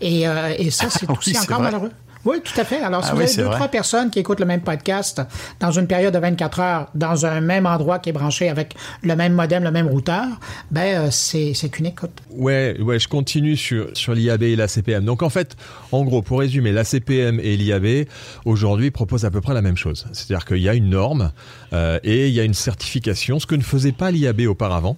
Et, 0.00 0.28
euh, 0.28 0.54
et 0.56 0.70
ça, 0.70 0.88
c'est 0.88 1.08
Oui, 1.10 1.16
aussi 1.18 1.36
encore 1.36 1.60
malheureux. 1.60 1.90
Oui, 2.28 2.36
tout 2.44 2.60
à 2.60 2.64
fait. 2.64 2.80
Alors, 2.80 3.02
si 3.02 3.10
Ah 3.10 3.14
vous 3.14 3.20
oui, 3.20 3.26
avez 3.26 3.36
deux, 3.36 3.44
vrai. 3.44 3.54
trois 3.56 3.68
personnes 3.68 4.10
qui 4.10 4.18
écoutent 4.18 4.40
le 4.40 4.46
même 4.46 4.60
podcast 4.60 5.22
dans 5.60 5.70
une 5.70 5.86
période 5.86 6.12
de 6.12 6.18
24 6.18 6.60
heures, 6.60 6.86
dans 6.94 7.24
un 7.24 7.40
même 7.40 7.64
endroit 7.64 7.98
qui 7.98 8.10
est 8.10 8.12
branché 8.12 8.48
avec 8.50 8.74
le 9.02 9.16
même 9.16 9.32
modem, 9.32 9.64
le 9.64 9.70
même 9.70 9.86
routeur, 9.86 10.26
ben, 10.70 11.06
euh, 11.06 11.08
c'est 11.10 11.54
qu'une 11.70 11.86
écoute. 11.86 12.10
Ouais, 12.30 12.76
ouais, 12.80 12.98
je 12.98 13.08
continue 13.08 13.56
sur, 13.56 13.88
sur 13.94 14.14
l'IAB 14.14 14.42
et 14.42 14.56
la 14.56 14.68
CPM. 14.68 15.04
Donc 15.04 15.22
en 15.22 15.30
fait, 15.30 15.56
en 15.90 16.04
gros, 16.04 16.20
pour 16.20 16.40
résumer, 16.40 16.70
la 16.72 16.84
CPM 16.84 17.40
et 17.40 17.56
l'IAB 17.56 18.06
aujourd'hui 18.44 18.90
proposent 18.90 19.24
à 19.24 19.30
peu 19.30 19.40
près 19.40 19.54
la 19.54 19.62
même 19.62 19.76
chose. 19.76 20.06
C'est-à-dire 20.12 20.44
qu'il 20.44 20.58
y 20.58 20.68
a 20.68 20.74
une 20.74 20.90
norme 20.90 21.32
euh, 21.72 21.98
et 22.04 22.28
il 22.28 22.34
y 22.34 22.40
a 22.40 22.44
une 22.44 22.54
certification, 22.54 23.38
ce 23.40 23.46
que 23.46 23.54
ne 23.54 23.62
faisait 23.62 23.92
pas 23.92 24.10
l'IAB 24.10 24.42
auparavant, 24.48 24.96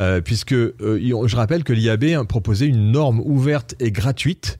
euh, 0.00 0.20
puisque 0.20 0.52
euh, 0.52 0.72
je 1.26 1.36
rappelle 1.36 1.64
que 1.64 1.72
l'IAB 1.72 2.26
proposait 2.26 2.66
une 2.66 2.90
norme 2.90 3.20
ouverte 3.20 3.74
et 3.78 3.90
gratuite 3.92 4.58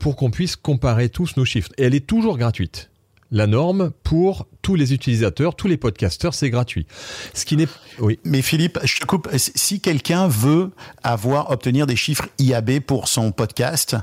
pour 0.00 0.16
qu'on 0.16 0.30
puisse 0.30 0.56
comparer 0.56 1.08
tous 1.08 1.36
nos 1.36 1.44
chiffres. 1.44 1.70
Et 1.78 1.84
elle 1.84 1.94
est 1.94 2.06
toujours 2.06 2.38
gratuite. 2.38 2.90
La 3.34 3.48
norme 3.48 3.90
pour 4.04 4.46
tous 4.62 4.76
les 4.76 4.94
utilisateurs, 4.94 5.56
tous 5.56 5.66
les 5.66 5.76
podcasteurs, 5.76 6.34
c'est 6.34 6.50
gratuit. 6.50 6.86
Ce 7.34 7.44
qui 7.44 7.56
n'est, 7.56 7.66
oui. 7.98 8.20
Mais 8.22 8.42
Philippe, 8.42 8.78
je 8.84 9.00
te 9.00 9.06
coupe. 9.06 9.28
Si 9.34 9.80
quelqu'un 9.80 10.28
veut 10.28 10.70
avoir 11.02 11.50
obtenir 11.50 11.88
des 11.88 11.96
chiffres 11.96 12.28
IAB 12.38 12.78
pour 12.78 13.08
son 13.08 13.32
podcast, 13.32 13.96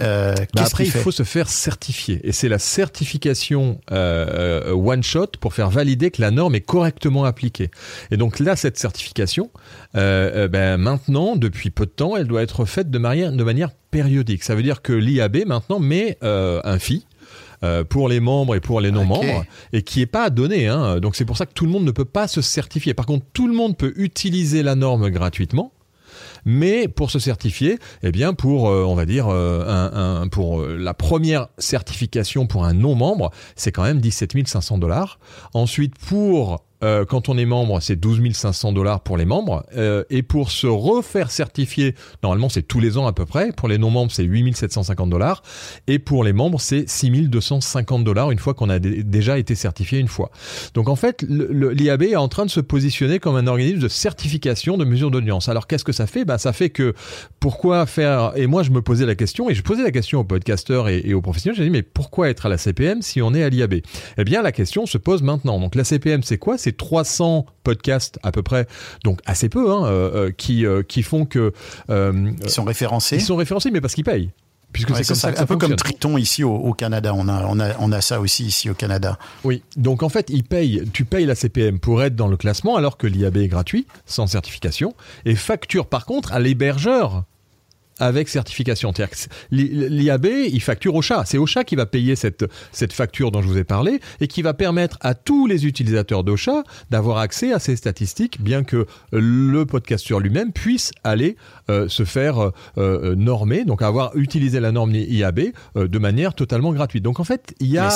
euh, 0.00 0.34
Bah 0.52 0.64
après, 0.66 0.84
il 0.84 0.90
fait 0.90 0.98
faut 0.98 1.12
se 1.12 1.22
faire 1.22 1.48
certifier. 1.48 2.20
Et 2.24 2.32
c'est 2.32 2.48
la 2.48 2.58
certification 2.58 3.80
euh, 3.92 4.66
euh, 4.66 4.72
one 4.72 5.04
shot 5.04 5.28
pour 5.40 5.54
faire 5.54 5.70
valider 5.70 6.10
que 6.10 6.20
la 6.20 6.32
norme 6.32 6.56
est 6.56 6.60
correctement 6.60 7.24
appliquée. 7.24 7.70
Et 8.10 8.16
donc 8.16 8.40
là, 8.40 8.56
cette 8.56 8.78
certification, 8.80 9.52
euh, 9.94 10.48
ben, 10.48 10.76
maintenant, 10.76 11.36
depuis 11.36 11.70
peu 11.70 11.86
de 11.86 11.92
temps, 11.92 12.16
elle 12.16 12.26
doit 12.26 12.42
être 12.42 12.64
faite 12.64 12.90
de 12.90 12.98
manière, 12.98 13.30
de 13.30 13.44
manière 13.44 13.70
périodique. 13.92 14.42
Ça 14.42 14.56
veut 14.56 14.64
dire 14.64 14.82
que 14.82 14.92
l'IAB 14.92 15.46
maintenant 15.46 15.78
met 15.78 16.18
un 16.20 16.78
fee. 16.80 17.06
Euh, 17.64 17.84
pour 17.84 18.08
les 18.08 18.20
membres 18.20 18.54
et 18.54 18.60
pour 18.60 18.80
les 18.80 18.90
non-membres, 18.90 19.44
et 19.72 19.82
qui 19.82 20.00
est 20.02 20.06
pas 20.06 20.30
donné. 20.30 20.68
Hein. 20.68 21.00
Donc 21.00 21.16
c'est 21.16 21.24
pour 21.24 21.36
ça 21.36 21.46
que 21.46 21.52
tout 21.52 21.64
le 21.64 21.70
monde 21.70 21.84
ne 21.84 21.90
peut 21.90 22.04
pas 22.04 22.28
se 22.28 22.40
certifier. 22.42 22.94
Par 22.94 23.06
contre, 23.06 23.24
tout 23.32 23.46
le 23.48 23.54
monde 23.54 23.76
peut 23.76 23.92
utiliser 23.96 24.62
la 24.62 24.74
norme 24.74 25.10
gratuitement, 25.10 25.72
mais 26.44 26.88
pour 26.88 27.10
se 27.10 27.18
certifier, 27.18 27.78
eh 28.02 28.10
bien 28.12 28.34
pour 28.34 28.68
euh, 28.68 28.84
on 28.84 28.94
va 28.94 29.06
dire 29.06 29.28
euh, 29.28 29.64
un, 29.66 30.22
un- 30.22 30.28
pour 30.28 30.60
euh, 30.60 30.76
la 30.76 30.92
première 30.94 31.48
certification 31.58 32.46
pour 32.46 32.64
un 32.64 32.74
non 32.74 32.94
membre, 32.94 33.30
c'est 33.56 33.72
quand 33.72 33.84
même 33.84 34.00
17 34.00 34.46
500 34.48 34.78
dollars. 34.78 35.18
Ensuite 35.54 35.94
pour 35.98 36.64
euh, 36.82 37.04
quand 37.04 37.28
on 37.28 37.38
est 37.38 37.44
membre, 37.46 37.80
c'est 37.80 37.96
12 37.96 38.32
500 38.32 38.72
dollars 38.72 39.00
pour 39.02 39.16
les 39.16 39.24
membres. 39.24 39.64
Euh, 39.76 40.04
et 40.10 40.22
pour 40.22 40.50
se 40.50 40.66
refaire 40.66 41.30
certifier, 41.30 41.94
normalement 42.22 42.48
c'est 42.48 42.62
tous 42.62 42.80
les 42.80 42.98
ans 42.98 43.06
à 43.06 43.12
peu 43.12 43.24
près. 43.26 43.52
Pour 43.52 43.68
les 43.68 43.78
non-membres, 43.78 44.10
c'est 44.12 44.24
8 44.24 44.56
750 44.56 45.10
dollars. 45.10 45.42
Et 45.86 45.98
pour 45.98 46.24
les 46.24 46.32
membres, 46.32 46.60
c'est 46.60 46.88
6 46.88 47.28
250 47.28 48.04
dollars 48.04 48.30
une 48.30 48.38
fois 48.38 48.54
qu'on 48.54 48.68
a 48.70 48.78
dé- 48.78 49.02
déjà 49.02 49.38
été 49.38 49.54
certifié 49.54 49.98
une 49.98 50.08
fois. 50.08 50.30
Donc 50.74 50.88
en 50.88 50.96
fait, 50.96 51.24
l'IAB 51.28 52.02
est 52.02 52.16
en 52.16 52.28
train 52.28 52.44
de 52.46 52.50
se 52.50 52.60
positionner 52.60 53.18
comme 53.18 53.36
un 53.36 53.46
organisme 53.46 53.80
de 53.80 53.88
certification 53.88 54.76
de 54.76 54.84
mesures 54.84 55.10
d'audience. 55.10 55.48
Alors 55.48 55.66
qu'est-ce 55.66 55.84
que 55.84 55.92
ça 55.92 56.06
fait? 56.06 56.24
Ben, 56.24 56.38
Ça 56.38 56.52
fait 56.52 56.70
que 56.70 56.94
pourquoi 57.40 57.86
faire... 57.86 58.32
Et 58.36 58.46
moi 58.46 58.62
je 58.62 58.70
me 58.70 58.82
posais 58.82 59.06
la 59.06 59.14
question, 59.14 59.48
et 59.50 59.54
je 59.54 59.62
posais 59.62 59.82
la 59.82 59.90
question 59.90 60.20
aux 60.20 60.24
podcasteurs 60.24 60.88
et, 60.88 61.02
et 61.04 61.14
aux 61.14 61.22
professionnels, 61.22 61.56
j'ai 61.56 61.64
dit 61.64 61.70
mais 61.70 61.82
pourquoi 61.82 62.28
être 62.30 62.46
à 62.46 62.48
la 62.48 62.58
CPM 62.58 63.02
si 63.02 63.22
on 63.22 63.34
est 63.34 63.42
à 63.42 63.48
l'IAB 63.48 63.74
Eh 64.18 64.24
bien 64.24 64.42
la 64.42 64.52
question 64.52 64.86
se 64.86 64.98
pose 64.98 65.22
maintenant. 65.22 65.60
Donc 65.60 65.74
la 65.74 65.84
CPM 65.84 66.22
c'est 66.22 66.38
quoi? 66.38 66.58
300 66.72 67.46
podcasts 67.64 68.18
à 68.22 68.32
peu 68.32 68.42
près, 68.42 68.66
donc 69.04 69.20
assez 69.26 69.48
peu, 69.48 69.70
hein, 69.70 69.84
euh, 69.84 70.26
euh, 70.28 70.30
qui, 70.30 70.66
euh, 70.66 70.82
qui 70.82 71.02
font 71.02 71.24
que... 71.24 71.52
euh, 71.90 72.30
Ils 72.42 72.50
sont 72.50 72.64
référencés 72.64 73.16
ils 73.16 73.22
sont 73.22 73.36
référencés 73.36 73.70
mais 73.70 73.80
parce 73.80 73.94
qu'ils 73.94 74.04
payent. 74.04 74.30
Puisque 74.72 74.88
Ouais, 74.88 74.96
c'est 75.02 75.08
comme 75.08 75.14
c'est 75.16 75.20
ça, 75.20 75.28
ça, 75.28 75.32
que 75.32 75.36
ça 75.36 75.42
un 75.42 75.46
peu 75.46 75.56
comme. 75.58 75.76
Triton 75.76 76.16
ici 76.16 76.42
au, 76.44 76.54
au 76.54 76.72
Canada. 76.72 77.12
On 77.14 77.28
a, 77.28 77.44
on, 77.46 77.60
a, 77.60 77.76
on 77.78 77.92
a 77.92 78.00
ça 78.00 78.20
aussi 78.20 78.46
ici 78.46 78.70
au 78.70 78.74
Canada. 78.74 79.18
Oui, 79.44 79.62
donc 79.76 80.02
en 80.02 80.08
fait, 80.08 80.30
ils 80.30 80.44
payent, 80.44 80.84
tu 80.94 81.04
payes 81.04 81.26
la 81.26 81.34
CPM 81.34 81.78
pour 81.78 82.02
être 82.02 82.16
dans 82.16 82.26
le 82.26 82.38
classement 82.38 82.76
alors 82.76 82.96
que 82.96 83.06
l'IAB 83.06 83.36
est 83.36 83.48
gratuit, 83.48 83.86
sans 84.06 84.26
certification, 84.26 84.94
et 85.26 85.34
facture 85.34 85.84
par 85.84 86.06
contre 86.06 86.32
à 86.32 86.38
l'hébergeur 86.40 87.24
avec 87.98 88.28
certification. 88.28 88.92
L'IAB, 89.50 90.26
il 90.26 90.60
facture 90.60 90.94
au 90.94 91.02
chat. 91.02 91.24
C'est 91.26 91.38
Ocha 91.38 91.64
qui 91.64 91.76
va 91.76 91.86
payer 91.86 92.16
cette, 92.16 92.46
facture 92.92 93.30
dont 93.30 93.42
je 93.42 93.46
vous 93.46 93.58
ai 93.58 93.64
parlé 93.64 94.00
et 94.20 94.26
qui 94.26 94.42
va 94.42 94.54
permettre 94.54 94.98
à 95.00 95.14
tous 95.14 95.46
les 95.46 95.66
utilisateurs 95.66 96.24
d'Ocha 96.24 96.62
d'avoir 96.90 97.18
accès 97.18 97.52
à 97.52 97.58
ces 97.58 97.76
statistiques, 97.76 98.42
bien 98.42 98.64
que 98.64 98.86
le 99.12 99.64
podcasteur 99.64 100.20
lui-même 100.20 100.52
puisse 100.52 100.90
aller 101.04 101.36
euh, 101.70 101.88
se 101.88 102.04
faire 102.04 102.38
euh, 102.38 102.50
euh, 102.78 103.14
normer, 103.14 103.64
donc 103.64 103.82
avoir 103.82 104.16
utilisé 104.16 104.60
la 104.60 104.72
norme 104.72 104.94
IAB 104.94 105.40
de 105.76 105.98
manière 105.98 106.34
totalement 106.34 106.72
gratuite. 106.72 107.02
Donc 107.02 107.20
en 107.20 107.24
fait, 107.24 107.54
il 107.60 107.68
y 107.68 107.78
a... 107.78 107.88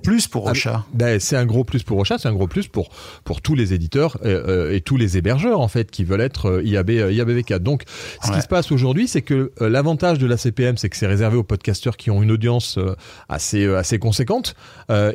plus 0.00 0.26
pour 0.28 0.48
Ah, 0.48 0.52
Ocha. 0.52 0.84
ben, 0.94 1.20
c'est 1.20 1.36
un 1.36 1.46
gros 1.46 1.64
plus 1.64 1.82
pour 1.82 1.98
Ocha, 1.98 2.18
c'est 2.18 2.28
un 2.28 2.32
gros 2.32 2.46
plus 2.48 2.68
pour 2.68 2.88
pour 3.24 3.40
tous 3.40 3.54
les 3.54 3.72
éditeurs 3.74 4.18
euh, 4.24 4.68
euh, 4.70 4.74
et 4.74 4.80
tous 4.80 4.96
les 4.96 5.16
hébergeurs 5.16 5.60
en 5.60 5.68
fait 5.68 5.90
qui 5.90 6.04
veulent 6.04 6.20
être 6.20 6.46
euh, 6.46 6.62
IAB 6.64 6.90
euh, 6.90 7.12
IABV4. 7.12 7.58
Donc 7.58 7.82
ce 8.22 8.28
Ouais. 8.30 8.36
qui 8.36 8.42
se 8.42 8.48
passe 8.48 8.72
aujourd'hui, 8.72 9.08
c'est 9.08 9.22
que 9.22 9.52
euh, 9.60 9.68
l'avantage 9.68 10.18
de 10.18 10.26
la 10.26 10.36
CPM, 10.36 10.76
c'est 10.76 10.88
que 10.88 10.96
c'est 10.96 11.06
réservé 11.06 11.36
aux 11.36 11.42
podcasteurs 11.42 11.96
qui 11.96 12.10
ont 12.10 12.22
une 12.22 12.30
audience 12.30 12.78
euh, 12.78 12.94
assez 13.28 13.66
assez 13.66 13.98
conséquente 13.98 14.54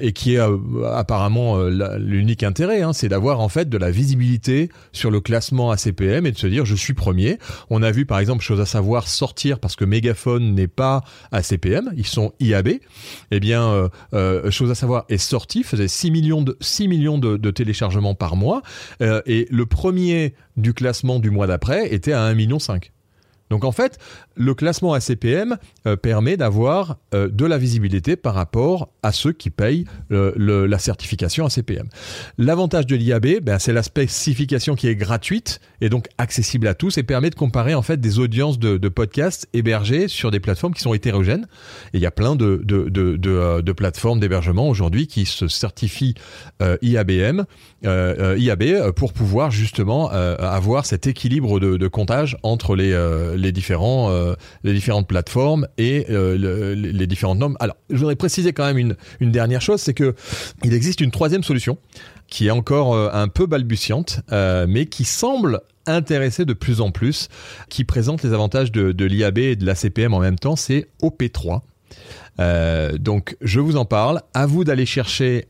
et 0.02 0.14
qui 0.14 0.36
est 0.36 0.40
apparemment 0.94 1.58
l'unique 1.98 2.44
intérêt, 2.44 2.82
hein, 2.82 2.94
c'est 2.94 3.10
d'avoir 3.10 3.40
en 3.40 3.50
fait 3.50 3.70
de 3.70 3.78
la 3.78 3.92
visibilité 3.92 4.70
sur 4.94 5.12
le 5.12 5.20
classement 5.20 5.72
ACPM 5.72 6.26
et 6.26 6.32
de 6.32 6.38
se 6.38 6.48
dire 6.48 6.66
je 6.66 6.76
suis 6.76 6.94
premier. 6.94 7.38
On 7.70 7.84
a 7.84 7.92
vu 7.92 8.06
par 8.06 8.20
exemple 8.20 8.44
chose 8.44 8.62
à 8.62 8.66
savoir 8.66 9.08
sortir 9.08 9.60
parce 9.60 9.76
que 9.76 9.86
Megaphone 9.86 10.54
n'est 10.54 10.68
pas 10.68 11.04
ACPM, 11.32 11.92
ils 11.98 12.06
sont 12.08 12.34
IAB. 12.40 12.70
Eh 13.32 13.40
bien, 13.40 13.90
chose 14.50 14.72
à 14.72 14.75
savoir 14.76 15.06
est 15.10 15.18
sorti, 15.18 15.64
faisait 15.64 15.88
6 15.88 16.12
millions 16.12 16.42
de 16.42 16.58
6 16.62 16.88
millions 16.88 17.18
de, 17.18 17.52
téléchargements 17.52 18.16
par 18.16 18.36
mois 18.36 18.62
euh, 19.02 19.22
et 19.26 19.48
le 19.50 19.66
premier 19.66 20.34
du 20.58 20.74
classement 20.74 21.20
du 21.20 21.30
mois 21.30 21.48
d'après 21.48 21.94
était 21.94 22.12
à 22.12 22.22
1 22.22 22.34
million 22.34 22.60
5. 22.60 22.92
Donc 23.50 23.64
en 23.64 23.72
fait, 23.72 24.00
le 24.36 24.54
classement 24.54 24.94
ACPM 24.94 25.58
euh, 25.86 25.96
permet 25.96 26.36
d'avoir 26.36 26.98
euh, 27.14 27.30
de 27.30 27.46
la 27.46 27.58
visibilité 27.58 28.16
par 28.16 28.34
rapport 28.34 28.90
à 29.04 29.12
ceux 29.12 29.34
qui 29.34 29.50
payent 29.50 29.86
euh, 30.12 30.34
la 30.68 30.80
certification 30.80 31.46
ACPM. 31.46 31.88
L'avantage 32.38 32.88
de 32.88 32.96
l'IAB, 32.96 33.42
ben, 33.44 33.60
c'est 33.60 33.74
la 33.74 33.84
spécification 33.84 34.76
qui 34.76 34.88
est 34.88 34.96
gratuite 34.96 35.60
et 35.80 35.90
donc 35.90 36.08
accessible 36.18 36.68
à 36.68 36.74
tous 36.74 36.98
et 36.98 37.04
permet 37.04 37.30
de 37.30 37.36
comparer 37.36 37.76
en 37.76 37.82
fait 37.82 38.00
des 38.00 38.20
audiences 38.20 38.60
de, 38.60 38.78
podcasts 38.90 39.48
hébergés 39.54 40.08
sur 40.08 40.32
des 40.32 40.40
plateformes 40.40 40.74
qui 40.74 40.82
sont 40.82 40.94
hétérogènes. 40.94 41.48
Et 41.94 41.98
il 41.98 42.02
y 42.02 42.06
a 42.06 42.12
plein 42.12 42.36
de, 42.36 42.62
de, 42.64 43.72
plateformes 43.74 44.20
d'hébergement 44.20 44.70
aujourd'hui 44.70 45.08
qui 45.08 45.26
se 45.26 45.48
certifient 45.48 46.16
IABM, 46.82 47.44
IAB 47.84 48.92
pour 48.96 49.12
pouvoir 49.12 49.52
justement 49.52 50.10
avoir 50.10 50.86
cet 50.86 51.08
équilibre 51.08 51.60
de, 51.60 51.88
comptage 51.88 52.38
entre 52.44 52.76
les, 52.76 52.94
les, 53.36 53.52
différents, 53.52 54.10
euh, 54.12 54.34
les 54.64 54.74
différentes 54.74 55.08
plateformes 55.08 55.68
et 55.78 56.06
euh, 56.10 56.38
le- 56.38 56.74
les 56.74 57.08
différentes 57.08 57.40
normes. 57.40 57.58
Alors, 57.60 57.76
je 57.90 57.98
voudrais 57.98 58.16
préciser 58.16 58.54
quand 58.54 58.66
même 58.66 58.78
une, 58.78 58.96
une 59.20 59.32
dernière 59.32 59.62
chose, 59.62 59.82
c'est 59.82 59.94
que 59.94 60.16
il 60.64 60.74
existe 60.74 61.02
une 61.02 61.12
troisième 61.12 61.44
solution 61.44 61.78
qui 62.28 62.48
est 62.48 62.52
encore 62.52 62.94
euh, 62.96 63.10
un 63.14 63.28
peu 63.28 63.46
balbutiante, 63.46 64.22
mais 64.32 64.86
qui 64.88 65.06
semble 65.06 65.62
intéresser 65.86 66.46
de 66.46 66.54
plus 66.54 66.82
en 66.82 66.90
plus, 66.92 67.30
qui 67.70 67.84
présente 67.84 68.24
les 68.24 68.34
avantages 68.34 68.72
de, 68.72 69.06
l'IAB 69.06 69.38
et 69.38 69.56
de 69.56 69.66
la 69.66 69.76
CPM 69.76 70.14
en 70.14 70.20
même 70.20 70.40
temps, 70.40 70.56
c'est 70.56 70.88
OP3. 71.04 71.62
Euh, 72.40 72.98
donc 72.98 73.38
je 73.42 73.60
vous 73.60 73.76
en 73.78 73.86
parle, 73.86 74.22
à 74.34 74.46
vous 74.48 74.64
d'aller 74.64 74.86
chercher 74.88 75.48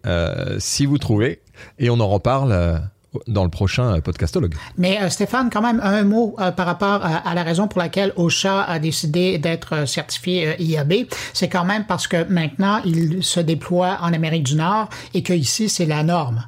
si 0.59 0.85
vous 0.85 0.97
trouvez, 0.97 1.41
et 1.79 1.89
on 1.89 1.99
en 2.01 2.09
reparle 2.09 2.81
dans 3.27 3.43
le 3.43 3.49
prochain 3.49 3.95
euh, 3.95 4.01
podcastologue. 4.01 4.53
Mais 4.77 5.01
euh, 5.01 5.09
Stéphane, 5.09 5.49
quand 5.49 5.61
même, 5.61 5.79
un 5.83 6.03
mot 6.03 6.35
euh, 6.39 6.51
par 6.51 6.65
rapport 6.65 7.01
à, 7.03 7.33
la 7.33 7.43
raison 7.43 7.67
pour 7.67 7.79
laquelle 7.79 8.13
OSHA 8.15 8.63
a 8.63 8.79
décidé 8.79 9.37
d'être 9.37 9.87
certifié 9.87 10.55
IAB. 10.61 11.07
C'est 11.33 11.49
quand 11.49 11.65
même 11.65 11.85
parce 11.85 12.07
que 12.07 12.23
maintenant, 12.29 12.81
il 12.85 13.23
se 13.23 13.39
déploie 13.39 13.97
en 14.01 14.13
Amérique 14.13 14.43
du 14.43 14.55
Nord 14.55 14.89
et 15.13 15.23
que 15.23 15.33
ici, 15.33 15.69
c'est 15.69 15.85
la 15.85 16.03
norme. 16.03 16.45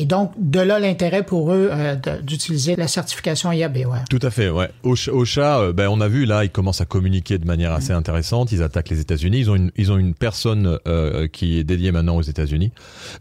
Et 0.00 0.04
donc, 0.04 0.30
de 0.38 0.60
là 0.60 0.78
l'intérêt 0.78 1.24
pour 1.24 1.52
eux 1.52 1.70
euh, 1.72 1.96
d'utiliser 2.22 2.76
la 2.76 2.86
certification 2.86 3.50
IAB. 3.50 3.78
Ouais. 3.78 3.98
Tout 4.08 4.20
à 4.22 4.30
fait, 4.30 4.48
ouais. 4.48 4.70
Ocha, 4.84 5.12
Ocha, 5.12 5.58
euh, 5.58 5.72
ben, 5.72 5.88
on 5.88 6.00
a 6.00 6.06
vu 6.06 6.24
là, 6.24 6.44
ils 6.44 6.50
commencent 6.50 6.80
à 6.80 6.84
communiquer 6.84 7.36
de 7.36 7.44
manière 7.44 7.72
assez 7.72 7.90
intéressante. 7.90 8.52
Ils 8.52 8.62
attaquent 8.62 8.90
les 8.90 9.00
États-Unis. 9.00 9.40
Ils 9.40 9.50
ont 9.50 9.56
une, 9.56 9.72
ils 9.74 9.90
ont 9.90 9.98
une 9.98 10.14
personne 10.14 10.78
euh, 10.86 11.26
qui 11.26 11.58
est 11.58 11.64
dédiée 11.64 11.90
maintenant 11.90 12.16
aux 12.16 12.22
États-Unis. 12.22 12.70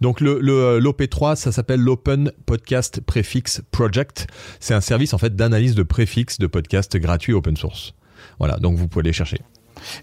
Donc 0.02 0.22
le, 0.22 0.38
le 0.40 0.78
l'OP3, 0.78 1.36
ça 1.36 1.52
s'appelle 1.52 1.80
l'Open 1.80 2.32
Podcast 2.46 3.02
Prefix 3.02 3.64
Project. 3.72 4.28
C'est 4.60 4.76
un 4.76 4.82
service 4.82 5.16
en 5.16 5.18
fait 5.18 5.36
d'analyse 5.36 5.74
de 5.74 5.82
préfixes 5.82 6.38
de 6.38 6.46
podcasts 6.46 6.96
gratuits 6.98 7.34
open 7.34 7.58
source. 7.58 7.96
Voilà, 8.38 8.58
donc 8.58 8.78
vous 8.78 8.88
pouvez 8.88 9.06
les 9.06 9.14
chercher. 9.14 9.40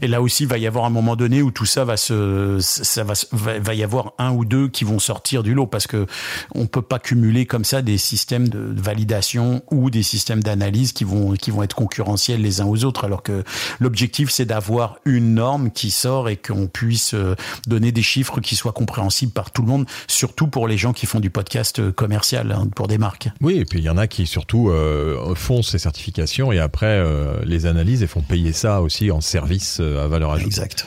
Et 0.02 0.08
là 0.08 0.20
aussi, 0.22 0.44
il 0.44 0.48
va 0.48 0.58
y 0.58 0.66
avoir 0.66 0.84
un 0.84 0.90
moment 0.90 1.16
donné 1.16 1.42
où 1.42 1.50
tout 1.50 1.66
ça 1.66 1.84
va 1.84 1.96
se, 1.96 2.58
ça 2.60 3.04
va, 3.04 3.14
va 3.32 3.74
y 3.74 3.82
avoir 3.82 4.12
un 4.18 4.32
ou 4.32 4.44
deux 4.44 4.68
qui 4.68 4.84
vont 4.84 4.98
sortir 4.98 5.42
du 5.42 5.54
lot 5.54 5.66
parce 5.66 5.86
que 5.86 6.06
on 6.54 6.66
peut 6.66 6.82
pas 6.82 6.98
cumuler 6.98 7.46
comme 7.46 7.64
ça 7.64 7.82
des 7.82 7.98
systèmes 7.98 8.48
de 8.48 8.74
validation 8.76 9.62
ou 9.70 9.90
des 9.90 10.02
systèmes 10.02 10.42
d'analyse 10.42 10.92
qui 10.92 11.04
vont, 11.04 11.32
qui 11.32 11.50
vont 11.50 11.62
être 11.62 11.76
concurrentiels 11.76 12.40
les 12.40 12.60
uns 12.60 12.66
aux 12.66 12.84
autres. 12.84 13.04
Alors 13.04 13.22
que 13.22 13.44
l'objectif, 13.80 14.30
c'est 14.30 14.46
d'avoir 14.46 14.98
une 15.04 15.34
norme 15.34 15.70
qui 15.70 15.90
sort 15.90 16.28
et 16.28 16.36
qu'on 16.36 16.66
puisse 16.66 17.14
euh, 17.14 17.34
donner 17.66 17.92
des 17.92 18.02
chiffres 18.02 18.40
qui 18.40 18.56
soient 18.56 18.72
compréhensibles 18.72 19.32
par 19.32 19.50
tout 19.50 19.62
le 19.62 19.68
monde, 19.68 19.86
surtout 20.06 20.46
pour 20.46 20.68
les 20.68 20.76
gens 20.76 20.92
qui 20.92 21.06
font 21.06 21.20
du 21.20 21.30
podcast 21.30 21.78
euh, 21.78 21.92
commercial 21.92 22.52
hein, 22.52 22.68
pour 22.74 22.88
des 22.88 22.98
marques. 22.98 23.28
Oui, 23.40 23.58
et 23.58 23.64
puis 23.64 23.78
il 23.78 23.84
y 23.84 23.90
en 23.90 23.96
a 23.96 24.06
qui 24.06 24.26
surtout 24.26 24.70
euh, 24.70 25.34
font 25.34 25.62
ces 25.62 25.78
certifications 25.78 26.52
et 26.52 26.58
après 26.58 26.86
euh, 26.86 27.40
les 27.44 27.66
analysent 27.66 28.02
et 28.02 28.06
font 28.06 28.22
payer 28.22 28.52
ça 28.52 28.80
aussi 28.80 29.10
en 29.10 29.20
service 29.20 29.73
euh, 29.80 30.04
à 30.04 30.08
valeur 30.08 30.32
ajoutée. 30.32 30.46
Exact. 30.48 30.86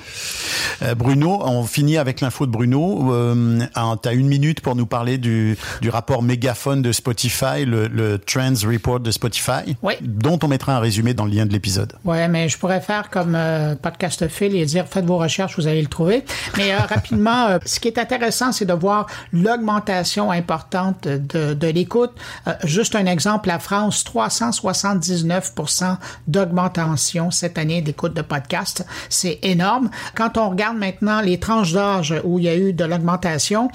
Euh, 0.82 0.96
Bruno, 0.96 1.40
on 1.44 1.64
finit 1.64 1.98
avec 1.98 2.22
l'info 2.22 2.46
de 2.46 2.52
Bruno. 2.52 3.14
Euh, 3.14 3.60
tu 4.02 4.10
as 4.10 4.14
une 4.14 4.28
minute 4.28 4.62
pour 4.62 4.76
nous 4.76 4.86
parler 4.86 5.18
du, 5.18 5.58
du 5.82 5.90
rapport 5.90 6.22
mégaphone 6.24 6.82
de 6.82 6.92
Spotify, 6.92 7.66
le, 7.66 7.88
le 7.88 8.20
Trends 8.20 8.54
Report 8.66 9.00
de 9.00 9.12
Spotify, 9.12 9.76
Oui. 9.84 9.94
dont 10.02 10.40
on 10.44 10.48
mettra 10.48 10.76
un 10.76 10.80
résumé 10.80 11.14
dans 11.14 11.26
le 11.26 11.32
lien 11.32 11.46
de 11.46 11.52
l'épisode. 11.54 11.94
Ouais, 12.06 12.28
mais 12.28 12.50
je 12.50 12.58
pourrais 12.58 12.82
faire 12.82 13.10
comme 13.10 13.36
euh, 13.36 13.76
podcast 13.76 14.28
Phil 14.28 14.56
et 14.56 14.66
dire 14.66 14.86
faites 14.88 15.06
vos 15.06 15.18
recherches, 15.18 15.58
vous 15.58 15.68
allez 15.68 15.82
le 15.82 15.88
trouver. 15.88 16.24
Mais 16.58 16.74
euh, 16.74 16.78
rapidement, 16.80 17.48
euh, 17.48 17.58
ce 17.66 17.80
qui 17.80 17.88
est 17.88 17.98
intéressant, 17.98 18.52
c'est 18.52 18.66
de 18.66 18.74
voir 18.74 19.08
l'augmentation 19.34 20.32
importante 20.32 21.08
de, 21.08 21.54
de 21.54 21.68
l'écoute. 21.68 22.12
Euh, 22.48 22.54
juste 22.64 22.96
un 22.96 23.06
exemple, 23.06 23.48
la 23.50 23.60
France, 23.60 24.04
379% 24.06 25.98
d'augmentation 26.28 27.32
cette 27.32 27.58
année 27.58 27.82
d'écoute 27.82 28.14
de 28.14 28.22
podcast. 28.22 28.77
C'est 29.10 29.40
énorme. 29.44 29.90
Quand 30.16 30.38
on 30.38 30.50
regarde 30.50 30.78
maintenant 30.78 31.22
les 31.22 31.40
tranches 31.40 31.74
d'âge 31.74 32.14
où 32.24 32.40
il 32.40 32.46
y 32.46 32.50
a 32.50 32.56
eu 32.56 32.74
de 32.74 32.84
l'augmentation, 32.86 33.70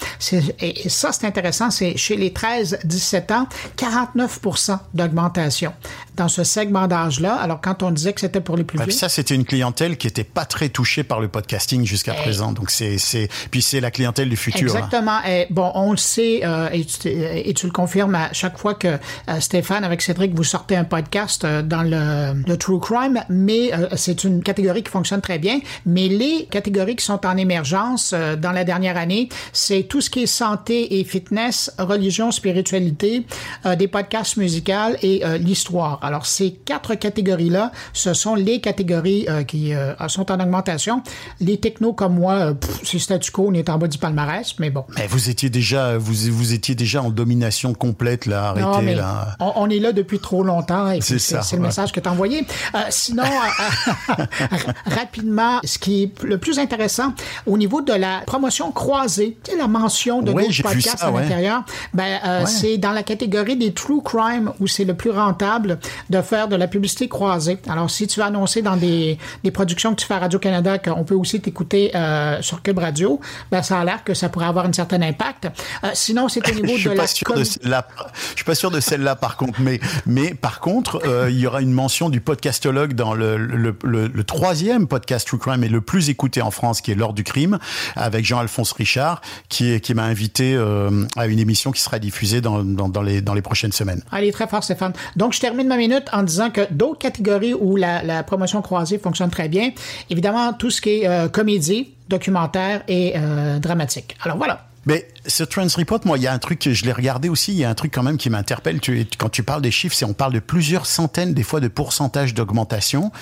et 0.61 0.83
et 0.85 0.89
ça 0.89 1.13
c'est 1.13 1.27
intéressant, 1.27 1.71
c'est 1.71 1.97
chez 1.97 2.17
les 2.17 2.31
13-17 2.31 3.33
ans, 3.33 3.47
49% 3.77 4.79
d'augmentation 4.95 5.73
dans 6.17 6.29
ce 6.29 6.45
segment 6.45 6.87
d'âge-là. 6.89 7.35
Alors 7.37 7.61
quand 7.61 7.83
on 7.83 7.91
disait 7.91 8.13
que 8.13 8.21
c'était 8.21 8.41
pour 8.41 8.57
les 8.57 8.65
plus 8.65 8.79
vieux, 8.79 8.91
ça, 8.91 9.09
c'était 9.09 9.35
une 9.35 9.45
clientèle 9.45 9.97
qui 9.97 10.07
était 10.07 10.25
pas 10.25 10.45
très 10.45 10.69
touchée 10.69 11.03
par 11.05 11.21
le 11.21 11.29
podcasting 11.29 11.87
jusqu'à 11.87 12.15
présent. 12.15 12.53
Donc 12.53 12.71
c'est, 12.71 12.99
c'est, 12.99 13.29
puis 13.51 13.63
c'est 13.63 13.81
la 13.81 13.91
clientèle 13.91 14.29
du 14.29 14.37
futur. 14.37 14.75
hein. 14.75 14.79
Exactement. 14.79 15.19
Et, 15.27 15.47
bon, 15.51 15.71
on 15.75 15.91
le 15.93 15.97
sait, 15.97 16.41
euh, 16.45 16.69
et, 16.73 16.85
tu, 16.85 17.09
et 17.09 17.55
tu 17.55 17.67
le 17.67 17.73
confirmes 17.73 18.15
à 18.15 18.33
chaque 18.33 18.59
fois 18.59 18.75
que 18.75 18.89
euh, 18.89 19.41
Stéphane, 19.41 19.85
avec 19.85 20.03
Cédric, 20.03 20.35
vous 20.35 20.45
sortez 20.45 20.77
un 20.77 20.85
podcast 20.85 21.45
euh, 21.45 21.63
dans 21.63 21.83
le, 21.83 22.43
le 22.47 22.57
True 22.57 22.81
Crime, 22.81 23.23
mais 23.31 23.73
euh, 23.73 23.89
c'est 23.97 24.25
une 24.25 24.43
catégorie 24.43 24.82
qui 24.83 24.91
fonctionne 24.91 25.21
très 25.21 25.39
bien. 25.39 25.61
Mais 25.87 26.09
les 26.09 26.47
catégories 26.51 26.97
qui 26.97 27.05
sont 27.05 27.25
en 27.27 27.37
émergence 27.37 28.13
euh, 28.15 28.37
dans 28.37 28.53
la 28.53 28.65
dernière 28.65 28.97
année, 28.97 29.29
c'est 29.53 29.85
tout 29.85 30.01
ce 30.01 30.11
qui 30.11 30.25
est 30.25 30.27
santé 30.27 30.99
et 30.99 31.05
fitness, 31.05 31.73
religion, 31.79 32.31
spiritualité, 32.31 33.27
euh, 33.67 33.77
des 33.77 33.89
podcasts 33.89 34.37
musicaux 34.37 34.73
et 35.03 35.25
euh, 35.25 35.39
l'histoire. 35.39 35.99
Alors, 36.03 36.27
ces 36.27 36.53
quatre 36.53 36.95
catégories-là, 36.95 37.73
ce 37.93 38.15
sont 38.15 38.35
les 38.35 38.61
catégories 38.61 39.27
qui 39.49 39.73
sont 40.09 40.31
en 40.31 40.41
augmentation. 40.41 41.03
Les 41.41 41.59
technos 41.59 41.93
comme 41.93 42.15
moi, 42.15 42.55
c'est 42.83 42.99
statu 42.99 43.31
quo, 43.31 43.47
on 43.49 43.55
est 43.55 43.69
en 43.69 43.79
bas 43.79 43.89
du 43.89 43.99
palmarès, 43.99 44.55
mais 44.59 44.71
bon. 44.71 44.85
Mais 44.97 45.07
vous 45.07 45.31
étiez 45.31 45.51
déjà, 45.51 45.99
vous, 45.99 46.15
vous 46.31 46.53
étiez 46.53 46.75
déjà 46.75 47.03
en 47.03 47.11
domination 47.11 47.75
complète 47.75 48.27
là. 48.27 48.51
Arrêtez 48.51 48.67
Non, 48.67 48.83
mais 48.83 48.95
là. 48.95 49.37
On, 49.41 49.53
on 49.57 49.71
est 49.71 49.79
là 49.79 49.93
depuis 49.93 50.19
trop 50.19 50.43
longtemps 50.43 50.91
et 50.91 51.01
C'est 51.01 51.19
c'est 51.19 51.37
ça, 51.37 51.43
c'est 51.43 51.57
le 51.57 51.63
ouais. 51.63 51.69
message 51.69 51.93
que 51.93 52.01
tu 52.01 52.09
as 52.09 52.13
envoyé. 52.13 52.47
Sinon, 52.91 53.25
rapidement, 54.87 55.61
ce 55.65 55.79
qui 55.79 56.05
est 56.05 56.23
le 56.23 56.39
plus 56.39 56.59
intéressant, 56.59 57.13
au 57.47 57.57
niveau 57.59 57.81
de 57.83 57.93
la 57.93 58.21
promotion 58.27 58.73
croisée, 58.73 59.37
tu 59.45 59.53
sais, 59.53 59.57
la 59.57 59.69
mention 59.69 60.23
de 60.23 60.33
Ouais, 60.33 60.47
d'autres 60.47 60.63
podcasts 60.63 60.99
ça, 60.99 61.07
à 61.07 61.11
ouais. 61.11 61.23
l'intérieur, 61.23 61.63
ben, 61.95 62.19
euh, 62.25 62.41
Ouais. 62.41 62.47
c'est 62.47 62.79
dans 62.79 62.93
la 62.93 63.03
catégorie 63.03 63.57
des 63.57 63.73
true 63.73 64.03
crime 64.03 64.53
où 64.61 64.67
c'est 64.67 64.85
le 64.85 64.95
plus 64.95 65.11
rentable 65.11 65.79
de 66.11 66.23
faire 66.23 66.49
de 66.49 66.57
la 66.57 66.67
publicité 66.69 67.09
croisée. 67.09 67.59
Alors, 67.69 67.91
si 67.91 68.07
tu 68.07 68.21
veux 68.21 68.27
annoncer 68.27 68.63
dans 68.63 68.77
des, 68.77 69.19
des 69.45 69.51
productions 69.51 69.95
que 69.95 70.01
tu 70.01 70.07
fais 70.07 70.15
à 70.15 70.19
Radio-Canada 70.21 70.79
qu'on 70.79 71.05
peut 71.05 71.15
aussi 71.15 71.41
t'écouter 71.41 71.91
euh, 71.95 72.41
sur 72.43 72.63
Cube 72.63 72.79
Radio, 72.79 73.21
ben, 73.51 73.63
ça 73.63 73.79
a 73.81 73.85
l'air 73.85 74.05
que 74.05 74.15
ça 74.15 74.29
pourrait 74.29 74.47
avoir 74.47 74.67
un 74.67 74.73
certain 74.73 75.03
impact. 75.03 75.47
Euh, 75.85 75.91
sinon, 75.95 76.29
c'est 76.29 76.49
au 76.51 76.55
niveau 76.55 76.75
Je 76.75 76.81
suis 76.81 76.91
de 76.91 76.95
pas 76.95 77.03
la 77.03 77.07
sûr 77.09 77.27
com- 77.27 77.37
de 77.39 77.45
celle-là. 77.45 77.87
Je 78.31 78.37
suis 78.37 78.45
pas 78.45 78.55
sûr 78.55 78.71
de 78.71 78.81
celle-là 78.81 79.17
par 79.17 79.37
contre, 79.37 79.61
mais 79.61 79.81
mais 80.07 80.35
par 80.35 80.61
contre, 80.61 81.01
euh, 81.07 81.31
il 81.31 81.39
y 81.39 81.47
aura 81.47 81.61
une 81.61 81.73
mention 81.73 82.09
du 82.09 82.21
podcastologue 82.21 82.95
dans 82.95 83.15
le 83.15 83.37
le, 83.37 83.77
le, 83.85 84.07
le 84.09 84.25
troisième 84.25 84.62
podcast 84.89 85.27
True 85.27 85.39
Crime 85.39 85.65
et 85.65 85.69
le 85.69 85.81
plus 85.81 86.09
écouté 86.09 86.43
en 86.43 86.51
France, 86.51 86.81
qui 86.81 86.91
est 86.91 86.95
l'heure 86.95 87.13
du 87.13 87.25
crime, 87.25 87.59
avec 87.97 88.25
Jean-Alphonse 88.25 88.73
Richard, 88.73 89.21
qui 89.49 89.81
qui 89.81 89.95
m'a 89.95 90.05
invité 90.05 90.55
euh, 90.55 91.05
à 91.17 91.27
une 91.27 91.39
émission 91.39 91.73
qui 91.73 91.81
sera 91.81 91.99
diffusée 91.99 92.41
dans, 92.41 92.63
dans, 92.63 93.03
les 93.03 93.21
dans 93.21 93.35
les 93.35 93.43
prochaines 93.43 93.73
semaines. 93.73 94.03
Allez, 94.11 94.33
très 94.33 94.47
fort, 94.47 94.65
Stéphane. 94.65 94.93
Donc, 95.17 95.33
je 95.33 95.41
termine 95.41 95.69
ma 95.69 95.77
minute 95.77 96.05
en 96.13 96.23
disant 96.23 96.51
que 96.51 96.73
d'autres 96.73 96.99
catégories 96.99 97.55
où 97.55 97.77
la, 97.77 98.03
la 98.03 98.23
promotion 98.23 98.63
croisée 98.63 98.99
fonctionne 98.99 99.31
très 99.31 99.49
bien, 99.49 99.71
évidemment, 100.11 100.53
tout 100.53 100.71
ce 100.71 100.81
qui 100.81 100.91
est 100.91 101.09
euh, 101.09 101.29
comédie, 101.29 101.95
documentaire 102.09 102.83
et 102.89 103.15
euh, 103.17 103.59
dramatique. 103.59 104.17
Alors, 104.23 104.37
voilà. 104.37 104.67
Mais 104.85 105.07
ce 105.27 105.45
Trends 105.45 105.69
Report, 105.77 106.01
moi, 106.05 106.19
il 106.19 106.25
y 106.25 106.27
a 106.27 106.33
un 106.33 106.39
truc 106.39 106.69
je 106.73 106.85
l'ai 106.85 106.93
regardé 106.93 107.29
aussi. 107.29 107.53
Il 107.53 107.59
y 107.59 107.65
a 107.65 107.71
un 107.71 107.75
truc 107.75 107.93
quand 107.95 108.03
même 108.03 108.17
qui 108.17 108.31
m'interpelle. 108.31 108.81
Tu, 108.81 109.07
quand 109.17 109.29
tu 109.29 109.45
parles 109.45 109.63
des 109.63 109.71
chiffres, 109.71 109.95
c'est 109.95 110.05
on 110.05 110.13
parle 110.13 110.33
de 110.33 110.41
plusieurs 110.41 110.87
centaines, 110.87 111.35
des 111.35 111.45
fois, 111.45 111.61
de 111.61 111.69
pourcentage 111.69 112.35
d'augmentation. 112.35 113.13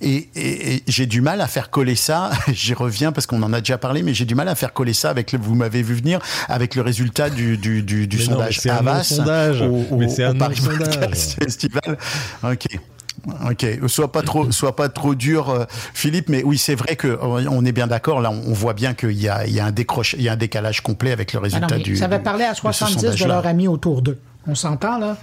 Et, 0.00 0.28
et- 0.34 0.74
et 0.76 0.82
j'ai 0.88 1.04
du 1.06 1.20
mal 1.20 1.40
à 1.42 1.46
faire 1.46 1.68
coller 1.70 1.94
ça. 1.96 2.30
J'y 2.52 2.72
reviens 2.72 3.12
parce 3.12 3.26
qu'on 3.26 3.42
en 3.42 3.52
a 3.52 3.60
déjà 3.60 3.76
parlé, 3.76 4.02
mais 4.02 4.14
j'ai 4.14 4.24
du 4.24 4.34
mal 4.34 4.48
à 4.48 4.54
faire 4.54 4.72
coller 4.72 4.94
ça 4.94 5.10
avec 5.10 5.32
le. 5.32 5.38
Vous 5.38 5.54
m'avez 5.54 5.82
vu 5.82 5.94
venir 5.94 6.20
avec 6.48 6.74
le 6.74 6.80
résultat 6.82 7.28
du 7.28 7.58
du 7.58 7.82
du, 7.82 8.06
du 8.06 8.16
Mais 8.16 8.24
non, 8.24 8.30
sondage 8.32 8.56
mais 8.56 8.62
c'est 8.62 8.70
un 8.70 8.76
Havas 8.76 8.96
non-sondage. 8.96 9.60
au, 9.62 9.86
au- 9.90 9.96
Mais 9.98 10.08
c'est 10.08 10.24
un. 10.24 10.34
Podcast 10.34 11.36
Festival. 11.42 11.98
Ok. 12.42 12.66
Ok, 13.50 13.66
sois 13.86 14.10
pas 14.10 14.22
trop, 14.22 14.50
sois 14.50 14.74
pas 14.74 14.88
trop 14.88 15.14
dur, 15.14 15.50
euh, 15.50 15.64
Philippe. 15.94 16.28
Mais 16.28 16.42
oui, 16.42 16.56
c'est 16.58 16.74
vrai 16.74 16.96
que 16.96 17.08
euh, 17.08 17.18
on 17.50 17.64
est 17.64 17.72
bien 17.72 17.86
d'accord. 17.86 18.20
Là, 18.20 18.30
on 18.30 18.52
voit 18.52 18.72
bien 18.74 18.94
qu'il 18.94 19.12
y 19.20 19.28
a, 19.28 19.46
il 19.46 19.52
y 19.52 19.60
a 19.60 19.66
un 19.66 19.72
décroche, 19.72 20.14
il 20.16 20.22
y 20.22 20.28
a 20.28 20.32
un 20.32 20.36
décalage 20.36 20.80
complet 20.80 21.12
avec 21.12 21.32
le 21.32 21.38
Ah 21.38 21.40
non, 21.40 21.66
résultat 21.66 21.78
du. 21.78 21.96
ça 21.96 22.08
va 22.08 22.18
parler 22.18 22.44
à 22.44 22.50
de 22.50 22.56
ce 22.56 22.60
70 22.62 22.94
de 22.94 23.00
sondage-là. 23.00 23.26
leurs 23.26 23.46
amis 23.46 23.68
autour 23.68 24.02
d'eux. 24.02 24.18
On 24.46 24.54
s'entend 24.54 24.98
là? 24.98 25.16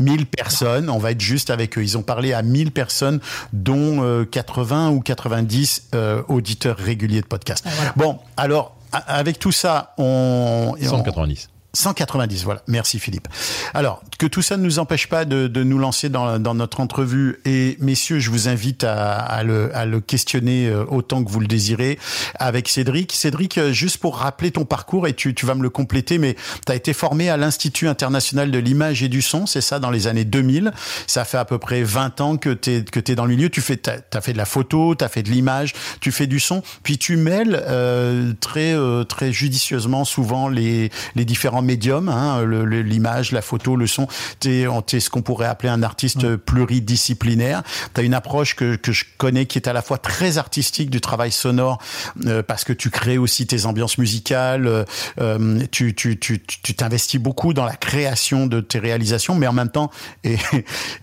1000 0.00 0.26
personnes, 0.26 0.90
on 0.90 0.98
va 0.98 1.12
être 1.12 1.20
juste 1.20 1.50
avec 1.50 1.78
eux. 1.78 1.82
Ils 1.82 1.96
ont 1.96 2.02
parlé 2.02 2.32
à 2.32 2.42
1000 2.42 2.72
personnes, 2.72 3.20
dont 3.52 4.02
euh, 4.02 4.24
80 4.24 4.90
ou 4.90 5.00
90 5.00 5.90
euh, 5.94 6.22
auditeurs 6.28 6.76
réguliers 6.76 7.20
de 7.20 7.26
podcast. 7.26 7.64
Bon, 7.94 8.18
alors, 8.36 8.76
avec 8.90 9.38
tout 9.38 9.52
ça, 9.52 9.94
on... 9.98 10.74
190. 10.82 11.48
190, 11.74 12.44
voilà. 12.44 12.62
Merci 12.66 12.98
Philippe. 12.98 13.28
Alors, 13.74 14.02
que 14.18 14.26
tout 14.26 14.42
ça 14.42 14.56
ne 14.56 14.62
nous 14.62 14.78
empêche 14.78 15.08
pas 15.08 15.24
de, 15.24 15.48
de 15.48 15.62
nous 15.62 15.78
lancer 15.78 16.08
dans, 16.08 16.38
dans 16.38 16.54
notre 16.54 16.80
entrevue. 16.80 17.40
Et 17.44 17.76
messieurs, 17.80 18.20
je 18.20 18.30
vous 18.30 18.48
invite 18.48 18.84
à, 18.84 19.16
à, 19.16 19.42
le, 19.42 19.74
à 19.76 19.84
le 19.84 20.00
questionner 20.00 20.68
euh, 20.68 20.84
autant 20.88 21.22
que 21.22 21.30
vous 21.30 21.40
le 21.40 21.46
désirez 21.46 21.98
avec 22.36 22.68
Cédric. 22.68 23.12
Cédric, 23.12 23.58
euh, 23.58 23.72
juste 23.72 23.98
pour 23.98 24.18
rappeler 24.18 24.50
ton 24.50 24.64
parcours, 24.64 25.06
et 25.06 25.12
tu, 25.14 25.34
tu 25.34 25.46
vas 25.46 25.54
me 25.54 25.62
le 25.62 25.70
compléter, 25.70 26.18
mais 26.18 26.36
tu 26.66 26.72
as 26.72 26.74
été 26.74 26.92
formé 26.92 27.28
à 27.28 27.36
l'Institut 27.36 27.88
international 27.88 28.50
de 28.50 28.58
l'image 28.58 29.02
et 29.02 29.08
du 29.08 29.22
son, 29.22 29.46
c'est 29.46 29.60
ça, 29.60 29.78
dans 29.78 29.90
les 29.90 30.06
années 30.06 30.24
2000. 30.24 30.72
Ça 31.06 31.24
fait 31.24 31.38
à 31.38 31.44
peu 31.44 31.58
près 31.58 31.82
20 31.82 32.20
ans 32.20 32.36
que 32.36 32.50
tu 32.50 32.70
es, 32.70 32.84
que 32.84 33.00
es 33.10 33.14
dans 33.14 33.26
le 33.26 33.34
milieu. 33.34 33.50
Tu 33.50 33.60
fais, 33.60 33.76
t'as 33.76 33.96
as 34.12 34.20
fait 34.20 34.32
de 34.32 34.38
la 34.38 34.46
photo, 34.46 34.94
tu 34.94 35.04
as 35.04 35.08
fait 35.08 35.22
de 35.22 35.30
l'image, 35.30 35.74
tu 36.00 36.12
fais 36.12 36.26
du 36.26 36.40
son, 36.40 36.62
puis 36.82 36.98
tu 36.98 37.16
mêles 37.16 37.62
euh, 37.66 38.32
très, 38.40 38.74
euh, 38.74 39.04
très 39.04 39.32
judicieusement 39.32 40.04
souvent 40.04 40.48
les, 40.48 40.90
les 41.14 41.24
différents 41.24 41.62
médiums, 41.64 42.08
hein, 42.08 42.44
l'image, 42.44 43.32
la 43.32 43.42
photo, 43.42 43.76
le 43.76 43.86
son. 43.86 44.06
Tu 44.40 44.62
es, 44.62 45.00
ce 45.00 45.10
qu'on 45.10 45.22
pourrait 45.22 45.46
appeler 45.46 45.70
un 45.70 45.82
artiste 45.82 46.36
pluridisciplinaire. 46.36 47.62
Tu 47.94 48.00
as 48.00 48.04
une 48.04 48.14
approche 48.14 48.54
que, 48.54 48.76
que 48.76 48.92
je 48.92 49.04
connais 49.18 49.46
qui 49.46 49.58
est 49.58 49.68
à 49.68 49.72
la 49.72 49.82
fois 49.82 49.98
très 49.98 50.38
artistique 50.38 50.90
du 50.90 51.00
travail 51.00 51.32
sonore, 51.32 51.78
euh, 52.26 52.42
parce 52.42 52.64
que 52.64 52.72
tu 52.72 52.90
crées 52.90 53.18
aussi 53.18 53.46
tes 53.46 53.66
ambiances 53.66 53.98
musicales, 53.98 54.66
euh, 54.66 54.84
euh, 55.20 55.60
tu 55.70 55.94
tu 55.94 56.18
tu 56.18 56.40
tu 56.40 56.74
t'investis 56.74 57.20
beaucoup 57.20 57.54
dans 57.54 57.64
la 57.64 57.76
création 57.76 58.46
de 58.46 58.60
tes 58.60 58.78
réalisations, 58.78 59.34
mais 59.34 59.46
en 59.46 59.52
même 59.52 59.70
temps, 59.70 59.90
et, 60.24 60.36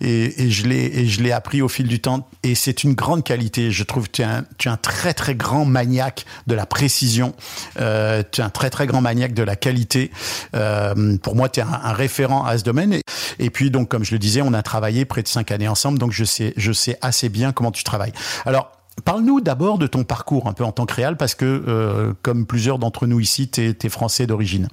et, 0.00 0.44
et 0.44 0.50
je 0.50 0.66
l'ai 0.66 1.00
et 1.00 1.06
je 1.06 1.22
l'ai 1.22 1.32
appris 1.32 1.62
au 1.62 1.68
fil 1.68 1.86
du 1.86 2.00
temps, 2.00 2.28
et 2.42 2.54
c'est 2.54 2.84
une 2.84 2.94
grande 2.94 3.24
qualité. 3.24 3.70
Je 3.70 3.84
trouve 3.84 4.06
que 4.06 4.12
tu 4.12 4.22
es 4.22 4.26
un, 4.26 4.44
tu 4.58 4.68
es 4.68 4.70
un 4.70 4.76
très 4.76 5.14
très 5.14 5.34
grand 5.34 5.64
maniaque 5.64 6.24
de 6.46 6.54
la 6.54 6.66
précision, 6.66 7.34
euh, 7.80 8.22
tu 8.30 8.40
es 8.40 8.44
un 8.44 8.50
très 8.50 8.70
très 8.70 8.86
grand 8.86 9.00
maniaque 9.00 9.34
de 9.34 9.42
la 9.42 9.56
qualité. 9.56 10.10
Euh, 10.54 11.16
pour 11.18 11.36
moi, 11.36 11.48
tu 11.48 11.60
es 11.60 11.62
un, 11.62 11.80
un 11.82 11.92
référent 11.92 12.44
à 12.44 12.58
ce 12.58 12.64
domaine. 12.64 12.92
Et, 12.92 13.02
et 13.38 13.50
puis 13.50 13.70
donc, 13.70 13.88
comme 13.88 14.04
je 14.04 14.12
le 14.12 14.18
disais, 14.18 14.42
on 14.42 14.52
a 14.52 14.62
travaillé 14.62 15.04
près 15.04 15.22
de 15.22 15.28
cinq 15.28 15.50
années 15.50 15.68
ensemble, 15.68 15.98
donc 15.98 16.12
je 16.12 16.24
sais 16.24 16.52
je 16.56 16.72
sais 16.72 16.98
assez 17.00 17.28
bien 17.28 17.52
comment 17.52 17.72
tu 17.72 17.84
travailles. 17.84 18.12
Alors 18.44 18.70
Parle-nous 19.04 19.40
d'abord 19.40 19.78
de 19.78 19.86
ton 19.86 20.04
parcours 20.04 20.46
un 20.46 20.52
peu 20.52 20.64
en 20.64 20.72
tant 20.72 20.86
que 20.86 20.94
réal, 20.94 21.16
parce 21.16 21.34
que, 21.34 21.62
euh, 21.66 22.12
comme 22.22 22.46
plusieurs 22.46 22.78
d'entre 22.78 23.06
nous 23.06 23.20
ici, 23.20 23.48
tu 23.48 23.60
es, 23.62 23.88
français 23.88 24.26
d'origine. 24.26 24.68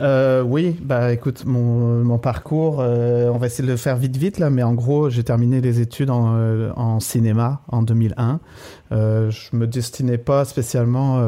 Euh, 0.00 0.42
oui, 0.42 0.76
bah 0.80 1.12
écoute, 1.12 1.44
mon, 1.44 2.16
parcours, 2.18 2.78
euh, 2.80 3.28
on 3.28 3.38
va 3.38 3.46
essayer 3.46 3.66
de 3.66 3.70
le 3.70 3.76
faire 3.76 3.96
vite 3.96 4.16
vite 4.16 4.38
là, 4.38 4.48
mais 4.48 4.62
en 4.62 4.72
gros, 4.72 5.10
j'ai 5.10 5.24
terminé 5.24 5.60
les 5.60 5.80
études 5.80 6.10
en, 6.10 6.36
en 6.76 7.00
cinéma 7.00 7.60
en 7.68 7.82
2001. 7.82 8.40
Euh, 8.92 9.30
je 9.30 9.54
me 9.54 9.66
destinais 9.66 10.16
pas 10.16 10.44
spécialement 10.44 11.20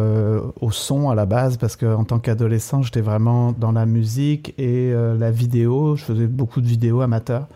au 0.61 0.71
son 0.71 1.11
à 1.11 1.15
la 1.15 1.27
base 1.27 1.57
parce 1.59 1.77
que 1.77 1.87
en 1.87 2.05
tant 2.05 2.19
qu'adolescent, 2.19 2.83
j'étais 2.83 3.03
vraiment 3.03 3.53
dans 3.53 3.73
la 3.73 3.85
musique 3.85 4.55
et 4.59 4.93
la 4.93 5.31
vidéo. 5.31 5.97
Je 5.97 6.05
faisais 6.05 6.27
beaucoup 6.27 6.61
de 6.61 6.67
vidéos 6.67 7.01
amateurs. 7.03 7.49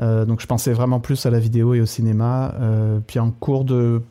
Euh, 0.00 0.24
donc 0.24 0.40
je 0.40 0.46
pensais 0.46 0.72
vraiment 0.72 1.00
plus 1.00 1.26
à 1.26 1.30
la 1.30 1.38
vidéo 1.38 1.74
et 1.74 1.80
au 1.80 1.86
cinéma. 1.86 2.54
Euh, 2.60 3.00
puis 3.06 3.18
en 3.18 3.30
cours 3.30 3.64
de, 3.64 4.02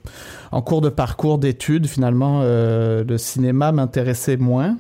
en 0.52 0.62
cours 0.62 0.82
de 0.82 0.90
parcours 0.90 1.38
d'études, 1.38 1.88
finalement, 1.88 2.42
euh, 2.44 3.04
le 3.04 3.18
cinéma 3.18 3.72
m'intéressait 3.72 4.38
moins 4.38 4.78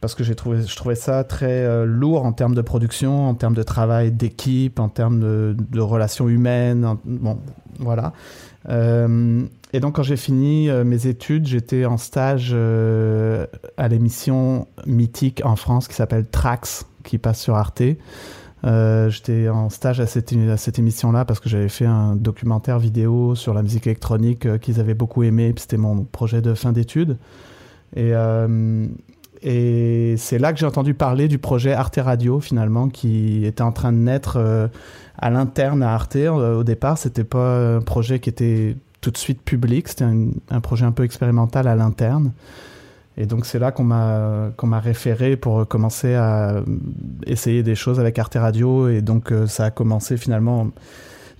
parce 0.00 0.14
que 0.14 0.22
trouvé, 0.34 0.62
je 0.62 0.76
trouvais 0.76 0.94
ça 0.94 1.24
très 1.24 1.84
lourd 1.84 2.26
en 2.26 2.32
termes 2.32 2.54
de 2.54 2.60
production, 2.60 3.28
en 3.28 3.34
termes 3.34 3.54
de 3.54 3.62
travail 3.62 4.12
d'équipe, 4.12 4.78
en 4.78 4.88
termes 4.88 5.18
de, 5.18 5.80
relations 5.80 6.28
humaines. 6.28 6.86
bon, 7.04 7.38
voilà. 7.80 8.12
Et 8.68 9.80
donc 9.80 9.96
quand 9.96 10.02
j'ai 10.02 10.18
fini 10.18 10.68
mes 10.84 11.06
études, 11.08 11.46
j'étais 11.46 11.86
en 11.86 11.96
stage 11.96 12.54
à 12.54 13.88
l'émission 13.88 14.68
mythique 14.86 15.40
en 15.44 15.56
France 15.56 15.88
qui 15.88 15.94
s'appelle 15.94 16.26
Trax, 16.26 16.86
qui 17.02 17.18
passe 17.18 17.40
sur 17.40 17.56
Arte. 17.56 17.82
Euh, 18.66 19.10
j'étais 19.10 19.48
en 19.48 19.70
stage 19.70 20.00
à 20.00 20.06
cette, 20.06 20.32
émission-là 20.78 21.24
parce 21.24 21.38
que 21.38 21.48
j'avais 21.48 21.68
fait 21.68 21.86
un 21.86 22.16
documentaire 22.16 22.80
vidéo 22.80 23.36
sur 23.36 23.54
la 23.54 23.62
musique 23.62 23.86
électronique 23.86 24.44
euh, 24.44 24.58
qu'ils 24.58 24.80
avaient 24.80 24.94
beaucoup 24.94 25.22
aimé. 25.22 25.54
C'était 25.56 25.76
mon 25.76 26.02
projet 26.02 26.42
de 26.42 26.52
fin 26.54 26.72
d'études. 26.72 27.16
Et, 27.94 28.10
euh, 28.12 28.86
et 29.42 30.16
c'est 30.18 30.38
là 30.38 30.52
que 30.52 30.58
j'ai 30.58 30.66
entendu 30.66 30.94
parler 30.94 31.28
du 31.28 31.38
projet 31.38 31.72
Arte 31.72 32.00
Radio, 32.02 32.40
finalement, 32.40 32.88
qui 32.88 33.44
était 33.44 33.62
en 33.62 33.72
train 33.72 33.92
de 33.92 33.98
naître 33.98 34.38
à 35.18 35.30
l'interne 35.30 35.82
à 35.82 35.94
Arte. 35.94 36.16
Au 36.16 36.64
départ, 36.64 36.98
c'était 36.98 37.24
pas 37.24 37.76
un 37.76 37.80
projet 37.80 38.18
qui 38.18 38.30
était 38.30 38.76
tout 39.00 39.10
de 39.12 39.18
suite 39.18 39.40
public, 39.42 39.86
c'était 39.88 40.06
un 40.50 40.60
projet 40.60 40.84
un 40.84 40.90
peu 40.90 41.04
expérimental 41.04 41.68
à 41.68 41.76
l'interne. 41.76 42.32
Et 43.18 43.26
donc 43.26 43.46
c'est 43.46 43.58
là 43.58 43.72
qu'on 43.72 43.84
m'a 43.84 44.50
qu'on 44.56 44.66
m'a 44.66 44.80
référé 44.80 45.36
pour 45.36 45.66
commencer 45.66 46.14
à 46.14 46.62
essayer 47.26 47.62
des 47.62 47.74
choses 47.74 47.98
avec 47.98 48.18
Arte 48.18 48.36
Radio 48.38 48.88
et 48.88 49.00
donc 49.00 49.32
euh, 49.32 49.46
ça 49.46 49.66
a 49.66 49.70
commencé 49.70 50.18
finalement 50.18 50.68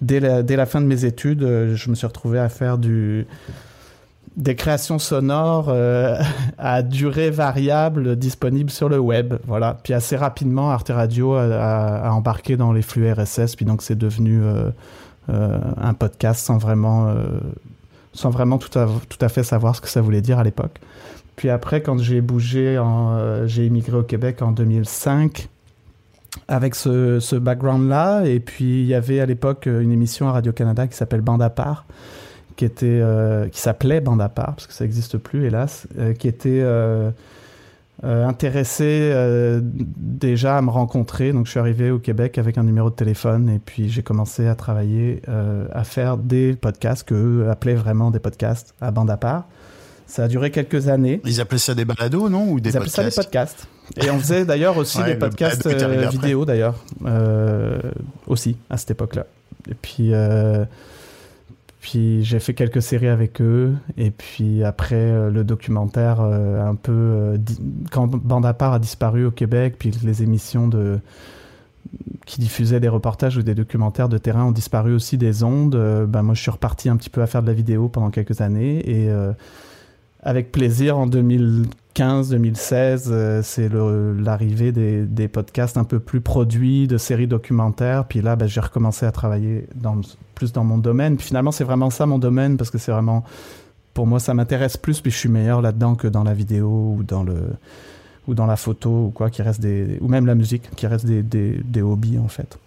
dès 0.00 0.20
la, 0.20 0.42
dès 0.42 0.56
la 0.56 0.64
fin 0.64 0.80
de 0.80 0.86
mes 0.86 1.04
études, 1.04 1.42
euh, 1.42 1.74
je 1.74 1.90
me 1.90 1.94
suis 1.94 2.06
retrouvé 2.06 2.38
à 2.38 2.48
faire 2.48 2.78
du 2.78 3.26
des 4.38 4.54
créations 4.54 4.98
sonores 4.98 5.68
euh, 5.68 6.18
à 6.58 6.82
durée 6.82 7.30
variable 7.30 8.16
disponibles 8.16 8.70
sur 8.70 8.88
le 8.88 8.98
web. 8.98 9.34
Voilà. 9.46 9.78
Puis 9.82 9.92
assez 9.92 10.16
rapidement, 10.16 10.70
Arte 10.70 10.90
Radio 10.90 11.34
a, 11.34 12.10
embarqué 12.10 12.56
dans 12.56 12.72
les 12.72 12.82
flux 12.82 13.10
RSS, 13.10 13.54
puis 13.54 13.66
donc 13.66 13.82
c'est 13.82 13.96
devenu 13.96 14.42
un 15.28 15.94
podcast 15.94 16.44
sans 16.44 16.58
vraiment, 16.58 17.14
sans 18.12 18.28
vraiment 18.28 18.58
tout 18.58 18.78
à, 18.78 18.86
tout 19.08 19.18
à 19.22 19.28
fait 19.30 19.42
savoir 19.42 19.74
ce 19.74 19.80
que 19.80 19.88
ça 19.88 20.02
voulait 20.02 20.20
dire 20.20 20.38
à 20.38 20.44
l'époque. 20.44 20.80
Puis 21.36 21.50
après, 21.50 21.82
quand 21.82 21.98
j'ai 21.98 22.20
bougé, 22.20 22.76
euh, 22.76 23.46
j'ai 23.46 23.66
immigré 23.66 23.96
au 23.96 24.02
Québec 24.02 24.42
en 24.42 24.52
2005 24.52 25.48
avec 26.48 26.74
ce, 26.74 27.36
background-là. 27.36 28.24
Et 28.24 28.40
puis 28.40 28.82
il 28.82 28.86
y 28.86 28.94
avait 28.94 29.20
à 29.20 29.26
l'époque 29.26 29.66
une 29.66 29.92
émission 29.92 30.28
à 30.28 30.32
Radio-Canada 30.32 30.86
qui 30.86 30.96
s'appelle 30.96 31.20
Bande 31.20 31.42
à 31.42 31.50
part 31.50 31.86
qui 32.56 32.64
était 32.64 32.86
euh, 32.86 33.48
qui 33.48 33.60
s'appelait 33.60 34.00
Bande 34.00 34.22
à 34.22 34.28
part 34.28 34.54
parce 34.54 34.66
que 34.66 34.72
ça 34.72 34.84
n'existe 34.84 35.18
plus 35.18 35.44
hélas 35.44 35.86
euh, 35.98 36.14
qui 36.14 36.26
était 36.26 36.60
euh, 36.62 37.10
euh, 38.04 38.26
intéressé 38.26 39.10
euh, 39.12 39.60
déjà 39.62 40.58
à 40.58 40.62
me 40.62 40.68
rencontrer 40.68 41.32
donc 41.32 41.46
je 41.46 41.52
suis 41.52 41.60
arrivé 41.60 41.90
au 41.90 41.98
Québec 41.98 42.36
avec 42.36 42.58
un 42.58 42.62
numéro 42.62 42.90
de 42.90 42.94
téléphone 42.94 43.48
et 43.48 43.58
puis 43.58 43.88
j'ai 43.88 44.02
commencé 44.02 44.46
à 44.46 44.54
travailler 44.54 45.22
euh, 45.28 45.66
à 45.72 45.82
faire 45.82 46.18
des 46.18 46.54
podcasts 46.54 47.08
que 47.08 47.14
eux 47.14 47.50
appelaient 47.50 47.74
vraiment 47.74 48.10
des 48.10 48.18
podcasts 48.18 48.74
à 48.82 48.90
bande 48.90 49.10
à 49.10 49.16
part 49.16 49.44
ça 50.06 50.24
a 50.24 50.28
duré 50.28 50.50
quelques 50.50 50.88
années 50.88 51.20
Ils 51.24 51.40
appelaient 51.40 51.58
ça 51.58 51.74
des 51.74 51.84
balados, 51.84 52.28
non 52.28 52.48
Ou 52.50 52.60
des 52.60 52.70
ils 52.70 52.76
appelaient 52.76 52.90
ça 52.90 53.02
des 53.02 53.10
podcasts 53.10 53.66
podcasts. 53.66 54.06
Et 54.06 54.10
on 54.10 54.18
faisait 54.18 54.44
d'ailleurs 54.44 54.76
aussi 54.76 54.98
Ouais, 55.00 55.14
des 55.14 55.16
podcasts 55.16 55.66
euh, 55.66 56.08
vidéo 56.08 56.44
d'ailleurs, 56.44 56.76
euh, 57.04 57.78
aussi 58.26 58.56
à 58.70 58.76
cette 58.76 58.92
époque-là. 58.92 59.26
Et 59.68 59.74
puis, 59.74 60.12
euh, 60.12 60.64
puis 61.80 62.24
j'ai 62.24 62.38
fait 62.38 62.54
quelques 62.54 62.82
séries 62.82 63.08
avec 63.08 63.40
eux. 63.40 63.74
Et 63.96 64.10
puis 64.10 64.62
après 64.62 65.30
le 65.30 65.44
documentaire, 65.44 66.20
un 66.20 66.74
peu 66.76 67.38
quand 67.90 68.06
Bande 68.06 68.46
à 68.46 68.54
part 68.54 68.74
a 68.74 68.78
disparu 68.78 69.26
au 69.26 69.30
Québec, 69.30 69.76
puis 69.78 69.90
les 70.02 70.22
émissions 70.22 70.68
de 70.68 70.98
qui 72.26 72.40
diffusaient 72.40 72.80
des 72.80 72.88
reportages 72.88 73.36
ou 73.36 73.42
des 73.42 73.54
documentaires 73.54 74.08
de 74.08 74.18
terrain 74.18 74.44
ont 74.44 74.52
disparu 74.52 74.92
aussi 74.92 75.16
des 75.16 75.44
ondes. 75.44 75.76
ben 76.08 76.22
moi, 76.22 76.34
je 76.34 76.42
suis 76.42 76.50
reparti 76.50 76.88
un 76.88 76.96
petit 76.96 77.10
peu 77.10 77.22
à 77.22 77.26
faire 77.28 77.42
de 77.42 77.46
la 77.46 77.52
vidéo 77.52 77.88
pendant 77.88 78.10
quelques 78.10 78.40
années 78.40 78.78
et 78.88 79.08
avec 80.26 80.50
plaisir 80.50 80.98
en 80.98 81.06
2015-2016, 81.06 83.04
euh, 83.06 83.40
c'est 83.44 83.70
l'arrivée 83.72 84.72
des, 84.72 85.02
des 85.02 85.28
podcasts 85.28 85.76
un 85.76 85.84
peu 85.84 86.00
plus 86.00 86.20
produits, 86.20 86.88
de 86.88 86.98
séries 86.98 87.28
documentaires. 87.28 88.06
Puis 88.06 88.20
là, 88.20 88.34
ben, 88.34 88.48
j'ai 88.48 88.60
recommencé 88.60 89.06
à 89.06 89.12
travailler 89.12 89.68
dans, 89.76 90.00
plus 90.34 90.52
dans 90.52 90.64
mon 90.64 90.78
domaine. 90.78 91.16
Puis 91.16 91.28
finalement, 91.28 91.52
c'est 91.52 91.62
vraiment 91.62 91.90
ça 91.90 92.06
mon 92.06 92.18
domaine 92.18 92.56
parce 92.56 92.70
que 92.70 92.78
c'est 92.78 92.90
vraiment, 92.90 93.22
pour 93.94 94.08
moi, 94.08 94.18
ça 94.18 94.34
m'intéresse 94.34 94.76
plus. 94.76 95.00
Puis 95.00 95.12
je 95.12 95.16
suis 95.16 95.28
meilleur 95.28 95.62
là-dedans 95.62 95.94
que 95.94 96.08
dans 96.08 96.24
la 96.24 96.34
vidéo 96.34 96.96
ou 96.98 97.04
dans 97.04 97.22
le 97.22 97.36
ou 98.26 98.34
dans 98.34 98.46
la 98.46 98.56
photo 98.56 98.90
ou 98.90 99.10
quoi, 99.10 99.30
qui 99.30 99.42
reste 99.42 99.60
des 99.60 99.98
ou 100.00 100.08
même 100.08 100.26
la 100.26 100.34
musique, 100.34 100.68
qui 100.74 100.88
reste 100.88 101.06
des, 101.06 101.22
des, 101.22 101.60
des 101.64 101.82
hobbies 101.82 102.18
en 102.18 102.26
fait. 102.26 102.58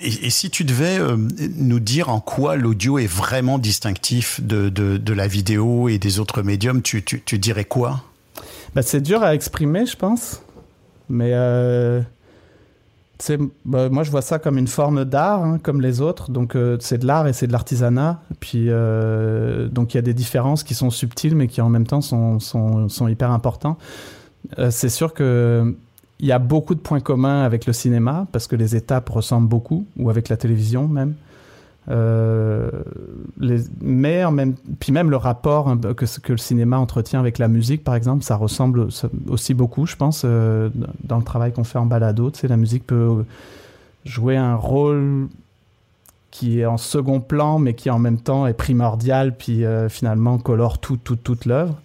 Et, 0.00 0.30
si 0.30 0.50
tu 0.50 0.64
devais 0.64 0.98
euh, 0.98 1.16
nous 1.56 1.80
dire 1.80 2.10
en 2.10 2.20
quoi 2.20 2.56
l'audio 2.56 2.98
est 2.98 3.06
vraiment 3.06 3.58
distinctif 3.58 4.40
de, 4.42 4.68
de, 4.68 5.12
la 5.12 5.26
vidéo 5.26 5.88
et 5.88 5.98
des 5.98 6.20
autres 6.20 6.42
médiums, 6.42 6.82
tu, 6.82 7.02
tu, 7.02 7.38
dirais 7.38 7.64
quoi? 7.64 8.02
Bah, 8.74 8.82
c'est 8.82 9.00
dur 9.00 9.22
à 9.22 9.34
exprimer, 9.34 9.86
je 9.86 9.96
pense. 9.96 10.42
Mais 11.08 11.30
euh, 11.32 12.02
bah, 13.64 13.88
moi, 13.88 14.02
je 14.02 14.10
vois 14.10 14.22
ça 14.22 14.38
comme 14.38 14.58
une 14.58 14.66
forme 14.66 15.04
d'art, 15.04 15.42
hein, 15.42 15.58
comme 15.62 15.80
les 15.80 16.00
autres. 16.00 16.30
Donc, 16.30 16.54
euh, 16.54 16.76
c'est 16.80 16.98
de 16.98 17.06
l'art 17.06 17.26
et 17.26 17.32
c'est 17.32 17.46
de 17.46 17.52
l'artisanat. 17.52 18.20
Puis, 18.40 18.66
euh, 18.68 19.68
donc, 19.68 19.94
il 19.94 19.96
y 19.96 19.98
a 19.98 20.02
des 20.02 20.14
différences 20.14 20.62
qui 20.62 20.74
sont 20.74 20.90
subtiles, 20.90 21.34
mais 21.34 21.48
qui 21.48 21.60
en 21.60 21.68
même 21.68 21.86
temps 21.86 22.02
sont, 22.02 22.38
sont, 22.40 22.88
sont 22.88 23.08
hyper 23.08 23.30
importants. 23.30 23.78
Euh, 24.58 24.70
c'est 24.70 24.88
sûr 24.88 25.14
que 25.14 25.74
il 26.20 26.26
y 26.26 26.32
a 26.32 26.38
beaucoup 26.38 26.74
de 26.74 26.80
points 26.80 27.00
communs 27.00 27.42
avec 27.42 27.66
le 27.66 27.72
cinéma, 27.72 28.26
parce 28.32 28.46
que 28.46 28.56
les 28.56 28.74
étapes 28.74 29.08
ressemblent 29.08 29.48
beaucoup, 29.48 29.86
ou 29.98 30.10
avec 30.10 30.28
la 30.28 30.36
télévision 30.36 30.88
même. 30.88 31.14
Euh, 31.88 32.68
les, 33.38 33.60
mais 33.80 34.28
même, 34.30 34.54
puis 34.80 34.90
même 34.90 35.08
le 35.08 35.16
rapport 35.16 35.72
peu 35.76 35.94
que, 35.94 36.32
le 36.32 36.38
cinéma 36.38 36.78
entretient 36.78 37.20
avec 37.20 37.38
la 37.38 37.48
musique, 37.48 37.84
par 37.84 37.94
exemple, 37.94 38.24
ça 38.24 38.36
ressemble 38.36 38.88
aussi 39.28 39.54
beaucoup, 39.54 39.86
je 39.86 39.96
pense, 39.96 40.22
euh, 40.24 40.68
dans 41.04 41.18
le 41.18 41.24
travail 41.24 41.52
qu'on 41.52 41.64
fait 41.64 41.78
en 41.78 41.86
balado. 41.86 42.30
Tu 42.30 42.46
la 42.48 42.56
musique 42.56 42.86
peut 42.86 43.24
jouer 44.04 44.36
un 44.36 44.56
rôle 44.56 45.28
qui 46.30 46.60
est 46.60 46.66
en 46.66 46.76
second 46.76 47.20
plan, 47.20 47.58
mais 47.58 47.74
qui 47.74 47.88
en 47.88 47.98
même 47.98 48.18
temps 48.18 48.46
est 48.46 48.52
primordial, 48.52 49.34
puis 49.36 49.64
euh, 49.64 49.88
finalement 49.88 50.38
colore 50.38 50.78
tout, 50.78 50.96
tout, 50.96 51.16
toute 51.16 51.44
l'œuvre. 51.44 51.76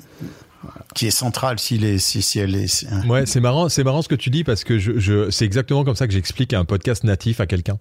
Qui 0.93 1.07
est 1.07 1.11
centrale 1.11 1.57
s'il 1.57 1.85
est, 1.85 1.97
si, 1.97 2.21
si 2.21 2.37
elle 2.39 2.53
est. 2.55 2.85
hein. 2.91 3.07
Ouais, 3.07 3.25
c'est 3.25 3.39
marrant, 3.39 3.69
c'est 3.69 3.83
marrant 3.83 4.01
ce 4.01 4.09
que 4.09 4.15
tu 4.15 4.29
dis 4.29 4.43
parce 4.43 4.63
que 4.63 4.77
je, 4.77 4.99
je 4.99 5.29
c'est 5.31 5.45
exactement 5.45 5.83
comme 5.83 5.95
ça 5.95 6.05
que 6.05 6.13
j'explique 6.13 6.53
un 6.53 6.65
podcast 6.65 7.03
natif 7.03 7.39
à 7.39 7.45
quelqu'un. 7.47 7.79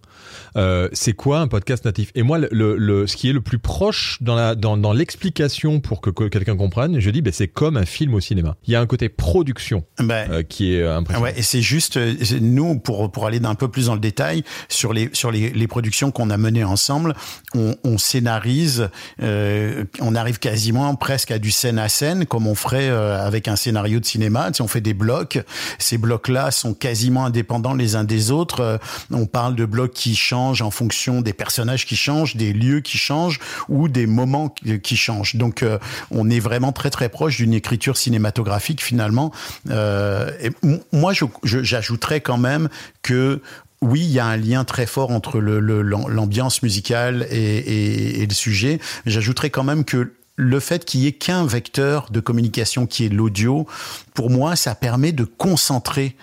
Euh, 0.56 0.88
c'est 0.92 1.12
quoi 1.12 1.40
un 1.40 1.48
podcast 1.48 1.84
natif? 1.84 2.10
Et 2.14 2.22
moi, 2.22 2.38
le, 2.38 2.76
le, 2.76 3.06
ce 3.06 3.16
qui 3.16 3.28
est 3.28 3.32
le 3.32 3.40
plus 3.40 3.58
proche 3.58 4.18
dans 4.20 4.34
la 4.36 4.54
dans, 4.54 4.76
dans 4.76 4.92
l'explication 4.92 5.80
pour 5.80 6.00
que, 6.00 6.10
que 6.10 6.24
quelqu'un 6.28 6.56
comprenne, 6.56 7.00
je 7.00 7.10
dis, 7.10 7.20
ben 7.20 7.32
c'est 7.32 7.48
comme 7.48 7.76
un 7.76 7.84
film 7.84 8.14
au 8.14 8.20
cinéma. 8.20 8.56
Il 8.66 8.72
y 8.72 8.76
a 8.76 8.80
un 8.80 8.86
côté 8.86 9.08
production 9.08 9.84
Ben, 9.98 10.30
euh, 10.30 10.42
qui 10.42 10.74
est 10.74 10.86
impressionnant. 10.86 11.24
Ouais, 11.26 11.34
et 11.38 11.42
c'est 11.42 11.62
juste 11.62 11.96
euh, 11.96 12.14
nous 12.40 12.78
pour 12.78 13.10
pour 13.10 13.26
aller 13.26 13.40
d'un 13.40 13.56
peu 13.56 13.68
plus 13.68 13.86
dans 13.86 13.94
le 13.94 14.00
détail 14.00 14.44
sur 14.68 14.92
les 14.92 15.10
sur 15.12 15.30
les, 15.32 15.50
les 15.50 15.66
productions 15.66 16.12
qu'on 16.12 16.30
a 16.30 16.36
menées 16.36 16.64
ensemble, 16.64 17.14
on, 17.54 17.74
on 17.84 17.98
scénarise, 17.98 18.88
euh, 19.20 19.84
on 20.00 20.14
arrive 20.14 20.38
quasiment 20.38 20.94
presque 20.94 21.30
à 21.32 21.38
du 21.38 21.50
scène 21.50 21.78
à 21.78 21.88
scène 21.88 22.24
comme 22.24 22.46
on 22.46 22.54
ferait 22.54 22.69
euh, 22.78 23.24
avec 23.24 23.48
un 23.48 23.56
scénario 23.56 24.00
de 24.00 24.04
cinéma. 24.04 24.50
Sais, 24.52 24.62
on 24.62 24.68
fait 24.68 24.80
des 24.80 24.94
blocs, 24.94 25.38
ces 25.78 25.98
blocs-là 25.98 26.50
sont 26.50 26.74
quasiment 26.74 27.24
indépendants 27.24 27.74
les 27.74 27.96
uns 27.96 28.04
des 28.04 28.30
autres. 28.30 28.60
Euh, 28.60 28.78
on 29.10 29.26
parle 29.26 29.56
de 29.56 29.64
blocs 29.64 29.92
qui 29.92 30.14
changent 30.14 30.62
en 30.62 30.70
fonction 30.70 31.20
des 31.20 31.32
personnages 31.32 31.86
qui 31.86 31.96
changent, 31.96 32.36
des 32.36 32.52
lieux 32.52 32.80
qui 32.80 32.98
changent 32.98 33.40
ou 33.68 33.88
des 33.88 34.06
moments 34.06 34.48
qui 34.48 34.90
qui 34.90 34.96
changent. 34.96 35.36
Donc 35.36 35.62
euh, 35.62 35.78
on 36.10 36.28
est 36.30 36.40
vraiment 36.40 36.72
très 36.72 36.90
très 36.90 37.08
proche 37.08 37.36
d'une 37.36 37.54
écriture 37.54 37.96
cinématographique 37.96 38.82
finalement. 38.82 39.32
Euh, 39.70 40.30
moi, 40.92 41.12
j'ajouterais 41.44 42.20
quand 42.20 42.38
même 42.38 42.68
que 43.02 43.40
oui, 43.82 44.00
il 44.00 44.10
y 44.10 44.18
a 44.18 44.26
un 44.26 44.36
lien 44.36 44.64
très 44.64 44.84
fort 44.84 45.10
entre 45.10 45.38
l'ambiance 45.38 46.62
musicale 46.62 47.26
et 47.30 48.26
le 48.26 48.34
sujet. 48.34 48.78
J'ajouterais 49.06 49.48
quand 49.48 49.64
même 49.64 49.84
que 49.84 50.12
le 50.40 50.58
fait 50.60 50.84
qu'il 50.84 51.00
y 51.02 51.06
ait 51.06 51.12
qu'un 51.12 51.44
vecteur 51.46 52.06
de 52.10 52.20
communication 52.20 52.86
qui 52.86 53.04
est 53.06 53.08
l'audio, 53.10 53.66
pour 54.14 54.30
moi, 54.30 54.56
ça 54.56 54.74
permet 54.74 55.12
de 55.12 55.24
concentrer 55.24 56.16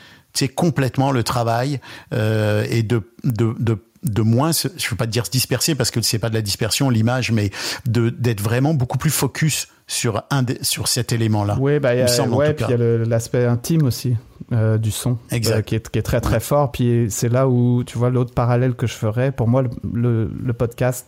complètement 0.55 1.11
le 1.11 1.23
travail 1.23 1.79
euh, 2.13 2.63
et 2.69 2.83
de, 2.83 3.01
de, 3.23 3.55
de 3.59 3.77
de 4.03 4.21
moins, 4.21 4.51
je 4.51 4.89
veux 4.89 4.95
pas 4.95 5.07
dire 5.07 5.25
se 5.25 5.31
disperser 5.31 5.73
parce 5.73 5.89
que 5.89 6.01
c'est 6.01 6.19
pas 6.19 6.29
de 6.29 6.35
la 6.35 6.43
dispersion 6.43 6.89
l'image, 6.91 7.31
mais 7.31 7.49
d'être 7.85 8.41
vraiment 8.41 8.75
beaucoup 8.75 8.99
plus 8.99 9.09
focus 9.09 9.67
sur 9.87 10.23
un 10.29 10.45
sur 10.61 10.87
cet 10.87 11.11
élément-là. 11.11 11.57
Oui, 11.59 11.79
bah, 11.79 11.95
il 11.95 11.99
y 11.99 12.01
a, 12.03 12.27
ouais, 12.27 12.53
puis 12.53 12.65
il 12.69 12.75
y 12.79 13.09
l'aspect 13.09 13.45
intime 13.45 13.83
aussi 13.83 14.15
euh, 14.53 14.77
du 14.77 14.91
son, 14.91 15.17
Exact. 15.31 15.55
euh, 15.57 15.61
qui, 15.61 15.75
est, 15.75 15.89
qui 15.89 15.97
est 15.99 16.03
très 16.03 16.21
très 16.21 16.39
fort. 16.39 16.71
Puis 16.71 17.07
c'est 17.09 17.27
là 17.27 17.49
où, 17.49 17.83
tu 17.83 17.97
vois, 17.97 18.11
l'autre 18.11 18.33
parallèle 18.35 18.75
que 18.75 18.85
je 18.85 18.93
ferais, 18.93 19.31
pour 19.31 19.47
moi, 19.47 19.63
le, 19.63 19.69
le- 19.91 20.31
le 20.41 20.53
podcast, 20.53 21.07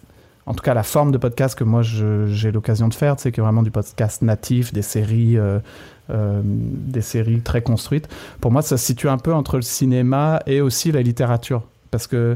en 0.49 0.55
tout 0.55 0.63
cas 0.63 0.73
la 0.73 0.83
forme 0.83 1.11
de 1.11 1.19
podcast 1.19 1.57
que 1.57 1.63
moi 1.63 1.83
j'ai 1.83 2.51
l'occasion 2.51 2.87
de 2.87 2.95
faire, 2.95 3.15
tu 3.15 3.21
sais, 3.21 3.31
qui 3.31 3.39
est 3.39 3.43
vraiment 3.43 3.61
du 3.61 3.69
podcast 3.69 4.23
natif, 4.23 4.73
des 4.73 4.81
séries, 4.81 5.37
euh, 5.37 5.59
euh, 6.09 6.41
des 6.43 7.01
séries 7.01 7.41
très 7.41 7.61
construites. 7.61 8.09
Pour 8.41 8.51
moi, 8.51 8.63
ça 8.63 8.75
se 8.75 8.83
situe 8.83 9.09
un 9.09 9.19
peu 9.19 9.31
entre 9.31 9.57
le 9.57 9.61
cinéma 9.61 10.41
et 10.47 10.59
aussi 10.59 10.91
la 10.91 11.03
littérature, 11.03 11.61
parce 11.91 12.07
que 12.07 12.35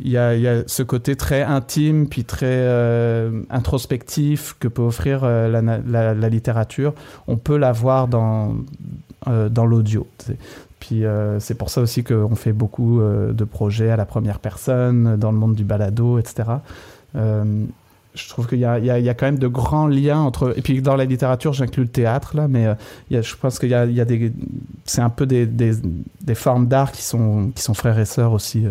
il 0.00 0.12
y 0.12 0.16
a, 0.16 0.68
ce 0.68 0.84
côté 0.84 1.16
très 1.16 1.42
intime 1.42 2.08
puis 2.08 2.22
très 2.22 2.46
euh, 2.46 3.42
introspectif 3.50 4.54
que 4.60 4.68
peut 4.68 4.82
offrir 4.82 5.24
la, 5.24 6.28
littérature. 6.28 6.94
On 7.26 7.36
peut 7.36 7.56
l'avoir 7.56 8.06
dans, 8.06 8.54
dans 9.26 9.66
l'audio. 9.66 10.06
Puis 10.78 11.02
c'est 11.40 11.56
pour 11.56 11.70
ça 11.70 11.80
aussi 11.80 12.04
qu'on 12.04 12.36
fait 12.36 12.52
beaucoup 12.52 13.00
de 13.00 13.44
projets 13.44 13.90
à 13.90 13.96
la 13.96 14.04
première 14.04 14.38
personne, 14.38 15.16
dans 15.16 15.32
le 15.32 15.38
monde 15.38 15.56
du 15.56 15.64
balado, 15.64 16.20
etc. 16.20 16.44
Euh, 17.16 17.64
je 18.14 18.28
trouve 18.28 18.48
qu'il 18.48 18.58
y 18.58 18.64
a, 18.64 18.78
il 18.78 18.84
y, 18.86 18.90
a, 18.90 18.98
il 18.98 19.04
y 19.04 19.08
a 19.08 19.14
quand 19.14 19.26
même 19.26 19.38
de 19.38 19.46
grands 19.46 19.86
liens 19.86 20.18
entre. 20.18 20.54
Et 20.56 20.62
puis 20.62 20.82
dans 20.82 20.96
la 20.96 21.04
littérature, 21.04 21.52
j'inclus 21.52 21.84
le 21.84 21.88
théâtre, 21.88 22.36
là, 22.36 22.48
mais 22.48 22.66
euh, 22.66 22.74
il 23.10 23.16
y 23.16 23.18
a, 23.18 23.22
je 23.22 23.34
pense 23.36 23.58
qu'il 23.58 23.68
y 23.68 23.74
a, 23.74 23.84
il 23.84 23.94
y 23.94 24.00
a 24.00 24.04
des. 24.04 24.32
C'est 24.84 25.00
un 25.02 25.10
peu 25.10 25.26
des, 25.26 25.46
des, 25.46 25.72
des 26.20 26.34
formes 26.34 26.66
d'art 26.66 26.90
qui 26.92 27.02
sont, 27.02 27.50
qui 27.54 27.62
sont 27.62 27.74
frères 27.74 27.98
et 27.98 28.04
sœurs 28.06 28.32
aussi. 28.32 28.66
euh. 28.66 28.70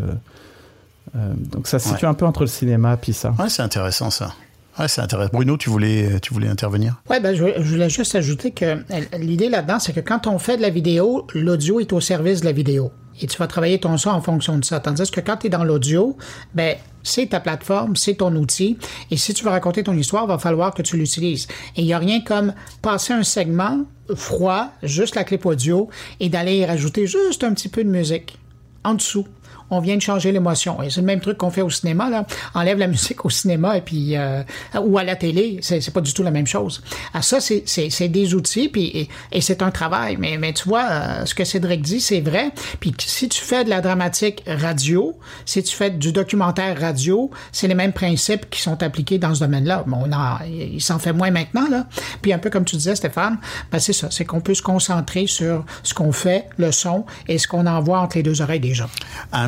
Euh, 1.15 1.34
donc 1.38 1.67
ça 1.67 1.80
se 1.80 1.88
situe 1.88 2.06
un 2.06 2.13
peu 2.13 2.26
entre 2.26 2.41
le 2.41 2.47
cinéma 2.47 2.97
puis 2.97 3.13
ça. 3.13 3.34
Ouais, 3.39 3.47
c'est 3.47 3.62
intéressant 3.62 4.10
ça. 4.10 4.34
Ouais, 4.78 4.89
c'est 4.89 5.02
intéressant. 5.02 5.32
Bruno, 5.34 5.56
tu 5.58 5.69
voulais, 5.69 6.19
tu 6.19 6.34
voulais 6.34 6.50
intervenir? 6.50 7.02
Ouais, 7.10 7.19
ben, 7.21 7.34
je, 7.34 7.45
je 7.58 7.69
voulais 7.71 7.89
juste 7.89 8.13
ajouter 8.13 8.52
que 8.52 8.78
l'idée 9.17 9.50
là-dedans, 9.50 9.80
c'est 9.80 9.93
que 9.93 10.02
quand 10.02 10.28
on 10.28 10.38
fait 10.38 10.58
de 10.58 10.62
la 10.62 10.69
vidéo, 10.69 11.26
l'audio 11.34 11.80
est 11.80 11.93
au 11.93 12.02
service 12.02 12.41
de 12.41 12.45
la 12.45 12.52
vidéo. 12.52 12.91
Et 13.21 13.27
tu 13.27 13.38
vas 13.38 13.47
travailler 13.47 13.80
ton 13.80 13.97
son 13.97 14.10
en 14.10 14.21
fonction 14.21 14.58
de 14.58 14.65
ça. 14.65 14.80
Tandis 14.80 15.10
que 15.10 15.19
quand 15.19 15.38
tu 15.38 15.47
es 15.47 15.49
dans 15.49 15.63
l'audio, 15.63 16.17
ben, 16.53 16.75
c'est 17.03 17.27
ta 17.27 17.39
plateforme, 17.39 17.95
c'est 17.95 18.15
ton 18.15 18.36
outil. 18.36 18.77
Et 19.12 19.17
si 19.17 19.34
tu 19.34 19.43
veux 19.43 19.49
raconter 19.49 19.84
ton 19.84 19.93
histoire, 19.93 20.25
il 20.25 20.27
va 20.27 20.38
falloir 20.38 20.73
que 20.73 20.82
tu 20.82 20.97
l'utilises. 20.97 21.47
Et 21.75 21.82
il 21.82 21.86
n'y 21.86 21.93
a 21.93 21.99
rien 21.99 22.21
comme 22.21 22.53
passer 22.82 23.13
un 23.13 23.23
segment 23.23 23.86
froid, 24.15 24.69
juste 24.84 25.15
la 25.15 25.23
clip 25.23 25.45
audio, 25.45 25.89
et 26.19 26.30
d'aller 26.30 26.58
y 26.58 26.65
rajouter 26.65 27.08
juste 27.08 27.43
un 27.43 27.53
petit 27.53 27.69
peu 27.69 27.84
de 27.84 27.89
musique 27.89 28.38
en 28.84 28.93
dessous. 28.93 29.27
On 29.69 29.80
vient 29.80 29.95
de 29.95 30.01
changer 30.01 30.32
l'émotion. 30.32 30.82
Et 30.82 30.89
c'est 30.89 31.01
le 31.01 31.06
même 31.06 31.19
truc 31.19 31.38
qu'on 31.38 31.51
fait 31.51 31.62
au 31.62 31.69
cinéma, 31.69 32.10
là. 32.10 32.25
Enlève 32.53 32.77
la 32.77 32.88
musique 32.88 33.25
au 33.25 33.30
cinéma 33.30 33.77
et 33.77 33.82
puis, 33.82 34.15
euh, 34.15 34.43
ou 34.82 34.97
à 34.97 35.03
la 35.03 35.15
télé. 35.15 35.60
C'est, 35.62 35.91
pas 35.91 36.01
du 36.01 36.13
tout 36.13 36.23
la 36.23 36.32
même 36.32 36.47
chose. 36.47 36.84
À 37.13 37.21
ça, 37.21 37.39
c'est, 37.39 38.08
des 38.08 38.34
outils 38.34 38.69
puis, 38.69 38.86
et, 38.86 39.10
et 39.32 39.41
c'est 39.41 39.62
un 39.62 39.71
travail. 39.71 40.17
Mais, 40.17 40.38
mais 40.38 40.53
tu 40.53 40.67
vois, 40.67 40.86
euh, 40.89 41.25
ce 41.25 41.36
que 41.36 41.43
Cédric 41.43 41.82
dit, 41.82 42.01
c'est 42.01 42.21
vrai. 42.21 42.51
Puis 42.80 42.93
si 42.99 43.30
tu 43.30 43.41
fais 43.41 43.63
de 43.63 43.69
la 43.69 43.82
dramatique 43.82 44.43
radio, 44.47 45.17
si 45.45 45.63
tu 45.63 45.75
fais 45.75 45.89
du 45.89 46.12
documentaire 46.12 46.80
radio, 46.80 47.30
c'est 47.51 47.67
les 47.67 47.75
mêmes 47.75 47.93
principes 47.93 48.49
qui 48.49 48.62
sont 48.62 48.82
appliqués 48.84 49.17
dans 49.17 49.34
ce 49.34 49.41
domaine-là. 49.41 49.84
Bon, 49.88 50.06
il 50.47 50.82
s'en 50.82 50.99
fait 50.99 51.13
moins 51.13 51.32
maintenant, 51.32 51.67
là. 51.69 51.88
Puis 52.21 52.34
un 52.34 52.39
peu 52.39 52.49
comme 52.49 52.65
tu 52.65 52.75
disais, 52.75 52.95
Stéphane, 52.95 53.38
ben 53.71 53.80
c'est 53.80 53.93
ça. 53.93 54.08
C'est 54.12 54.25
qu'on 54.25 54.41
peut 54.41 54.53
se 54.53 54.62
concentrer 54.62 55.27
sur 55.27 55.65
ce 55.84 55.93
qu'on 55.93 56.12
fait, 56.12 56.47
le 56.58 56.71
son, 56.71 57.06
et 57.27 57.38
ce 57.38 57.47
qu'on 57.47 57.65
envoie 57.65 57.99
entre 57.99 58.17
les 58.17 58.23
deux 58.23 58.41
oreilles 58.41 58.60
des 58.60 58.73
gens. 58.73 58.89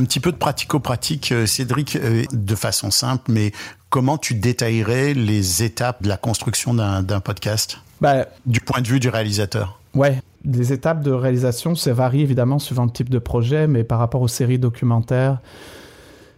Petit 0.09 0.19
peu 0.19 0.31
de 0.31 0.37
pratico-pratique, 0.37 1.31
euh, 1.31 1.45
Cédric, 1.45 1.95
euh, 1.95 2.23
de 2.31 2.55
façon 2.55 2.89
simple, 2.89 3.31
mais 3.31 3.51
comment 3.89 4.17
tu 4.17 4.33
détaillerais 4.33 5.13
les 5.13 5.61
étapes 5.63 6.01
de 6.01 6.09
la 6.09 6.17
construction 6.17 6.73
d'un 6.73 7.03
d'un 7.03 7.19
podcast? 7.19 7.77
Bah, 8.01 8.25
du 8.47 8.59
point 8.59 8.81
de 8.81 8.87
vue 8.87 8.99
du 8.99 9.09
réalisateur. 9.09 9.79
Ouais, 9.93 10.21
les 10.45 10.73
étapes 10.73 11.03
de 11.03 11.11
réalisation, 11.11 11.75
ça 11.75 11.93
varie 11.93 12.21
évidemment 12.21 12.57
suivant 12.57 12.85
le 12.85 12.91
type 12.91 13.09
de 13.09 13.19
projet, 13.19 13.67
mais 13.67 13.83
par 13.83 13.99
rapport 13.99 14.21
aux 14.21 14.27
séries 14.27 14.57
documentaires, 14.57 15.37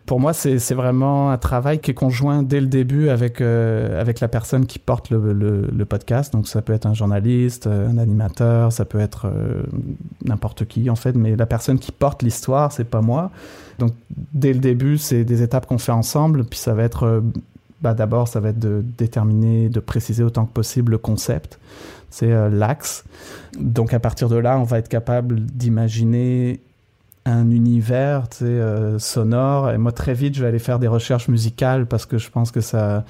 pour 0.05 0.19
moi, 0.19 0.33
c'est 0.33 0.73
vraiment 0.73 1.31
un 1.31 1.37
travail 1.37 1.79
qui 1.79 1.91
est 1.91 1.93
conjoint 1.93 2.43
dès 2.43 2.59
le 2.59 2.67
début 2.67 3.09
avec, 3.09 3.39
euh, 3.39 3.99
avec 3.99 4.19
la 4.19 4.27
personne 4.27 4.65
qui 4.65 4.79
porte 4.79 5.09
le, 5.09 5.85
podcast. 5.85 6.33
Donc, 6.33 6.47
ça 6.47 6.61
peut 6.61 6.73
être 6.73 6.85
un 6.85 6.93
journaliste, 6.93 7.67
euh, 7.67 7.89
un 7.89 7.97
animateur, 7.97 8.71
ça 8.71 8.85
peut 8.85 8.99
être 8.99 9.27
euh, 9.27 9.63
n'importe 10.25 10.65
qui, 10.65 10.89
en 10.89 10.95
fait, 10.95 11.15
mais 11.15 11.35
la 11.35 11.45
personne 11.45 11.79
qui 11.79 11.91
porte 11.91 12.23
l'histoire, 12.23 12.71
c'est 12.71 12.85
pas 12.85 13.01
moi. 13.01 13.31
Donc, 13.79 13.93
dès 14.33 14.53
le 14.53 14.59
début, 14.59 14.97
c'est 14.97 15.23
des 15.23 15.43
étapes 15.43 15.65
qu'on 15.65 15.77
fait 15.77 15.91
ensemble, 15.91 16.45
puis 16.45 16.59
ça 16.59 16.73
va 16.73 16.83
être. 16.83 17.23
bah, 17.81 17.93
D'abord, 17.93 18.27
ça 18.27 18.39
va 18.39 18.49
être 18.49 18.59
de 18.59 18.83
déterminer, 18.97 19.69
de 19.69 19.79
préciser 19.79 20.23
autant 20.23 20.45
que 20.45 20.53
possible 20.53 20.93
le 20.93 20.97
concept 20.97 21.59
c'est 22.13 22.49
l'axe. 22.49 23.05
Donc 23.57 23.93
à 23.93 23.99
partir 24.01 24.27
de 24.27 24.35
là, 24.35 24.59
on 24.59 24.63
va 24.63 24.79
être 24.79 24.89
capable 24.89 25.39
d'imaginer 25.39 26.59
un 27.25 27.51
univers 27.51 28.27
euh, 28.41 28.97
sonore. 28.99 29.71
Et 29.71 29.77
moi, 29.77 29.91
très 29.91 30.13
vite, 30.13 30.35
je 30.35 30.41
vais 30.41 30.47
aller 30.47 30.59
faire 30.59 30.79
des 30.79 30.87
recherches 30.87 31.27
musicales 31.27 31.85
parce 31.85 32.05
que 32.05 32.17
je 32.17 32.29
pense 32.29 32.51
que 32.51 32.61
ça, 32.61 33.05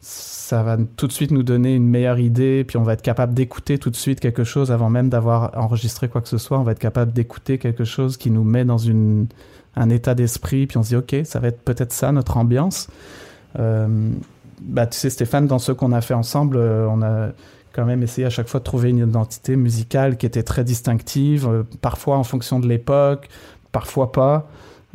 ça 0.00 0.62
va 0.62 0.76
tout 0.96 1.06
de 1.06 1.12
suite 1.12 1.30
nous 1.32 1.42
donner 1.42 1.74
une 1.74 1.88
meilleure 1.88 2.18
idée. 2.18 2.64
Puis 2.64 2.76
on 2.76 2.82
va 2.82 2.92
être 2.92 3.02
capable 3.02 3.34
d'écouter 3.34 3.78
tout 3.78 3.90
de 3.90 3.96
suite 3.96 4.20
quelque 4.20 4.44
chose 4.44 4.70
avant 4.70 4.90
même 4.90 5.08
d'avoir 5.08 5.50
enregistré 5.56 6.08
quoi 6.08 6.20
que 6.20 6.28
ce 6.28 6.38
soit. 6.38 6.58
On 6.58 6.62
va 6.62 6.72
être 6.72 6.78
capable 6.78 7.12
d'écouter 7.12 7.58
quelque 7.58 7.84
chose 7.84 8.16
qui 8.16 8.30
nous 8.30 8.44
met 8.44 8.64
dans 8.64 8.78
une, 8.78 9.26
un 9.74 9.90
état 9.90 10.14
d'esprit. 10.14 10.66
Puis 10.66 10.78
on 10.78 10.82
se 10.82 10.88
dit, 10.88 10.96
OK, 10.96 11.16
ça 11.24 11.40
va 11.40 11.48
être 11.48 11.60
peut-être 11.62 11.92
ça 11.92 12.12
notre 12.12 12.36
ambiance. 12.36 12.88
Euh, 13.58 14.10
bah, 14.60 14.86
tu 14.86 14.96
sais, 14.96 15.10
Stéphane, 15.10 15.46
dans 15.46 15.58
ce 15.58 15.72
qu'on 15.72 15.92
a 15.92 16.00
fait 16.00 16.14
ensemble, 16.14 16.56
euh, 16.56 16.86
on 16.88 17.02
a 17.02 17.30
quand 17.72 17.84
même 17.84 18.02
essayé 18.02 18.26
à 18.26 18.30
chaque 18.30 18.48
fois 18.48 18.60
de 18.60 18.64
trouver 18.64 18.88
une 18.90 18.98
identité 18.98 19.54
musicale 19.54 20.16
qui 20.16 20.24
était 20.24 20.42
très 20.42 20.64
distinctive, 20.64 21.46
euh, 21.46 21.62
parfois 21.82 22.16
en 22.16 22.24
fonction 22.24 22.58
de 22.58 22.66
l'époque, 22.66 23.28
parfois 23.76 24.10
pas. 24.10 24.46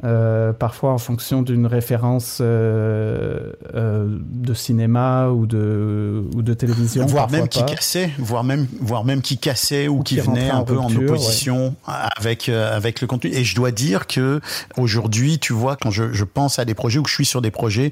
Euh, 0.03 0.51
parfois 0.51 0.93
en 0.93 0.97
fonction 0.97 1.43
d'une 1.43 1.67
référence 1.67 2.39
euh, 2.41 3.51
euh, 3.75 4.17
de 4.19 4.53
cinéma 4.53 5.29
ou 5.29 5.45
de, 5.45 6.23
ou 6.35 6.41
de 6.41 6.53
télévision. 6.55 7.05
voire 7.05 7.29
même 7.29 7.47
qui 7.47 7.59
pas. 7.59 7.65
cassait, 7.65 8.09
voire 8.17 8.43
même, 8.43 8.67
voire 8.79 9.05
même 9.05 9.21
qui 9.21 9.37
cassait 9.37 9.87
ou, 9.87 9.99
Ou 9.99 10.03
qui, 10.03 10.15
qui 10.15 10.21
venait 10.21 10.49
un 10.49 10.63
peu 10.63 10.77
en 10.79 10.93
opposition 10.95 11.75
avec 11.85 12.49
euh, 12.49 12.75
avec 12.75 13.01
le 13.01 13.07
contenu. 13.07 13.31
Et 13.31 13.43
je 13.43 13.55
dois 13.55 13.71
dire 13.71 14.07
que 14.07 14.41
aujourd'hui, 14.75 15.37
tu 15.37 15.53
vois, 15.53 15.75
quand 15.75 15.91
je, 15.91 16.11
je 16.13 16.23
pense 16.23 16.57
à 16.57 16.65
des 16.65 16.73
projets 16.73 16.97
ou 16.97 17.03
que 17.03 17.09
je 17.09 17.15
suis 17.15 17.25
sur 17.25 17.41
des 17.41 17.51
projets, 17.51 17.91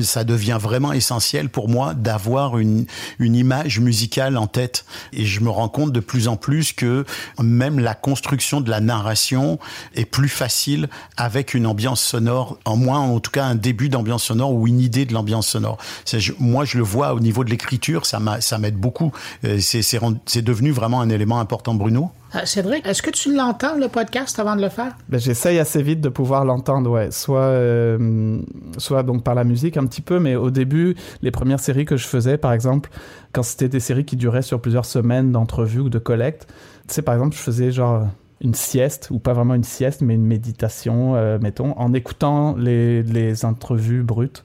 ça 0.00 0.22
devient 0.22 0.58
vraiment 0.60 0.92
essentiel 0.92 1.48
pour 1.48 1.68
moi 1.68 1.94
d'avoir 1.94 2.58
une 2.58 2.86
une 3.18 3.34
image 3.34 3.80
musicale 3.80 4.36
en 4.36 4.46
tête. 4.46 4.84
Et 5.12 5.24
je 5.24 5.40
me 5.40 5.50
rends 5.50 5.68
compte 5.68 5.92
de 5.92 6.00
plus 6.00 6.28
en 6.28 6.36
plus 6.36 6.72
que 6.72 7.04
même 7.42 7.80
la 7.80 7.94
construction 7.94 8.60
de 8.60 8.70
la 8.70 8.80
narration 8.80 9.58
est 9.94 10.04
plus 10.04 10.28
facile 10.28 10.88
avec 11.16 11.47
une 11.54 11.66
ambiance 11.66 12.00
sonore, 12.00 12.58
en 12.64 12.76
moins 12.76 12.98
en 13.00 13.20
tout 13.20 13.30
cas 13.30 13.44
un 13.44 13.54
début 13.54 13.88
d'ambiance 13.88 14.24
sonore 14.24 14.52
ou 14.54 14.66
une 14.66 14.80
idée 14.80 15.04
de 15.04 15.12
l'ambiance 15.14 15.46
sonore. 15.48 15.78
Je- 16.06 16.32
moi, 16.38 16.64
je 16.64 16.78
le 16.78 16.84
vois 16.84 17.14
au 17.14 17.20
niveau 17.20 17.44
de 17.44 17.50
l'écriture, 17.50 18.06
ça 18.06 18.18
m'a- 18.20 18.40
ça 18.40 18.58
m'aide 18.58 18.76
beaucoup. 18.76 19.12
Euh, 19.44 19.58
C'est 19.60 19.82
c'est 19.82 19.98
rend- 19.98 20.14
c'est 20.26 20.42
devenu 20.42 20.70
vraiment 20.70 21.00
un 21.00 21.08
élément 21.10 21.40
important, 21.40 21.74
Bruno. 21.74 22.10
Euh, 22.34 22.40
Cédric, 22.44 22.86
est-ce 22.86 23.00
que 23.00 23.10
tu 23.10 23.34
l'entends, 23.34 23.76
le 23.76 23.88
podcast, 23.88 24.38
avant 24.38 24.54
de 24.54 24.60
le 24.60 24.68
faire? 24.68 24.92
Ben, 25.08 25.18
J'essaye 25.18 25.58
assez 25.58 25.82
vite 25.82 26.00
de 26.02 26.10
pouvoir 26.10 26.44
l'entendre, 26.44 26.90
ouais. 26.90 27.10
Soit, 27.10 27.40
euh, 27.40 28.38
soit 28.76 29.02
donc 29.02 29.22
par 29.24 29.34
la 29.34 29.44
musique 29.44 29.76
un 29.76 29.86
petit 29.86 30.02
peu, 30.02 30.18
mais 30.20 30.36
au 30.36 30.50
début, 30.50 30.94
les 31.22 31.30
premières 31.30 31.60
séries 31.60 31.84
que 31.86 31.96
je 31.96 32.06
faisais, 32.06 32.36
par 32.36 32.52
exemple, 32.52 32.90
quand 33.32 33.42
c'était 33.42 33.68
des 33.68 33.80
séries 33.80 34.04
qui 34.04 34.16
duraient 34.16 34.42
sur 34.42 34.60
plusieurs 34.60 34.84
semaines 34.84 35.32
d'entrevues 35.32 35.80
ou 35.80 35.88
de 35.88 35.98
collecte, 35.98 36.46
tu 36.86 36.94
sais, 36.94 37.02
par 37.02 37.14
exemple, 37.14 37.34
je 37.36 37.40
faisais 37.42 37.72
genre 37.72 38.06
une 38.40 38.54
sieste, 38.54 39.08
ou 39.10 39.18
pas 39.18 39.32
vraiment 39.32 39.54
une 39.54 39.64
sieste, 39.64 40.00
mais 40.00 40.14
une 40.14 40.26
méditation, 40.26 41.16
euh, 41.16 41.38
mettons, 41.40 41.72
en 41.78 41.92
écoutant 41.92 42.54
les, 42.56 43.02
les 43.02 43.44
entrevues 43.44 44.02
brutes. 44.02 44.44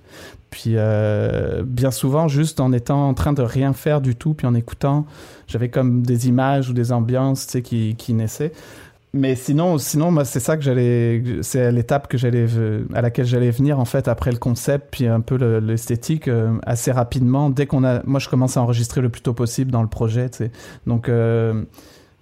Puis 0.50 0.74
euh, 0.76 1.64
bien 1.66 1.92
souvent, 1.92 2.28
juste 2.28 2.60
en 2.60 2.72
étant 2.74 3.08
en 3.08 3.14
train 3.14 3.34
de 3.34 3.42
rien 3.42 3.74
faire 3.74 4.02
du 4.02 4.16
tout, 4.16 4.34
puis 4.34 4.46
en 4.46 4.54
écoutant, 4.54 5.06
j'avais 5.48 5.70
comme 5.70 6.04
des 6.04 6.28
images 6.28 6.70
ou 6.70 6.74
des 6.74 6.92
ambiances, 6.92 7.48
tu 7.48 7.52
sais, 7.54 7.62
qui, 7.62 7.96
qui 7.96 8.14
naissaient. 8.14 8.52
Mais 9.16 9.36
sinon, 9.36 9.78
sinon, 9.78 10.10
moi, 10.10 10.26
c'est 10.26 10.40
ça 10.40 10.58
que 10.58 10.64
j'allais, 10.64 11.24
c'est 11.42 11.72
l'étape 11.72 12.08
que 12.08 12.18
j'allais, 12.18 12.48
à 12.96 13.02
laquelle 13.02 13.28
j'allais 13.28 13.52
venir 13.52 13.80
en 13.80 13.86
fait 13.86 14.08
après 14.08 14.32
le 14.32 14.38
concept, 14.40 14.88
puis 14.90 15.06
un 15.06 15.22
peu 15.22 15.38
le- 15.38 15.60
l'esthétique, 15.60 16.28
euh, 16.28 16.54
assez 16.66 16.92
rapidement. 16.92 17.52
Dès 17.52 17.68
qu'on 17.68 17.84
a, 17.84 18.02
moi, 18.06 18.20
je 18.20 18.28
commence 18.28 18.58
à 18.58 18.62
enregistrer 18.64 19.02
le 19.02 19.10
plus 19.10 19.22
tôt 19.22 19.34
possible 19.34 19.70
dans 19.70 19.84
le 19.84 19.88
projet, 19.88 20.32
tu 20.32 20.38
sais. 20.38 20.52
Donc, 20.88 21.10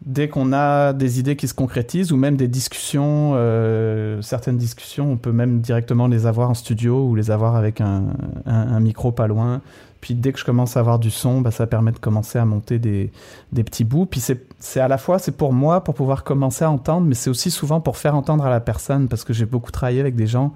dès 0.05 0.29
qu'on 0.29 0.51
a 0.53 0.93
des 0.93 1.19
idées 1.19 1.35
qui 1.35 1.47
se 1.47 1.53
concrétisent 1.53 2.11
ou 2.11 2.17
même 2.17 2.35
des 2.35 2.47
discussions, 2.47 3.33
euh, 3.35 4.21
certaines 4.21 4.57
discussions, 4.57 5.11
on 5.11 5.17
peut 5.17 5.31
même 5.31 5.61
directement 5.61 6.07
les 6.07 6.25
avoir 6.25 6.49
en 6.49 6.53
studio 6.53 7.05
ou 7.07 7.15
les 7.15 7.31
avoir 7.31 7.55
avec 7.55 7.81
un, 7.81 8.79
micro 8.79 9.11
pas 9.11 9.27
loin. 9.27 9.61
Puis 10.01 10.15
dès 10.15 10.33
que 10.33 10.39
je 10.39 10.45
commence 10.45 10.75
à 10.75 10.79
avoir 10.79 10.99
du 10.99 11.11
son, 11.11 11.41
bah, 11.41 11.51
ça 11.51 11.67
permet 11.67 11.91
de 11.91 11.99
commencer 11.99 12.39
à 12.39 12.45
monter 12.45 12.79
des, 12.79 13.11
des 13.51 13.63
petits 13.63 13.83
bouts. 13.83 14.07
Puis 14.07 14.19
c'est 14.19 14.79
à 14.79 14.87
la 14.87 14.97
fois, 14.97 15.19
c'est 15.19 15.37
pour 15.37 15.53
moi, 15.53 15.83
pour 15.83 15.93
pouvoir 15.93 16.23
commencer 16.23 16.65
à 16.65 16.71
entendre, 16.71 17.07
mais 17.07 17.15
c'est 17.15 17.29
aussi 17.29 17.51
souvent 17.51 17.79
pour 17.79 17.97
faire 17.97 18.15
entendre 18.15 18.45
à 18.45 18.49
la 18.49 18.59
personne, 18.59 19.07
parce 19.07 19.23
que 19.23 19.31
j'ai 19.31 19.45
beaucoup 19.45 19.71
travaillé 19.71 19.99
avec 19.99 20.15
des 20.15 20.27
gens 20.27 20.53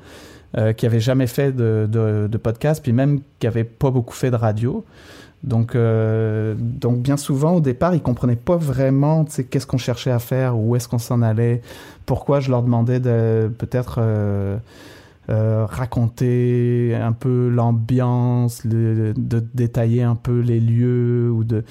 euh, 0.58 0.74
qui 0.74 0.86
avaient 0.86 1.00
jamais 1.00 1.28
fait 1.28 1.52
de, 1.52 1.88
de, 1.90 2.28
de 2.30 2.38
podcast, 2.38 2.82
puis 2.82 2.92
même 2.92 3.22
qui 3.40 3.48
avaient 3.48 3.64
pas 3.64 3.92
beaucoup 3.92 4.16
fait 4.16 4.32
de 4.32 4.36
radio. 4.36 4.84
Donc, 5.44 5.76
euh, 5.76 6.56
donc 6.58 7.02
bien 7.02 7.18
souvent, 7.18 7.54
au 7.54 7.62
départ, 7.62 7.94
ils 7.94 8.02
comprenaient 8.02 8.36
pas 8.36 8.56
vraiment 8.58 9.26
qu'est-ce 9.26 9.68
qu'on 9.68 9.78
cherchait 9.78 10.12
à 10.12 10.18
faire, 10.18 10.58
où 10.58 10.76
est-ce 10.76 10.88
qu'on 10.88 10.98
s'en 10.98 11.22
allait, 11.22 11.62
pourquoi 12.08 12.40
je 12.40 12.50
leur 12.50 12.64
demandais 12.64 13.00
de 13.00 13.52
peut-être 13.56 13.98
euh, 14.00 14.58
euh, 15.30 15.66
raconter 15.66 16.96
un 17.00 17.14
peu 17.14 17.50
l'ambiance, 17.50 18.66
de 18.66 19.14
détailler 19.54 20.04
un 20.04 20.16
peu 20.16 20.40
les 20.40 20.60
lieux, 20.60 21.32
ou 21.32 21.44
de 21.44 21.64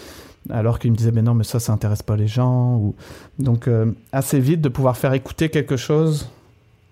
alors 0.51 0.79
qu'ils 0.79 0.93
me 0.93 0.97
disaient 0.97 1.13
mais 1.13 1.23
non 1.23 1.35
mais 1.35 1.45
ça 1.45 1.61
ça 1.61 1.73
intéresse 1.73 2.03
pas 2.03 2.17
les 2.17 2.27
gens 2.27 2.77
ou 2.77 2.95
donc 3.39 3.69
euh, 3.69 3.93
assez 4.13 4.41
vite 4.41 4.61
de 4.61 4.69
pouvoir 4.69 4.97
faire 4.97 5.15
écouter 5.15 5.49
quelque 5.49 5.77
chose 5.77 6.29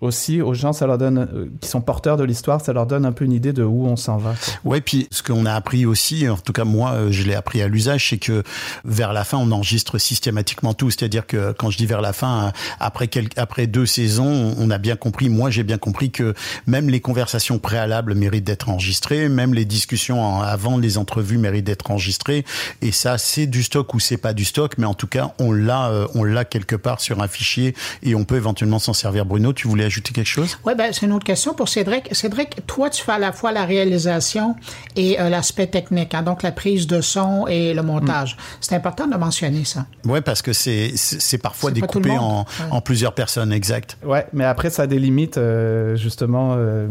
aussi 0.03 0.41
aux 0.41 0.53
gens 0.53 0.73
ça 0.73 0.85
leur 0.85 0.97
donne 0.97 1.19
euh, 1.19 1.45
qui 1.61 1.69
sont 1.69 1.81
porteurs 1.81 2.17
de 2.17 2.23
l'histoire 2.23 2.61
ça 2.61 2.73
leur 2.73 2.85
donne 2.85 3.05
un 3.05 3.11
peu 3.11 3.25
une 3.25 3.31
idée 3.31 3.53
de 3.53 3.63
où 3.63 3.87
on 3.87 3.95
s'en 3.95 4.17
va. 4.17 4.33
Ouais, 4.63 4.81
puis 4.81 5.07
ce 5.11 5.23
qu'on 5.23 5.45
a 5.45 5.53
appris 5.53 5.85
aussi, 5.85 6.27
en 6.27 6.37
tout 6.37 6.53
cas 6.53 6.65
moi, 6.65 6.91
euh, 6.91 7.11
je 7.11 7.23
l'ai 7.23 7.35
appris 7.35 7.61
à 7.61 7.67
l'usage, 7.67 8.09
c'est 8.09 8.17
que 8.17 8.43
vers 8.83 9.13
la 9.13 9.23
fin, 9.23 9.37
on 9.37 9.51
enregistre 9.51 9.97
systématiquement 9.97 10.73
tout. 10.73 10.91
C'est-à-dire 10.91 11.25
que 11.25 11.53
quand 11.53 11.69
je 11.69 11.77
dis 11.77 11.85
vers 11.85 12.01
la 12.01 12.13
fin, 12.13 12.47
euh, 12.47 12.51
après 12.79 13.09
après 13.37 13.67
deux 13.67 13.85
saisons, 13.85 14.55
on 14.57 14.69
a 14.69 14.77
bien 14.77 14.95
compris, 14.95 15.29
moi 15.29 15.49
j'ai 15.49 15.63
bien 15.63 15.77
compris 15.77 16.11
que 16.11 16.33
même 16.67 16.89
les 16.89 16.99
conversations 16.99 17.59
préalables 17.59 18.13
méritent 18.13 18.43
d'être 18.43 18.69
enregistrées, 18.69 19.29
même 19.29 19.53
les 19.53 19.65
discussions 19.65 20.41
avant 20.41 20.77
les 20.77 20.97
entrevues 20.97 21.37
méritent 21.37 21.65
d'être 21.65 21.91
enregistrées. 21.91 22.45
Et 22.81 22.91
ça, 22.91 23.17
c'est 23.17 23.47
du 23.47 23.63
stock 23.63 23.93
ou 23.93 23.99
c'est 23.99 24.17
pas 24.17 24.33
du 24.33 24.45
stock, 24.45 24.77
mais 24.77 24.85
en 24.85 24.93
tout 24.93 25.07
cas, 25.07 25.33
on 25.39 25.51
l'a, 25.51 26.07
on 26.15 26.23
l'a 26.23 26.45
quelque 26.45 26.75
part 26.75 26.99
sur 26.99 27.21
un 27.21 27.27
fichier 27.27 27.75
et 28.01 28.15
on 28.15 28.25
peut 28.25 28.35
éventuellement 28.35 28.79
s'en 28.79 28.93
servir. 28.93 29.25
Bruno, 29.25 29.53
tu 29.53 29.67
voulais 29.67 29.85
ajouter 29.93 30.13
quelque 30.13 30.27
chose? 30.27 30.57
Oui, 30.65 30.73
ben, 30.75 30.91
c'est 30.91 31.05
une 31.05 31.13
autre 31.13 31.25
question 31.25 31.53
pour 31.53 31.69
Cédric. 31.69 32.13
Cédric, 32.13 32.65
toi, 32.67 32.89
tu 32.89 33.03
fais 33.03 33.13
à 33.13 33.19
la 33.19 33.31
fois 33.31 33.51
la 33.51 33.65
réalisation 33.65 34.55
et 34.95 35.19
euh, 35.19 35.29
l'aspect 35.29 35.67
technique, 35.67 36.13
hein, 36.13 36.23
donc 36.23 36.43
la 36.43 36.51
prise 36.51 36.87
de 36.87 37.01
son 37.01 37.47
et 37.47 37.73
le 37.73 37.83
montage. 37.83 38.37
C'est 38.59 38.75
important 38.75 39.07
de 39.07 39.15
mentionner 39.15 39.63
ça. 39.65 39.85
Ouais, 40.05 40.21
parce 40.21 40.41
que 40.41 40.53
c'est 40.53 40.93
parfois 41.41 41.69
C'est 41.69 41.81
découpé 41.81 42.11
en, 42.11 42.21
monde. 42.21 42.45
Ouais. 42.59 42.65
en 42.71 42.81
plusieurs 42.81 43.13
personnes, 43.13 43.51
exact. 43.51 43.97
ouais 44.03 44.25
mais 44.33 44.45
après 44.45 44.69
ça 44.69 44.85
limites 44.85 45.37
euh, 45.37 45.95
justement 45.95 46.55
euh, 46.57 46.87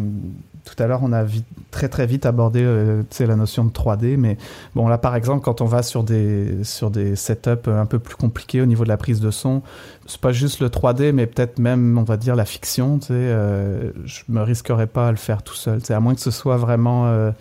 tout 0.64 0.80
à 0.82 0.86
l'heure 0.86 1.00
on 1.02 1.12
a 1.12 1.24
très 1.70 1.88
très 1.88 2.06
vite 2.06 2.26
abordé 2.26 2.62
euh, 2.62 3.02
la 3.20 3.36
notion 3.36 3.64
de 3.64 3.70
3D 3.70 4.16
mais 4.16 4.36
bon 4.74 4.88
là 4.88 4.98
par 4.98 5.16
exemple 5.16 5.42
quand 5.42 5.60
on 5.60 5.64
va 5.64 5.82
sur 5.82 6.04
des 6.04 6.62
sur 6.62 6.90
des 6.90 7.16
setups 7.16 7.68
un 7.68 7.86
peu 7.86 7.98
plus 7.98 8.16
compliqués 8.16 8.60
au 8.60 8.66
niveau 8.66 8.84
de 8.84 8.88
la 8.88 8.96
prise 8.96 9.20
de 9.20 9.30
son 9.30 9.62
c'est 10.06 10.20
pas 10.20 10.32
juste 10.32 10.60
le 10.60 10.68
3D 10.68 11.12
mais 11.12 11.26
peut-être 11.26 11.58
même 11.58 11.98
on 11.98 12.04
va 12.04 12.16
dire 12.16 12.36
la 12.36 12.44
fiction 12.44 13.00
euh, 13.10 13.90
je 14.04 14.22
me 14.28 14.42
risquerais 14.42 14.86
pas 14.86 15.08
à 15.08 15.10
le 15.10 15.16
faire 15.16 15.42
tout 15.42 15.54
seul 15.54 15.82
tu 15.82 15.92
à 15.92 16.00
moins 16.00 16.14
que 16.14 16.20
ce 16.20 16.30
soit 16.30 16.56
vraiment 16.56 17.06
euh, 17.06 17.32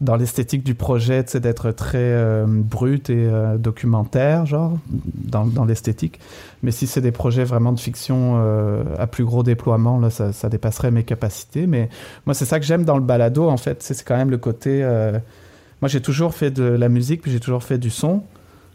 dans 0.00 0.14
l'esthétique 0.14 0.62
du 0.62 0.74
projet, 0.74 1.24
sais, 1.26 1.40
d'être 1.40 1.72
très 1.72 1.98
euh, 1.98 2.46
brut 2.46 3.10
et 3.10 3.26
euh, 3.26 3.56
documentaire, 3.56 4.46
genre, 4.46 4.78
dans, 5.14 5.64
l'esthétique. 5.64 6.20
Mais 6.62 6.70
si 6.70 6.86
c'est 6.86 7.00
des 7.00 7.10
projets 7.10 7.44
vraiment 7.44 7.72
de 7.72 7.80
fiction 7.80 8.36
euh, 8.36 8.84
à 8.96 9.08
plus 9.08 9.24
gros 9.24 9.42
déploiement, 9.42 9.98
là, 9.98 10.10
ça, 10.10 10.48
dépasserait 10.48 10.92
mes 10.92 11.02
capacités. 11.02 11.66
Mais 11.66 11.88
moi, 12.26 12.34
c'est 12.34 12.44
ça 12.44 12.60
que 12.60 12.66
j'aime 12.66 12.84
dans 12.84 12.96
le 12.96 13.02
balado, 13.02 13.48
en 13.48 13.56
fait. 13.56 13.82
C'est 13.82 13.94
c'est 13.94 14.04
quand 14.04 14.16
même 14.16 14.30
le 14.30 14.38
côté... 14.38 14.82
Moi, 15.80 15.88
j'ai 15.88 16.00
toujours 16.00 16.34
fait 16.34 16.50
de 16.50 16.64
la 16.64 16.88
musique, 16.88 17.22
puis 17.22 17.30
j'ai 17.30 17.40
toujours 17.40 17.62
fait 17.62 17.78
du 17.78 17.90
son. 17.90 18.22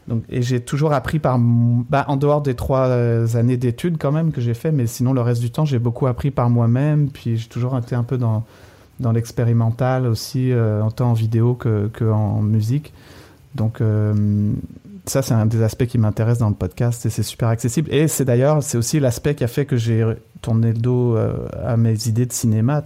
Donc, 0.07 0.23
et 0.29 0.41
j'ai 0.41 0.59
toujours 0.59 0.91
appris 0.91 1.19
par... 1.19 1.37
Bah, 1.39 2.03
en 2.09 2.17
dehors 2.17 2.41
des 2.41 2.55
trois 2.55 2.91
années 3.37 3.57
d'études, 3.57 3.97
quand 3.97 4.11
même, 4.11 4.33
que 4.33 4.41
j'ai 4.41 4.53
fait. 4.53 4.73
Mais 4.73 4.87
sinon, 4.87 5.13
le 5.13 5.21
reste 5.21 5.41
du 5.41 5.51
temps, 5.51 5.63
j'ai 5.63 5.79
beaucoup 5.79 6.07
appris 6.07 6.31
par 6.31 6.49
moi-même. 6.49 7.09
Puis 7.09 7.37
j'ai 7.37 7.47
toujours 7.47 7.77
été 7.77 7.95
un 7.95 8.03
peu 8.03 8.17
dans 8.17 8.43
dans 9.03 9.11
l'expérimental 9.11 10.07
aussi, 10.07 10.51
euh, 10.51 10.81
autant 10.83 11.11
en 11.11 11.13
vidéo 11.13 11.53
que, 11.53 11.89
que 11.93 12.05
en 12.05 12.41
musique. 12.41 12.91
Donc 13.53 13.81
euh, 13.81 14.51
ça, 15.05 15.21
c'est 15.21 15.35
un 15.35 15.45
des 15.45 15.61
aspects 15.61 15.85
qui 15.85 15.99
m'intéresse 15.99 16.39
dans 16.39 16.49
le 16.49 16.55
podcast 16.55 17.05
et 17.05 17.11
c'est 17.11 17.23
super 17.23 17.49
accessible. 17.49 17.93
Et 17.93 18.07
c'est 18.07 18.25
d'ailleurs, 18.25 18.63
c'est 18.63 18.77
aussi 18.77 18.99
l'aspect 18.99 19.35
qui 19.35 19.43
a 19.43 19.47
fait 19.47 19.65
que 19.65 19.77
j'ai 19.77 20.03
tourné 20.41 20.73
le 20.73 20.79
dos 20.79 21.15
euh, 21.15 21.47
à 21.63 21.77
mes 21.77 22.07
idées 22.07 22.25
de 22.25 22.33
cinéma. 22.33 22.83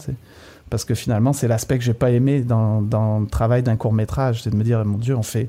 Parce 0.69 0.83
que 0.83 0.95
finalement, 0.95 1.31
c'est 1.31 1.47
l'aspect 1.47 1.77
que 1.77 1.83
j'ai 1.85 1.93
pas 1.93 2.11
aimé 2.11 2.41
dans, 2.41 2.81
dans 2.81 3.19
le 3.19 3.27
travail 3.27 3.63
d'un 3.63 3.77
court 3.77 3.93
métrage. 3.93 4.43
C'est 4.43 4.49
de 4.49 4.55
me 4.57 4.63
dire, 4.63 4.83
mon 4.83 4.97
Dieu, 4.97 5.15
on 5.15 5.23
fait 5.23 5.47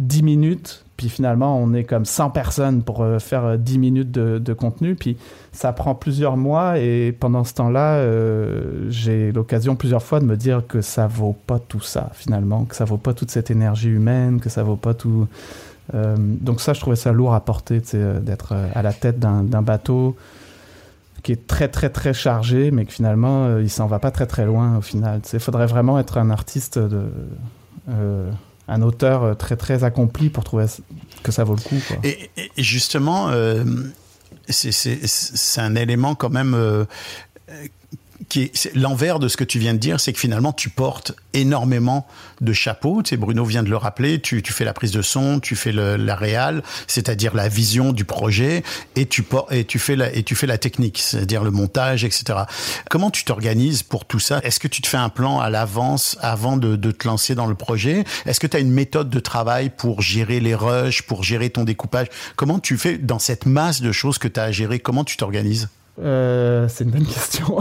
10 0.00 0.22
minutes, 0.22 0.84
puis 0.96 1.08
finalement, 1.08 1.58
on 1.58 1.74
est 1.74 1.84
comme 1.84 2.04
100 2.04 2.30
personnes 2.30 2.82
pour 2.82 3.02
euh, 3.02 3.18
faire 3.18 3.44
euh, 3.44 3.56
10 3.56 3.78
minutes 3.78 4.10
de, 4.10 4.52
contenu. 4.52 4.94
Puis 4.94 5.16
ça 5.52 5.72
prend 5.72 5.94
plusieurs 5.94 6.36
mois 6.36 6.78
et 6.78 7.12
pendant 7.12 7.44
ce 7.44 7.54
temps-là, 7.54 7.96
euh, 7.96 8.86
j'ai 8.90 9.32
l'occasion 9.32 9.76
plusieurs 9.76 10.02
fois 10.02 10.20
de 10.20 10.24
me 10.24 10.36
dire 10.36 10.66
que 10.66 10.80
ça 10.80 11.06
vaut 11.06 11.36
pas 11.46 11.58
tout 11.58 11.80
ça 11.80 12.10
finalement, 12.14 12.64
que 12.64 12.74
ça 12.74 12.84
vaut 12.84 12.96
pas 12.96 13.14
toute 13.14 13.30
cette 13.30 13.50
énergie 13.50 13.88
humaine, 13.88 14.40
que 14.40 14.48
ça 14.48 14.62
vaut 14.62 14.76
pas 14.76 14.94
tout. 14.94 15.28
Euh, 15.94 16.16
donc 16.18 16.60
ça, 16.60 16.72
je 16.72 16.80
trouvais 16.80 16.96
ça 16.96 17.12
lourd 17.12 17.34
à 17.34 17.40
porter, 17.40 17.82
euh, 17.94 18.20
d'être 18.20 18.52
euh, 18.52 18.68
à 18.74 18.82
la 18.82 18.92
tête 18.92 19.18
d'un 19.18 19.62
bateau 19.62 20.16
qui 21.22 21.32
est 21.32 21.46
très 21.46 21.68
très 21.68 21.90
très 21.90 22.14
chargé, 22.14 22.70
mais 22.70 22.84
que 22.84 22.92
finalement, 22.92 23.44
euh, 23.44 23.62
il 23.62 23.70
s'en 23.70 23.86
va 23.86 23.98
pas 23.98 24.10
très 24.10 24.26
très 24.26 24.46
loin 24.46 24.78
au 24.78 24.80
final. 24.80 25.20
Il 25.32 25.40
faudrait 25.40 25.66
vraiment 25.66 25.98
être 25.98 26.18
un 26.18 26.30
artiste 26.30 26.78
de 26.78 27.02
euh, 27.90 28.30
un 28.68 28.82
auteur 28.82 29.22
euh, 29.24 29.34
très 29.34 29.56
très 29.56 29.82
accompli 29.84 30.28
pour 30.30 30.44
trouver 30.44 30.66
que 31.22 31.32
ça 31.32 31.42
vaut 31.44 31.54
le 31.56 31.60
coup. 31.62 31.80
Et, 32.04 32.30
justement, 32.56 33.30
euh, 33.30 33.64
c'est- 34.48 35.60
un 35.60 35.74
élément 35.74 36.14
quand 36.14 36.30
même 36.30 36.54
euh, 36.54 36.84
qui 38.28 38.50
l'envers 38.74 39.18
de 39.18 39.28
ce 39.28 39.36
que 39.36 39.44
tu 39.44 39.58
viens 39.58 39.74
de 39.74 39.78
dire, 39.78 40.00
c'est 40.00 40.12
que 40.12 40.18
finalement 40.18 40.52
tu 40.52 40.70
portes 40.70 41.12
énormément 41.34 42.06
de 42.40 42.52
chapeaux. 42.52 43.02
Tu 43.02 43.10
sais, 43.10 43.16
Bruno 43.16 43.44
vient 43.44 43.62
de 43.62 43.70
le 43.70 43.76
rappeler. 43.76 44.20
Tu, 44.20 44.42
tu 44.42 44.52
fais 44.52 44.64
la 44.64 44.72
prise 44.72 44.90
de 44.90 45.02
son, 45.02 45.40
tu 45.40 45.56
fais 45.56 45.72
le, 45.72 45.96
la 45.96 46.16
réal, 46.16 46.62
c'est-à-dire 46.86 47.34
la 47.34 47.48
vision 47.48 47.92
du 47.92 48.04
projet, 48.04 48.62
et 48.96 49.06
tu 49.06 49.24
et 49.50 49.64
tu 49.64 49.78
fais 49.78 49.96
la 49.96 50.12
et 50.14 50.22
tu 50.22 50.34
fais 50.34 50.46
la 50.46 50.58
technique, 50.58 50.98
c'est-à-dire 50.98 51.44
le 51.44 51.50
montage, 51.50 52.04
etc. 52.04 52.40
Comment 52.90 53.10
tu 53.10 53.24
t'organises 53.24 53.82
pour 53.82 54.04
tout 54.04 54.18
ça? 54.18 54.40
Est-ce 54.42 54.60
que 54.60 54.68
tu 54.68 54.82
te 54.82 54.88
fais 54.88 54.96
un 54.96 55.10
plan 55.10 55.40
à 55.40 55.50
l'avance 55.50 56.18
avant 56.20 56.56
de, 56.56 56.76
de 56.76 56.90
te 56.90 57.06
lancer 57.06 57.34
dans 57.34 57.46
le 57.46 57.54
projet? 57.54 58.04
Est-ce 58.26 58.40
que 58.40 58.46
tu 58.46 58.56
as 58.56 58.60
une 58.60 58.72
méthode 58.72 59.10
de 59.10 59.20
travail 59.20 59.70
pour 59.70 60.02
gérer 60.02 60.40
les 60.40 60.54
rushs, 60.54 61.02
pour 61.02 61.22
gérer 61.22 61.50
ton 61.50 61.64
découpage? 61.64 62.08
Comment 62.36 62.58
tu 62.58 62.76
fais 62.76 62.98
dans 62.98 63.18
cette 63.18 63.46
masse 63.46 63.80
de 63.80 63.92
choses 63.92 64.18
que 64.18 64.28
tu 64.28 64.40
as 64.40 64.44
à 64.44 64.50
gérer? 64.50 64.80
Comment 64.80 65.04
tu 65.04 65.16
t'organises? 65.16 65.68
Euh, 66.00 66.68
c'est 66.68 66.84
une 66.84 66.90
bonne 66.90 67.04
question. 67.16 67.58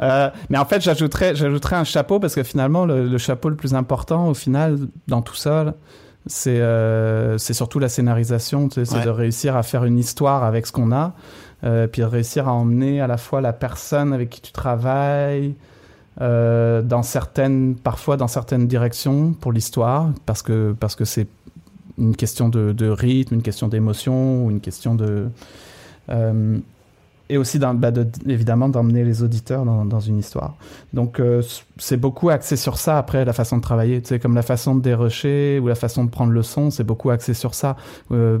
Euh, 0.00 0.30
mais 0.48 0.58
en 0.58 0.64
fait, 0.64 0.80
j'ajouterais, 0.80 1.34
j'ajouterais 1.34 1.76
un 1.76 1.84
chapeau 1.84 2.20
parce 2.20 2.34
que 2.34 2.42
finalement, 2.42 2.84
le, 2.86 3.08
le 3.08 3.18
chapeau 3.18 3.48
le 3.48 3.56
plus 3.56 3.74
important, 3.74 4.28
au 4.28 4.34
final, 4.34 4.78
dans 5.08 5.22
tout 5.22 5.34
ça, 5.34 5.74
c'est 6.26 6.60
euh, 6.60 7.38
c'est 7.38 7.54
surtout 7.54 7.78
la 7.78 7.88
scénarisation. 7.88 8.68
tu 8.68 8.74
sais, 8.76 8.84
C'est 8.84 8.96
Ouais. 8.98 9.04
de 9.04 9.10
réussir 9.10 9.56
à 9.56 9.62
faire 9.62 9.84
une 9.84 9.98
histoire 9.98 10.44
avec 10.44 10.66
ce 10.66 10.72
qu'on 10.72 10.92
a, 10.92 11.14
puis 11.62 12.02
de 12.02 12.06
réussir 12.06 12.46
à 12.48 12.52
emmener 12.52 13.00
à 13.00 13.06
la 13.06 13.16
fois 13.16 13.40
la 13.40 13.52
personne 13.52 14.12
avec 14.12 14.30
qui 14.30 14.40
tu 14.40 14.52
travailles. 14.52 15.54
dans 16.20 17.02
certaines, 17.02 17.74
parfois 17.74 18.16
dans 18.16 18.28
certaines 18.28 18.66
directions 18.68 19.32
pour 19.32 19.52
l'histoire, 19.52 20.10
parce 20.26 20.42
que 20.42 20.74
parce 20.78 20.94
que 20.94 21.04
c'est 21.04 21.26
une 21.98 22.14
question 22.16 22.48
de, 22.48 22.72
de 22.72 22.88
rythme, 22.88 23.34
une 23.34 23.42
question 23.42 23.68
d'émotion, 23.68 24.44
ou 24.44 24.50
une 24.50 24.60
question 24.60 24.94
de 24.94 25.28
et 27.30 27.38
aussi 27.38 27.58
bah, 27.58 27.90
de- 27.90 28.08
évidemment 28.26 28.68
d'emmener 28.68 29.04
les 29.04 29.22
auditeurs 29.22 29.64
dans, 29.64 30.00
une 30.00 30.18
histoire. 30.18 30.56
Donc 30.92 31.20
euh, 31.20 31.42
c'est 31.78 31.96
beaucoup 31.96 32.28
axé 32.28 32.56
sur 32.56 32.76
ça 32.76 32.98
après 32.98 33.24
la 33.24 33.32
façon 33.32 33.56
de 33.56 33.62
travailler, 33.62 34.02
tu 34.02 34.08
sais 34.08 34.18
comme 34.18 34.34
la 34.34 34.42
façon 34.42 34.74
de 34.74 34.82
dérocher 34.82 35.60
ou 35.62 35.68
la 35.68 35.76
façon 35.76 36.04
de 36.04 36.10
prendre 36.10 36.32
le 36.32 36.42
son, 36.42 36.70
c'est 36.70 36.84
beaucoup 36.84 37.10
axé 37.10 37.32
sur 37.32 37.54
ça. 37.54 37.76
Euh, 38.10 38.38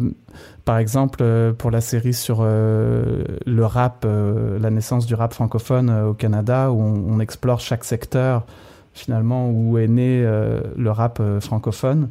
par 0.64 0.78
exemple 0.78 1.20
euh, 1.22 1.52
pour 1.52 1.70
la 1.70 1.80
série 1.80 2.14
sur 2.14 2.42
le 2.42 3.62
rap, 3.64 4.04
la 4.04 4.70
naissance 4.70 5.06
du 5.06 5.14
rap 5.14 5.32
francophone 5.32 5.90
au 5.90 6.14
Canada 6.14 6.72
où 6.72 6.80
on, 6.80 7.20
explore 7.20 7.60
chaque 7.60 7.84
secteur 7.84 8.44
finalement 8.92 9.50
où 9.50 9.78
est 9.78 9.88
né 9.88 10.22
le 10.22 10.90
rap 10.90 11.22
francophone. 11.40 12.08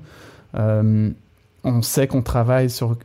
On 0.56 1.82
sait 1.82 2.08
qu'on 2.08 2.22
travaille 2.22 2.70
sur 2.70 2.96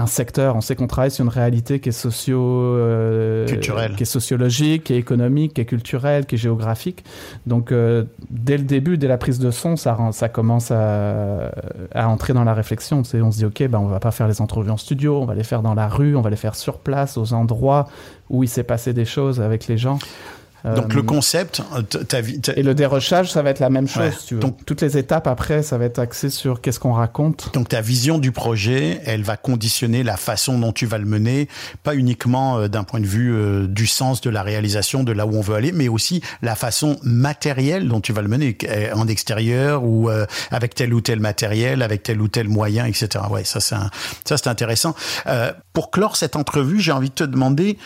un 0.00 0.06
secteur, 0.06 0.56
on 0.56 0.60
sait 0.60 0.74
qu'on 0.76 0.86
travaille 0.86 1.10
sur 1.10 1.24
une 1.24 1.30
réalité 1.30 1.80
qui 1.80 1.90
est 1.90 1.92
socio, 1.92 2.40
euh, 2.40 3.46
Culturelle. 3.46 3.94
qui 3.96 4.02
est 4.02 4.06
sociologique, 4.06 4.84
qui 4.84 4.94
est 4.94 4.98
économique, 4.98 5.54
qui 5.54 5.60
est 5.60 5.64
culturelle, 5.66 6.26
qui 6.26 6.34
est 6.34 6.38
géographique. 6.38 7.04
Donc 7.46 7.70
euh, 7.72 8.04
dès 8.30 8.56
le 8.58 8.64
début, 8.64 8.98
dès 8.98 9.08
la 9.08 9.18
prise 9.18 9.38
de 9.38 9.50
son, 9.50 9.76
ça, 9.76 9.94
rend- 9.94 10.12
ça 10.12 10.28
commence 10.28 10.70
à, 10.70 11.50
à 11.94 12.08
entrer 12.08 12.32
dans 12.32 12.44
la 12.44 12.54
réflexion. 12.54 13.02
Tu 13.02 13.10
sais, 13.10 13.20
on 13.20 13.30
se 13.30 13.38
dit 13.38 13.44
ok, 13.44 13.68
ben 13.68 13.78
on 13.78 13.86
va 13.86 14.00
pas 14.00 14.10
faire 14.10 14.28
les 14.28 14.40
entrevues 14.40 14.70
en 14.70 14.76
studio, 14.76 15.20
on 15.20 15.24
va 15.26 15.34
les 15.34 15.44
faire 15.44 15.62
dans 15.62 15.74
la 15.74 15.88
rue, 15.88 16.16
on 16.16 16.20
va 16.22 16.30
les 16.30 16.36
faire 16.36 16.54
sur 16.54 16.78
place, 16.78 17.16
aux 17.16 17.32
endroits 17.32 17.88
où 18.28 18.42
il 18.44 18.48
s'est 18.48 18.64
passé 18.64 18.92
des 18.92 19.04
choses 19.04 19.40
avec 19.40 19.66
les 19.66 19.76
gens. 19.78 19.98
Donc 20.64 20.92
Euh, 20.92 20.96
le 20.96 21.02
concept, 21.02 21.62
t- 21.88 22.04
ta 22.04 22.20
vie, 22.20 22.40
et 22.56 22.62
le 22.62 22.74
dérochage, 22.74 23.30
ça 23.32 23.42
va 23.42 23.50
être 23.50 23.60
la 23.60 23.70
même 23.70 23.88
chose. 23.88 24.02
Ouais. 24.02 24.12
si 24.18 24.26
tu 24.26 24.34
veux. 24.34 24.40
Donc- 24.40 24.64
toutes 24.66 24.82
les 24.82 24.98
étapes 24.98 25.26
après, 25.26 25.62
ça 25.62 25.78
va 25.78 25.84
être 25.86 25.98
axé 25.98 26.30
sur 26.30 26.60
qu'est-ce 26.60 26.78
qu'on 26.80 26.92
raconte. 26.92 27.50
Donc 27.54 27.68
ta 27.68 27.80
vision 27.80 28.18
du 28.18 28.32
projet, 28.32 29.00
elle 29.06 29.22
va 29.22 29.36
conditionner 29.36 30.02
la 30.02 30.16
façon 30.16 30.58
dont 30.58 30.72
tu 30.72 30.86
vas 30.86 30.98
le 30.98 31.06
mener, 31.06 31.48
pas 31.82 31.94
uniquement 31.94 32.58
euh, 32.58 32.68
d'un 32.68 32.84
point 32.84 33.00
de 33.00 33.06
vue 33.06 33.32
euh, 33.34 33.66
du 33.66 33.86
sens 33.86 34.20
de 34.20 34.30
la 34.30 34.42
réalisation, 34.42 35.02
de 35.04 35.12
là 35.12 35.26
où 35.26 35.34
on 35.34 35.40
veut 35.40 35.54
aller, 35.54 35.72
mais 35.72 35.88
aussi 35.88 36.22
la 36.42 36.54
façon 36.54 36.96
matérielle 37.02 37.88
dont 37.88 38.00
tu 38.00 38.12
vas 38.12 38.22
le 38.22 38.28
mener, 38.28 38.56
euh, 38.68 38.90
en 38.94 39.06
extérieur 39.08 39.84
ou 39.84 40.10
euh, 40.10 40.26
avec 40.50 40.74
tel 40.74 40.92
ou 40.94 41.00
tel 41.00 41.20
matériel, 41.20 41.82
avec 41.82 42.02
tel 42.02 42.20
ou 42.20 42.28
tel 42.28 42.48
moyen, 42.48 42.84
etc. 42.86 43.24
Ouais, 43.30 43.44
ça 43.44 43.60
c'est 43.60 43.76
ça 44.24 44.36
c'est 44.36 44.48
intéressant. 44.48 44.94
Euh, 45.26 45.52
pour 45.72 45.90
clore 45.90 46.16
cette 46.16 46.36
entrevue, 46.36 46.80
j'ai 46.80 46.92
envie 46.92 47.08
de 47.10 47.14
te 47.14 47.24
demander 47.24 47.78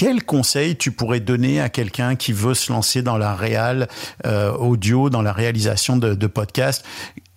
quel 0.00 0.24
conseil 0.24 0.76
tu 0.76 0.92
pourrais 0.92 1.20
donner 1.20 1.60
à 1.60 1.68
quelqu'un 1.68 2.16
qui 2.16 2.32
veut 2.32 2.54
se 2.54 2.72
lancer 2.72 3.02
dans 3.02 3.18
la 3.18 3.34
réal 3.34 3.86
euh, 4.24 4.50
audio, 4.50 5.10
dans 5.10 5.20
la 5.20 5.34
réalisation 5.34 5.98
de, 5.98 6.14
de 6.14 6.26
podcasts 6.26 6.86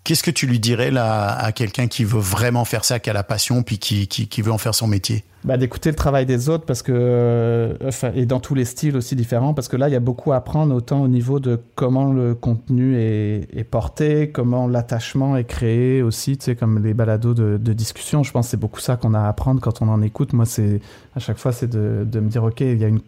Qu'est-ce 0.04 0.24
que 0.24 0.32
tu 0.32 0.48
lui 0.48 0.60
dirais 0.60 0.92
là 0.92 1.30
à 1.30 1.54
quelqu'un 1.54 1.88
qui 1.88 2.04
veut 2.04 2.20
vraiment 2.20 2.66
faire 2.66 2.84
ça, 2.84 3.00
qui 3.00 3.10
a 3.10 3.14
la 3.14 3.24
passion, 3.24 3.64
puis 3.64 3.78
qui, 3.78 4.08
qui, 4.08 4.42
veut 4.42 4.52
en 4.52 4.58
faire 4.58 4.76
son 4.76 4.86
métier? 4.86 5.24
Bah, 5.46 5.56
d'écouter 5.56 5.90
le 5.90 5.96
travail 5.96 6.26
des 6.26 6.50
autres 6.50 6.66
parce 6.66 6.82
que 6.82 6.92
euh, 6.94 7.92
et 8.16 8.26
dans 8.26 8.40
tous 8.40 8.56
les 8.56 8.64
styles 8.64 8.96
aussi 8.96 9.14
différents 9.18 9.54
parce 9.54 9.68
que 9.68 9.76
là 9.76 9.90
il 9.90 9.92
y 9.92 9.96
a 9.96 10.00
beaucoup 10.00 10.32
à 10.32 10.38
apprendre 10.38 10.74
autant 10.74 11.02
au 11.02 11.10
niveau 11.10 11.42
de 11.42 11.60
comment 11.76 12.14
le 12.14 12.34
contenu 12.34 12.96
est, 12.98 13.70
porté 13.70 14.30
comment 14.30 14.68
l'attachement 14.68 15.36
est 15.36 15.44
créé 15.44 16.02
aussi 16.02 16.38
tu 16.38 16.46
sais 16.46 16.56
comme 16.56 16.82
les 16.82 16.94
balados 16.94 17.34
de, 17.34 17.58
de 17.58 17.74
discussion. 17.74 18.24
Je 18.24 18.32
pense 18.32 18.48
que 18.48 18.52
c'est 18.52 18.58
beaucoup 18.58 18.80
ça 18.80 18.96
qu'on 18.96 19.14
a 19.14 19.20
à 19.20 19.28
apprendre 19.28 19.60
quand 19.60 19.82
on 19.82 19.90
en 19.90 20.02
écoute. 20.02 20.32
Moi 20.32 20.46
c'est 20.46 20.80
à 21.16 21.20
chaque 21.20 21.38
fois 21.38 21.52
c'est 21.52 21.70
de, 21.70 22.06
de 22.10 22.20
me 22.22 22.30
dire 22.30 22.44
ok 22.44 22.62
il 22.62 22.78
y 22.78 22.86
a 22.86 22.88
une 22.88 23.02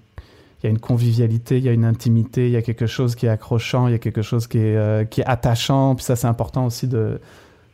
il 0.65 0.69
y 0.69 0.71
a 0.71 0.71
une 0.71 0.79
convivialité, 0.79 1.57
il 1.57 1.63
y 1.63 1.69
a 1.69 1.71
une 1.71 1.85
intimité, 1.85 2.47
il 2.47 2.51
y 2.51 2.57
a 2.57 2.61
quelque 2.61 2.87
chose 2.87 3.15
qui 3.15 3.25
est 3.25 3.29
accrochant, 3.29 3.87
il 3.87 3.91
y 3.91 3.95
a 3.95 3.99
quelque 3.99 4.21
chose 4.21 4.47
qui 4.47 4.57
est, 4.57 4.75
euh, 4.75 5.05
qui 5.05 5.21
est 5.21 5.25
attachant. 5.25 5.95
Puis 5.95 6.05
ça, 6.05 6.15
c'est 6.15 6.27
important 6.27 6.65
aussi 6.65 6.87
de. 6.87 7.19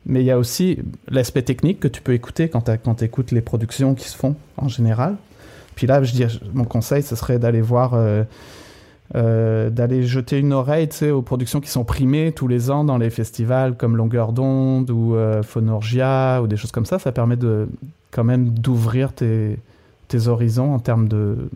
Mais 0.05 0.21
il 0.21 0.25
y 0.25 0.31
a 0.31 0.37
aussi 0.37 0.79
l'aspect 1.09 1.43
technique 1.43 1.79
que 1.79 1.87
tu 1.87 2.01
peux 2.01 2.13
écouter 2.13 2.49
quand 2.49 2.95
tu 2.95 3.03
écoutes 3.03 3.31
les 3.31 3.41
productions 3.41 3.93
qui 3.95 4.07
se 4.07 4.15
font 4.15 4.35
en 4.57 4.67
général. 4.67 5.15
Puis 5.75 5.87
là, 5.87 6.03
je 6.03 6.11
dis, 6.11 6.23
mon 6.53 6.63
conseil, 6.63 7.03
ce 7.03 7.15
serait 7.15 7.39
d'aller 7.39 7.61
voir, 7.61 7.93
euh, 7.93 8.23
euh, 9.15 9.69
d'aller 9.69 10.03
jeter 10.03 10.37
une 10.37 10.53
oreille 10.53 10.89
aux 11.11 11.21
productions 11.21 11.59
qui 11.59 11.69
sont 11.69 11.83
primées 11.83 12.31
tous 12.31 12.47
les 12.47 12.69
ans 12.69 12.83
dans 12.83 12.97
les 12.97 13.09
festivals 13.09 13.75
comme 13.75 13.97
Longueur 13.97 14.31
d'onde 14.31 14.89
ou 14.89 15.15
euh, 15.15 15.43
Phonorgia 15.43 16.41
ou 16.41 16.47
des 16.47 16.57
choses 16.57 16.71
comme 16.71 16.85
ça. 16.85 16.99
Ça 16.99 17.11
permet 17.11 17.35
de 17.35 17.67
quand 18.11 18.23
même 18.23 18.49
d'ouvrir 18.49 19.13
tes 19.13 19.57
horizons 20.27 20.73
en 20.73 20.79
termes 20.79 21.07
de 21.07 21.49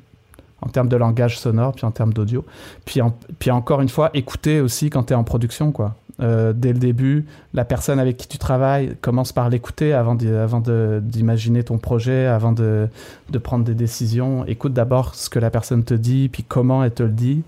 en 0.66 0.70
termes 0.70 0.90
de 0.90 0.96
langage 0.96 1.40
sonore, 1.40 1.74
puis 1.74 1.86
en 1.86 1.92
termes 1.92 2.14
d'audio. 2.14 2.44
Puis, 2.86 3.02
puis 3.40 3.52
encore 3.52 3.82
une 3.82 3.90
fois, 3.90 4.10
écouter 4.14 4.62
aussi 4.62 4.90
quand 4.90 5.04
tu 5.04 5.14
es 5.14 5.16
en 5.16 5.24
production. 5.24 5.72
quoi. 5.72 5.96
Euh, 6.22 6.54
dès 6.54 6.72
le 6.72 6.80
début, 6.80 7.26
la 7.54 7.66
personne 7.66 8.00
avec 8.00 8.18
qui 8.18 8.28
tu 8.28 8.38
travailles 8.38 8.96
commence 9.02 9.34
par 9.34 9.50
l'écouter 9.50 9.94
avant 9.94 10.16
d'imaginer 10.16 11.64
ton 11.64 11.78
projet, 11.78 12.26
avant 12.26 12.54
de, 12.54 12.88
de 13.30 13.38
prendre 13.38 13.66
des 13.66 13.76
décisions. 13.76 14.46
Écoute 14.46 14.74
d'abord 14.74 15.14
ce 15.16 15.30
que 15.30 15.40
la 15.40 15.50
personne 15.50 15.84
te 15.84 15.94
dit, 15.94 16.30
puis 16.30 16.44
comment 16.44 16.84
elle 16.84 16.94
te 16.94 17.04
le 17.04 17.10
dit. 17.10 17.44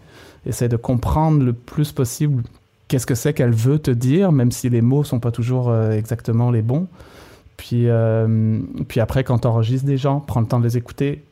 Essaie 0.46 0.70
de 0.70 0.78
comprendre 0.78 1.44
le 1.44 1.54
plus 1.54 1.92
possible 1.92 2.44
qu'est-ce 2.88 3.06
que 3.06 3.16
c'est 3.16 3.34
qu'elle 3.34 3.52
veut 3.52 3.80
te 3.80 3.92
dire, 3.92 4.32
même 4.32 4.52
si 4.52 4.70
les 4.70 4.82
mots 4.82 5.04
sont 5.04 5.20
pas 5.20 5.32
toujours 5.32 5.70
euh, 5.70 5.92
exactement 5.92 6.52
les 6.52 6.62
bons. 6.62 6.88
Puis, 7.58 7.90
euh, 7.90 8.60
puis 8.88 9.00
après, 9.00 9.24
quand 9.24 9.40
tu 9.40 9.48
enregistres 9.48 9.86
des 9.86 9.98
gens, 9.98 10.20
prends 10.20 10.42
le 10.42 10.48
temps 10.48 10.60
de 10.60 10.66
les 10.66 10.78
écouter, 10.78 11.24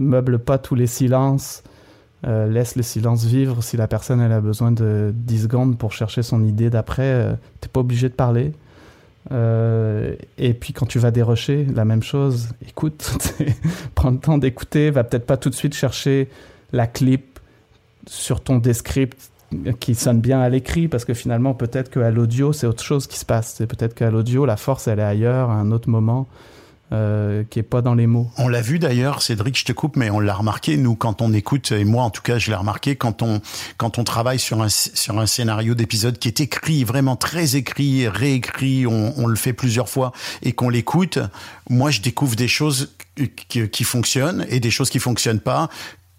meuble 0.00 0.38
pas 0.38 0.58
tous 0.58 0.74
les 0.74 0.86
silences, 0.86 1.62
euh, 2.26 2.46
laisse 2.46 2.76
le 2.76 2.82
silence 2.82 3.24
vivre. 3.24 3.62
Si 3.62 3.76
la 3.76 3.88
personne 3.88 4.20
elle 4.20 4.32
a 4.32 4.40
besoin 4.40 4.72
de 4.72 5.12
10 5.14 5.42
secondes 5.42 5.78
pour 5.78 5.92
chercher 5.92 6.22
son 6.22 6.44
idée 6.44 6.70
d'après, 6.70 7.02
euh, 7.02 7.32
t'es 7.60 7.68
pas 7.68 7.80
obligé 7.80 8.08
de 8.08 8.14
parler. 8.14 8.52
Euh, 9.32 10.14
et 10.38 10.54
puis 10.54 10.72
quand 10.72 10.86
tu 10.86 10.98
vas 10.98 11.10
dérocher, 11.10 11.66
la 11.74 11.84
même 11.84 12.02
chose. 12.02 12.48
Écoute, 12.68 13.12
prends 13.94 14.10
le 14.10 14.18
temps 14.18 14.38
d'écouter, 14.38 14.90
va 14.90 15.04
peut-être 15.04 15.26
pas 15.26 15.36
tout 15.36 15.50
de 15.50 15.54
suite 15.54 15.74
chercher 15.74 16.28
la 16.72 16.86
clip 16.86 17.38
sur 18.06 18.40
ton 18.40 18.58
descript 18.58 19.30
qui 19.80 19.94
sonne 19.94 20.20
bien 20.20 20.40
à 20.40 20.48
l'écrit 20.48 20.86
parce 20.86 21.04
que 21.04 21.12
finalement 21.12 21.54
peut-être 21.54 21.90
qu'à 21.90 22.10
l'audio 22.12 22.52
c'est 22.52 22.68
autre 22.68 22.82
chose 22.82 23.06
qui 23.06 23.18
se 23.18 23.24
passe. 23.24 23.62
Peut-être 23.68 23.94
qu'à 23.94 24.10
l'audio 24.10 24.46
la 24.46 24.56
force 24.56 24.88
elle 24.88 25.00
est 25.00 25.02
ailleurs, 25.02 25.50
à 25.50 25.54
un 25.54 25.72
autre 25.72 25.88
moment 25.88 26.28
euh, 26.92 27.44
qui 27.48 27.58
est 27.58 27.64
pas 27.64 27.82
dans 27.82 27.94
les 27.94 28.06
mots. 28.06 28.30
On 28.38 28.48
l'a 28.48 28.60
vu 28.60 28.78
d'ailleurs, 28.78 29.22
Cédric, 29.22 29.58
je 29.58 29.64
te 29.64 29.72
coupe, 29.72 29.96
mais 29.96 30.10
on 30.10 30.20
l'a 30.20 30.34
remarqué, 30.34 30.76
nous, 30.76 30.96
quand 30.96 31.22
on 31.22 31.32
écoute, 31.32 31.72
et 31.72 31.84
moi 31.84 32.04
en 32.04 32.10
tout 32.10 32.22
cas, 32.22 32.38
je 32.38 32.50
l'ai 32.50 32.56
remarqué, 32.56 32.96
quand 32.96 33.22
on, 33.22 33.40
quand 33.76 33.98
on 33.98 34.04
travaille 34.04 34.38
sur 34.38 34.62
un, 34.62 34.68
sur 34.68 35.18
un 35.18 35.26
scénario 35.26 35.74
d'épisode 35.74 36.18
qui 36.18 36.28
est 36.28 36.40
écrit, 36.40 36.84
vraiment 36.84 37.16
très 37.16 37.56
écrit, 37.56 38.08
réécrit, 38.08 38.86
on, 38.86 39.14
on 39.16 39.26
le 39.26 39.36
fait 39.36 39.52
plusieurs 39.52 39.88
fois, 39.88 40.12
et 40.42 40.52
qu'on 40.52 40.68
l'écoute, 40.68 41.18
moi 41.68 41.90
je 41.90 42.00
découvre 42.00 42.36
des 42.36 42.48
choses 42.48 42.92
qui, 43.48 43.68
qui 43.68 43.84
fonctionnent 43.84 44.46
et 44.48 44.60
des 44.60 44.70
choses 44.70 44.90
qui 44.90 44.98
fonctionnent 44.98 45.40
pas 45.40 45.68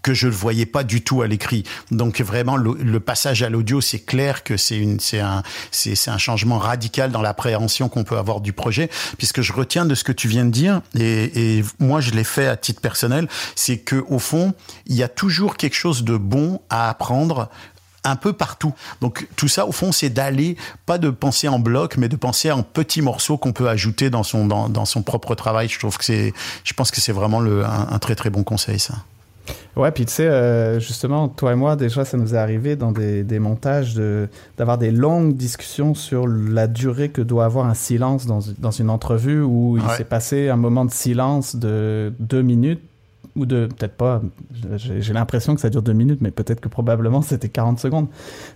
que 0.01 0.13
je 0.13 0.27
ne 0.27 0.31
voyais 0.31 0.65
pas 0.65 0.83
du 0.83 1.01
tout 1.01 1.21
à 1.21 1.27
l'écrit. 1.27 1.63
Donc 1.91 2.21
vraiment 2.21 2.57
le, 2.57 2.99
passage 2.99 3.43
à 3.43 3.49
l'audio, 3.49 3.81
c'est 3.81 3.99
clair 3.99 4.43
que 4.43 4.57
c'est 4.57 5.19
un 5.19 6.17
changement 6.17 6.59
radical 6.59 7.11
dans 7.11 7.21
l'appréhension 7.21 7.89
qu'on 7.89 8.03
peut 8.03 8.17
avoir 8.17 8.41
du 8.41 8.53
projet 8.53 8.89
puisque 9.17 9.41
je 9.41 9.53
retiens 9.53 9.85
de 9.85 9.95
ce 9.95 10.03
que 10.03 10.11
tu 10.11 10.27
viens 10.27 10.45
de 10.45 10.51
dire 10.51 10.81
et, 10.95 11.63
moi 11.79 12.01
je 12.01 12.11
l'ai 12.11 12.23
fait 12.23 12.47
à 12.47 12.55
titre 12.55 12.81
personnel, 12.81 13.27
c'est 13.55 13.77
que 13.77 14.03
au 14.07 14.19
fond, 14.19 14.53
il 14.85 14.95
y 14.95 15.03
a 15.03 15.07
toujours 15.07 15.57
quelque 15.57 15.75
chose 15.75 16.03
de 16.03 16.17
bon 16.17 16.61
à 16.69 16.89
apprendre 16.89 17.49
un 18.03 18.15
peu 18.15 18.33
partout. 18.33 18.73
Donc 18.99 19.27
tout 19.35 19.47
ça, 19.47 19.67
au 19.67 19.71
fond, 19.71 19.91
c'est 19.91 20.09
d'aller, 20.09 20.57
pas 20.85 20.97
de 20.97 21.09
penser 21.09 21.47
en 21.47 21.59
bloc, 21.59 21.97
mais 21.97 22.09
de 22.09 22.15
penser 22.15 22.51
en 22.51 22.63
petits 22.63 23.01
morceaux 23.01 23.37
qu'on 23.37 23.53
peut 23.53 23.69
ajouter 23.69 24.09
dans 24.09 24.23
son, 24.23 25.03
propre 25.05 25.35
travail. 25.35 25.69
Je 25.69 25.79
trouve 25.79 25.97
que 25.97 26.31
je 26.63 26.73
pense 26.73 26.91
que 26.91 26.99
c'est 27.01 27.11
vraiment 27.11 27.41
un, 27.41 27.87
un 27.91 27.99
très 27.99 28.15
très 28.15 28.29
bon 28.29 28.43
conseil, 28.43 28.79
ça. 28.79 28.95
Ouais, 29.77 29.91
puis 29.91 30.05
tu 30.05 30.13
sais, 30.13 30.27
euh, 30.27 30.79
justement, 30.79 31.27
toi 31.29 31.53
et 31.53 31.55
moi, 31.55 31.75
déjà, 31.75 32.03
ça 32.05 32.17
nous 32.17 32.35
est 32.35 32.37
arrivé 32.37 32.75
dans 32.75 32.91
des, 32.91 33.23
des 33.23 33.39
montages 33.39 33.93
de, 33.95 34.27
d'avoir 34.57 34.77
des 34.77 34.91
longues 34.91 35.35
discussions 35.35 35.93
sur 35.95 36.27
la 36.27 36.67
durée 36.67 37.09
que 37.09 37.21
doit 37.21 37.45
avoir 37.45 37.65
un 37.67 37.73
silence 37.73 38.25
dans, 38.25 38.39
dans 38.59 38.71
une 38.71 38.89
entrevue 38.89 39.41
où 39.41 39.77
il 39.77 39.83
Ouais. 39.83 39.95
s'est 39.95 40.03
passé 40.03 40.49
un 40.49 40.57
moment 40.57 40.83
de 40.85 40.91
silence 40.91 41.55
de 41.55 42.13
deux 42.19 42.41
minutes 42.41 42.81
ou 43.37 43.45
de, 43.45 43.67
peut-être 43.67 43.95
pas, 43.95 44.21
j'ai, 44.75 45.13
l'impression 45.13 45.55
que 45.55 45.61
ça 45.61 45.69
dure 45.69 45.81
deux 45.81 45.93
minutes, 45.93 46.19
mais 46.21 46.31
peut-être 46.31 46.59
que 46.59 46.67
probablement 46.67 47.21
c'était 47.21 47.47
40 47.47 47.79
secondes. 47.79 48.07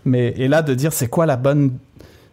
Mais, 0.04 0.34
et 0.38 0.50
là, 0.50 0.62
de 0.62 0.74
dire 0.74 0.92
c'est 0.92 1.08
quoi 1.08 1.26
la 1.26 1.38
bonne 1.38 1.72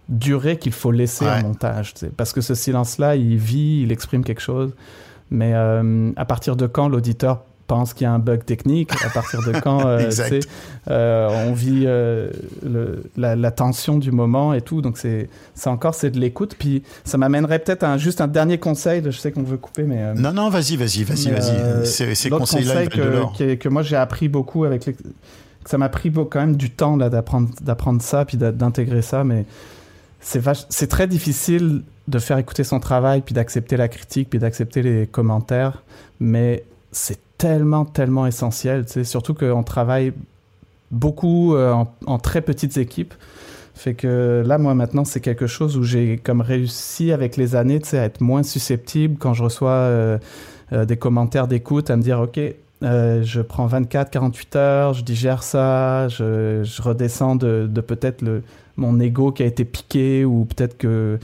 durée 0.08 0.58
qu'il 0.58 0.72
faut 0.72 0.90
laisser 0.90 1.24
Ouais. 1.24 1.30
en 1.30 1.42
montage, 1.42 1.94
parce 2.16 2.32
que 2.32 2.40
ce 2.40 2.56
silence-là, 2.56 3.14
il 3.14 3.36
vit, 3.36 3.82
il 3.82 3.92
exprime 3.92 4.24
quelque 4.24 4.40
chose. 4.42 4.74
Mais 5.30 5.52
euh, 5.54 6.10
à 6.16 6.24
partir 6.24 6.56
de 6.56 6.66
quand 6.66 6.88
l'auditeur 6.88 7.44
pense 7.66 7.94
qu'il 7.94 8.04
y 8.04 8.08
a 8.08 8.12
un 8.12 8.18
bug 8.18 8.44
technique 8.44 8.90
À 9.04 9.08
partir 9.10 9.40
de 9.42 9.58
quand 9.60 9.80
euh, 9.86 10.10
euh, 10.90 11.46
on 11.48 11.52
vit 11.52 11.84
euh, 11.86 12.30
le- 12.62 13.04
la, 13.16 13.36
la 13.36 13.50
tension 13.50 13.98
du 13.98 14.10
moment 14.10 14.52
et 14.54 14.60
tout 14.60 14.82
Donc 14.82 14.98
c'est 14.98 15.28
c'est 15.54 15.68
encore 15.70 15.94
c'est 15.94 16.10
de 16.10 16.18
l'écoute. 16.20 16.54
Puis 16.58 16.82
ça 17.04 17.18
m'amènerait 17.18 17.58
peut-être 17.60 17.82
à 17.84 17.92
un- 17.92 17.98
juste 17.98 18.20
un 18.20 18.28
dernier 18.28 18.58
conseil. 18.58 19.02
Je 19.04 19.10
sais 19.10 19.32
qu'on 19.32 19.42
veut 19.42 19.56
couper, 19.58 19.84
mais 19.84 19.98
euh, 20.02 20.14
Non, 20.14 20.32
non, 20.32 20.48
vas-y, 20.50 20.76
vas-y, 20.76 21.04
vas-y, 21.04 21.30
vas-y. 21.30 21.86
Ces, 21.86 22.14
ces 22.14 22.28
l'autre 22.28 22.40
conseils-là, 22.40 22.86
que, 22.86 23.54
que, 23.54 23.68
moi 23.68 23.82
j'ai 23.82 23.96
appris 23.96 24.28
beaucoup 24.28 24.64
avec 24.64 24.86
les- 24.86 24.96
ça 25.64 25.78
m'a 25.78 25.88
pris 25.88 26.10
quand 26.12 26.40
même 26.40 26.56
du 26.56 26.70
temps 26.70 26.96
là 26.96 27.08
d'apprendre 27.08 27.48
d'apprendre 27.62 28.02
ça 28.02 28.24
puis 28.24 28.36
d'intégrer 28.36 29.00
ça 29.02 29.22
mais 29.22 29.44
c'est 30.20 30.42
c'est 30.68 30.88
très 30.88 31.06
difficile 31.06 31.82
de 32.08 32.18
faire 32.18 32.38
écouter 32.38 32.64
son 32.64 32.80
travail 32.80 33.20
puis 33.20 33.32
d'accepter 33.32 33.76
la 33.76 33.86
critique 33.86 34.28
puis 34.30 34.40
d'accepter 34.40 34.82
les 34.82 35.06
commentaires 35.06 35.84
mais 36.18 36.64
c'est 36.90 37.18
tellement 37.42 37.84
tellement 37.84 38.24
essentiel 38.24 38.84
surtout 39.04 39.34
qu'on 39.34 39.64
travaille 39.64 40.12
beaucoup 40.92 41.56
euh, 41.56 41.74
en, 42.06 42.18
très 42.18 42.40
petites 42.40 42.76
équipes. 42.76 43.14
Fait 43.74 43.94
que 43.94 44.44
là, 44.46 44.58
moi, 44.58 44.74
maintenant, 44.74 45.04
c'est 45.04 45.20
quelque 45.20 45.48
chose 45.48 45.76
où 45.76 45.82
j'ai 45.82 46.18
comme 46.18 46.40
réussi 46.40 47.10
avec 47.10 47.36
les 47.36 47.56
années, 47.56 47.80
à 47.94 47.96
être 47.96 48.20
moins 48.20 48.44
susceptible 48.44 49.16
quand 49.18 49.34
je 49.34 49.42
reçois 49.42 49.70
euh, 49.70 50.18
euh, 50.72 50.84
des 50.84 50.96
commentaires 50.96 51.48
d'écoute, 51.48 51.90
à 51.90 51.96
me 51.96 52.02
dire, 52.02 52.20
OK, 52.20 52.38
je 52.82 53.40
prends 53.40 53.66
24, 53.66 54.10
48 54.10 54.56
heures, 54.56 54.94
je 54.94 55.02
digère 55.02 55.42
ça, 55.42 56.06
je, 56.06 56.62
redescends 56.80 57.34
de, 57.34 57.66
de 57.68 57.80
peut-être 57.80 58.22
mon 58.76 59.00
ego 59.00 59.32
qui 59.32 59.42
a 59.42 59.46
été 59.46 59.64
piqué 59.64 60.24
ou 60.24 60.44
peut-être 60.44 60.78
que... 60.78 61.18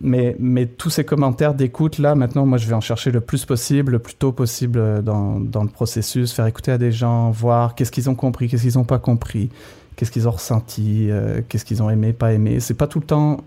mais, 0.00 0.66
tous 0.66 0.90
ces 0.90 1.04
commentaires 1.04 1.54
d'écoute, 1.54 1.98
là, 1.98 2.14
maintenant, 2.14 2.46
moi, 2.46 2.58
je 2.58 2.66
vais 2.66 2.74
en 2.74 2.80
chercher 2.80 3.10
le 3.10 3.20
plus 3.20 3.44
possible, 3.44 3.92
le 3.92 3.98
plus 3.98 4.14
tôt 4.14 4.32
possible 4.32 4.78
euh, 4.78 5.02
dans, 5.02 5.38
le 5.38 5.68
processus, 5.68 6.32
faire 6.32 6.46
écouter 6.46 6.72
à 6.72 6.78
des 6.78 6.92
gens, 6.92 7.30
voir 7.30 7.74
qu'est-ce 7.74 7.90
qu'ils 7.90 8.08
ont 8.08 8.14
compris, 8.14 8.48
qu'est-ce 8.48 8.62
qu'ils 8.62 8.78
n'ont 8.78 8.84
pas 8.84 8.98
compris 8.98 9.50
qu'est-ce 9.96 10.10
qu'ils 10.10 10.28
ont 10.28 10.30
ressenti, 10.30 11.10
euh, 11.10 11.42
qu'est-ce 11.46 11.66
qu'ils 11.66 11.82
ont 11.82 11.90
aimé, 11.90 12.14
pas 12.14 12.32
aimé. 12.32 12.58
C'est 12.60 12.72
pas 12.72 12.86
tout 12.86 13.00
le 13.00 13.04
temps, 13.04 13.44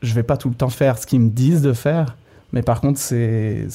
je 0.00 0.14
vais 0.14 0.22
pas 0.22 0.38
tout 0.38 0.48
le 0.48 0.54
temps 0.54 0.70
faire 0.70 0.96
ce 0.96 1.06
qu'ils 1.06 1.20
me 1.20 1.28
disent 1.28 1.60
de 1.60 1.74
faire, 1.74 2.16
mais 2.54 2.62
par 2.62 2.80
contre 2.80 2.98
c'est 2.98 3.66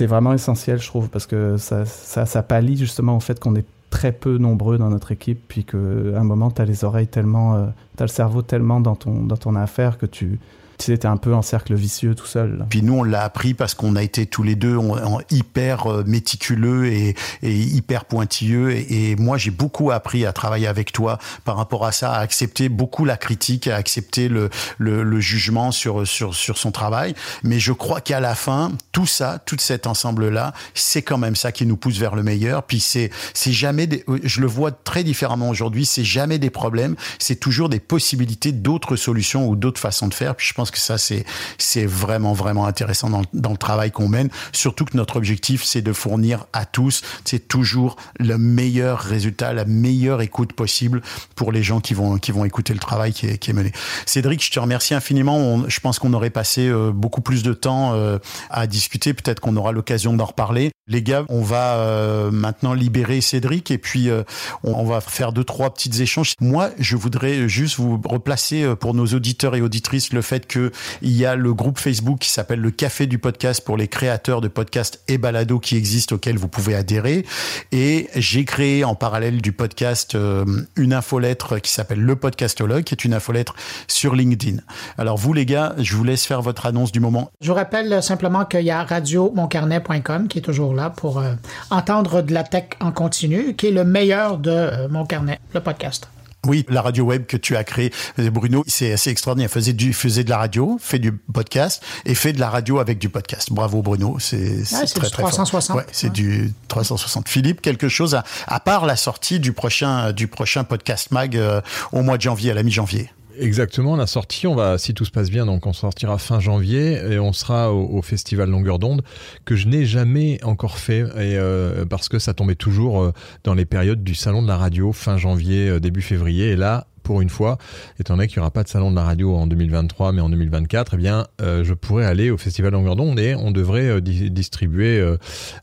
vraiment 0.00 0.32
essentiel, 0.34 0.80
je 0.80 0.86
trouve, 0.86 1.08
parce 1.08 1.26
que 1.26 1.56
ça 1.56 1.84
ça, 1.84 2.26
ça 2.26 2.42
pallie 2.44 2.76
justement 2.76 3.16
au 3.16 3.20
fait 3.20 3.40
qu'on 3.40 3.56
est 3.56 3.66
très 3.92 4.10
peu 4.10 4.38
nombreux 4.38 4.78
dans 4.78 4.88
notre 4.88 5.12
équipe, 5.12 5.42
puis 5.46 5.64
qu'à 5.64 5.76
un 5.76 6.24
moment 6.24 6.50
t'as 6.50 6.64
les 6.64 6.82
oreilles 6.82 7.06
tellement, 7.06 7.54
euh, 7.54 7.66
t'as 7.94 8.04
le 8.04 8.08
cerveau 8.08 8.40
tellement 8.42 8.80
dans 8.80 8.96
ton 8.96 9.22
dans 9.22 9.36
ton 9.36 9.54
affaire 9.54 9.98
que 9.98 10.06
tu 10.06 10.40
tu 10.84 10.90
sais, 10.90 10.98
t'es 10.98 11.06
un 11.06 11.16
peu 11.16 11.32
en 11.32 11.42
cercle 11.42 11.74
vicieux 11.74 12.16
tout 12.16 12.26
seul. 12.26 12.66
Puis 12.68 12.82
nous, 12.82 12.94
on 12.94 13.02
l'a 13.04 13.22
appris 13.22 13.54
parce 13.54 13.74
qu'on 13.74 13.94
a 13.94 14.02
été 14.02 14.26
tous 14.26 14.42
les 14.42 14.56
deux 14.56 14.76
en, 14.76 14.96
en 14.96 15.20
hyper 15.30 15.86
euh, 15.86 16.02
méticuleux 16.04 16.86
et, 16.86 17.14
hyper 17.42 18.04
pointilleux. 18.04 18.72
Et, 18.72 19.14
moi, 19.16 19.38
j'ai 19.38 19.52
beaucoup 19.52 19.92
appris 19.92 20.26
à 20.26 20.32
travailler 20.32 20.66
avec 20.66 20.90
toi 20.90 21.18
par 21.44 21.56
rapport 21.56 21.86
à 21.86 21.92
ça, 21.92 22.12
à 22.12 22.18
accepter 22.18 22.68
beaucoup 22.68 23.04
la 23.04 23.16
critique, 23.16 23.68
à 23.68 23.76
accepter 23.76 24.28
le, 24.28 24.50
le, 24.78 25.20
jugement 25.20 25.70
sur, 25.70 26.06
sur, 26.06 26.34
sur 26.34 26.58
son 26.58 26.72
travail. 26.72 27.14
Mais 27.44 27.60
je 27.60 27.72
crois 27.72 28.00
qu'à 28.00 28.18
la 28.18 28.34
fin, 28.34 28.72
tout 28.90 29.06
ça, 29.06 29.38
tout 29.46 29.56
cet 29.60 29.86
ensemble-là, 29.86 30.52
c'est 30.74 31.02
quand 31.02 31.18
même 31.18 31.36
ça 31.36 31.52
qui 31.52 31.64
nous 31.64 31.76
pousse 31.76 31.98
vers 31.98 32.16
le 32.16 32.24
meilleur. 32.24 32.64
Puis 32.64 32.80
c'est, 32.80 33.10
c'est 33.34 33.52
jamais 33.52 33.86
des, 33.86 34.04
je 34.24 34.40
le 34.40 34.48
vois 34.48 34.72
très 34.72 35.04
différemment 35.04 35.48
aujourd'hui, 35.48 35.86
c'est 35.86 36.04
jamais 36.04 36.40
des 36.40 36.50
problèmes, 36.50 36.96
c'est 37.20 37.38
toujours 37.38 37.68
des 37.68 37.80
possibilités 37.80 38.50
d'autres 38.50 38.96
solutions 38.96 39.48
ou 39.48 39.54
d'autres 39.54 39.80
façons 39.80 40.08
de 40.08 40.14
faire. 40.14 40.34
Puis 40.34 40.48
je 40.48 40.54
pense 40.54 40.71
que 40.72 40.80
ça, 40.80 40.98
c'est, 40.98 41.24
c'est 41.58 41.86
vraiment, 41.86 42.32
vraiment 42.32 42.66
intéressant 42.66 43.08
dans, 43.10 43.22
dans 43.32 43.50
le 43.52 43.56
travail 43.56 43.92
qu'on 43.92 44.08
mène. 44.08 44.28
Surtout 44.52 44.84
que 44.84 44.96
notre 44.96 45.16
objectif, 45.16 45.62
c'est 45.62 45.82
de 45.82 45.92
fournir 45.92 46.46
à 46.52 46.64
tous, 46.64 47.02
c'est 47.24 47.46
toujours 47.46 47.96
le 48.18 48.38
meilleur 48.38 48.98
résultat, 48.98 49.52
la 49.52 49.64
meilleure 49.64 50.20
écoute 50.22 50.52
possible 50.54 51.02
pour 51.36 51.52
les 51.52 51.62
gens 51.62 51.80
qui 51.80 51.94
vont, 51.94 52.18
qui 52.18 52.32
vont 52.32 52.44
écouter 52.44 52.72
le 52.72 52.80
travail 52.80 53.12
qui 53.12 53.26
est, 53.26 53.38
qui 53.38 53.50
est 53.50 53.54
mené. 53.54 53.72
Cédric, 54.06 54.44
je 54.44 54.50
te 54.50 54.58
remercie 54.58 54.94
infiniment. 54.94 55.36
On- 55.36 55.68
je 55.68 55.80
pense 55.80 55.98
qu'on 55.98 56.12
aurait 56.14 56.30
passé 56.30 56.66
euh, 56.68 56.90
beaucoup 56.92 57.20
plus 57.20 57.42
de 57.42 57.52
temps 57.52 57.92
euh, 57.94 58.18
à 58.50 58.66
discuter. 58.66 59.14
Peut-être 59.14 59.40
qu'on 59.40 59.56
aura 59.56 59.72
l'occasion 59.72 60.14
d'en 60.14 60.24
reparler. 60.24 60.70
Les 60.88 61.02
gars, 61.02 61.24
on 61.28 61.42
va 61.42 61.76
euh, 61.76 62.30
maintenant 62.30 62.74
libérer 62.74 63.20
Cédric 63.20 63.70
et 63.70 63.78
puis 63.78 64.08
euh, 64.08 64.22
on, 64.64 64.72
on 64.74 64.84
va 64.84 65.00
faire 65.00 65.32
deux, 65.32 65.44
trois 65.44 65.72
petites 65.72 66.00
échanges. 66.00 66.34
Moi, 66.40 66.70
je 66.78 66.96
voudrais 66.96 67.48
juste 67.48 67.76
vous 67.76 68.00
replacer 68.04 68.62
euh, 68.62 68.74
pour 68.74 68.94
nos 68.94 69.06
auditeurs 69.06 69.54
et 69.54 69.60
auditrices 69.62 70.12
le 70.12 70.22
fait 70.22 70.46
que 70.46 70.61
il 71.00 71.12
y 71.12 71.26
a 71.26 71.34
le 71.34 71.54
groupe 71.54 71.78
Facebook 71.78 72.18
qui 72.20 72.28
s'appelle 72.28 72.60
le 72.60 72.70
Café 72.70 73.06
du 73.06 73.18
podcast 73.18 73.64
pour 73.64 73.76
les 73.76 73.88
créateurs 73.88 74.40
de 74.40 74.48
podcasts 74.48 75.02
et 75.08 75.18
balados 75.18 75.58
qui 75.58 75.76
existent 75.76 76.16
auquel 76.16 76.36
vous 76.36 76.48
pouvez 76.48 76.74
adhérer. 76.74 77.24
Et 77.72 78.08
j'ai 78.14 78.44
créé 78.44 78.84
en 78.84 78.94
parallèle 78.94 79.40
du 79.40 79.52
podcast 79.52 80.14
euh, 80.14 80.44
une 80.76 80.92
infolettre 80.92 81.60
qui 81.60 81.72
s'appelle 81.72 82.00
le 82.00 82.16
podcastologue, 82.16 82.84
qui 82.84 82.94
est 82.94 83.04
une 83.04 83.14
infolettre 83.14 83.54
sur 83.88 84.14
LinkedIn. 84.14 84.58
Alors 84.98 85.16
vous 85.16 85.32
les 85.32 85.46
gars, 85.46 85.74
je 85.78 85.96
vous 85.96 86.04
laisse 86.04 86.24
faire 86.24 86.42
votre 86.42 86.66
annonce 86.66 86.92
du 86.92 87.00
moment. 87.00 87.30
Je 87.40 87.48
vous 87.48 87.54
rappelle 87.54 87.92
euh, 87.92 88.00
simplement 88.00 88.44
qu'il 88.44 88.62
y 88.62 88.70
a 88.70 88.82
radiomoncarnet.com 88.84 90.28
qui 90.28 90.38
est 90.38 90.42
toujours 90.42 90.74
là 90.74 90.90
pour 90.90 91.18
euh, 91.18 91.34
entendre 91.70 92.22
de 92.22 92.32
la 92.32 92.44
tech 92.44 92.64
en 92.80 92.92
continu, 92.92 93.54
qui 93.54 93.68
est 93.68 93.72
le 93.72 93.84
meilleur 93.84 94.38
de 94.38 94.86
Mon 94.88 95.04
Carnet, 95.04 95.40
le 95.54 95.60
podcast. 95.60 96.08
Oui, 96.46 96.66
la 96.68 96.82
radio 96.82 97.04
web 97.04 97.26
que 97.26 97.36
tu 97.36 97.56
as 97.56 97.62
créée, 97.62 97.92
Bruno, 98.18 98.64
c'est 98.66 98.92
assez 98.92 99.10
extraordinaire. 99.10 99.48
Faisait 99.48 99.72
du, 99.72 99.92
faisait 99.92 100.24
de 100.24 100.30
la 100.30 100.38
radio, 100.38 100.76
fait 100.80 100.98
du 100.98 101.12
podcast 101.12 101.82
et 102.04 102.16
fait 102.16 102.32
de 102.32 102.40
la 102.40 102.50
radio 102.50 102.80
avec 102.80 102.98
du 102.98 103.08
podcast. 103.08 103.52
Bravo 103.52 103.80
Bruno, 103.80 104.16
c'est 104.18 104.64
très 104.64 104.86
du 104.86 104.92
très 104.92 105.08
fort. 105.10 105.30
360, 105.30 105.76
Ouais, 105.76 105.86
c'est 105.92 106.08
ouais. 106.08 106.12
du 106.12 106.52
360. 106.66 107.28
Philippe, 107.28 107.60
quelque 107.62 107.88
chose 107.88 108.16
à, 108.16 108.24
à 108.48 108.58
part 108.58 108.86
la 108.86 108.96
sortie 108.96 109.38
du 109.38 109.52
prochain 109.52 110.10
du 110.12 110.26
prochain 110.26 110.64
podcast 110.64 111.12
mag 111.12 111.36
euh, 111.36 111.60
au 111.92 112.02
mois 112.02 112.16
de 112.16 112.22
janvier 112.22 112.50
à 112.50 112.54
la 112.54 112.64
mi-janvier? 112.64 113.08
Exactement, 113.38 113.96
la 113.96 114.06
sortie, 114.06 114.46
on 114.46 114.54
va, 114.54 114.78
si 114.78 114.94
tout 114.94 115.04
se 115.04 115.10
passe 115.10 115.30
bien, 115.30 115.46
donc 115.46 115.66
on 115.66 115.72
sortira 115.72 116.18
fin 116.18 116.40
janvier 116.40 116.94
et 117.12 117.18
on 117.18 117.32
sera 117.32 117.72
au, 117.72 118.02
festival 118.02 118.50
Longueur 118.50 118.78
d'onde 118.78 119.02
que 119.44 119.56
je 119.56 119.68
n'ai 119.68 119.86
jamais 119.86 120.38
encore 120.42 120.78
fait 120.78 121.00
et 121.00 121.36
euh, 121.36 121.86
parce 121.86 122.08
que 122.08 122.18
ça 122.18 122.34
tombait 122.34 122.56
toujours 122.56 123.00
euh, 123.00 123.12
dans 123.44 123.54
les 123.54 123.64
périodes 123.64 124.02
du 124.02 124.14
salon 124.14 124.42
de 124.42 124.48
la 124.48 124.56
radio 124.56 124.92
fin 124.92 125.16
janvier, 125.16 125.68
euh, 125.68 125.80
début 125.80 126.02
février 126.02 126.50
et 126.50 126.56
là 126.56 126.86
pour 127.02 127.20
une 127.20 127.28
fois, 127.28 127.58
étant 127.98 128.16
donné 128.16 128.28
qu'il 128.28 128.38
n'y 128.38 128.42
aura 128.42 128.50
pas 128.50 128.62
de 128.62 128.68
salon 128.68 128.90
de 128.90 128.96
la 128.96 129.04
radio 129.04 129.34
en 129.36 129.46
2023 129.46 130.12
mais 130.12 130.20
en 130.20 130.28
2024, 130.28 130.94
eh 130.94 130.96
bien 130.96 131.26
euh, 131.40 131.64
je 131.64 131.74
pourrais 131.74 132.04
aller 132.06 132.30
au 132.30 132.38
festival 132.38 132.72
Longueur 132.72 132.96
d'onde 132.96 133.18
et 133.18 133.34
on 133.34 133.50
devrait 133.50 133.88
euh, 133.88 134.00
di- 134.00 134.30
distribuer 134.30 134.98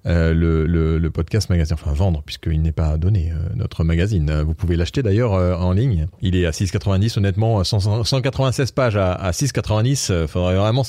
euh, 0.06 0.34
le, 0.34 1.10
podcast 1.10 1.50
magazine, 1.50 1.74
enfin 1.80 1.94
vendre 1.94 2.22
puisqu'il 2.26 2.62
n'est 2.62 2.72
pas 2.72 2.98
donné 2.98 3.34
notre 3.56 3.84
magazine. 3.84 4.42
Vous 4.42 4.54
pouvez 4.54 4.76
l'acheter 4.76 5.02
d'ailleurs 5.02 5.32
en 5.34 5.72
ligne. 5.72 6.08
Il 6.22 6.36
est 6.36 6.46
à 6.46 6.52
6,90 6.52 7.18
honnêtement, 7.18 7.64
100 7.64 8.04
196 8.04 8.72
pages 8.72 8.96
à, 8.96 9.14
à 9.14 9.32
6,90. 9.32 10.12
euh, 10.12 10.28
faudrait 10.28 10.56
vraiment 10.56 10.84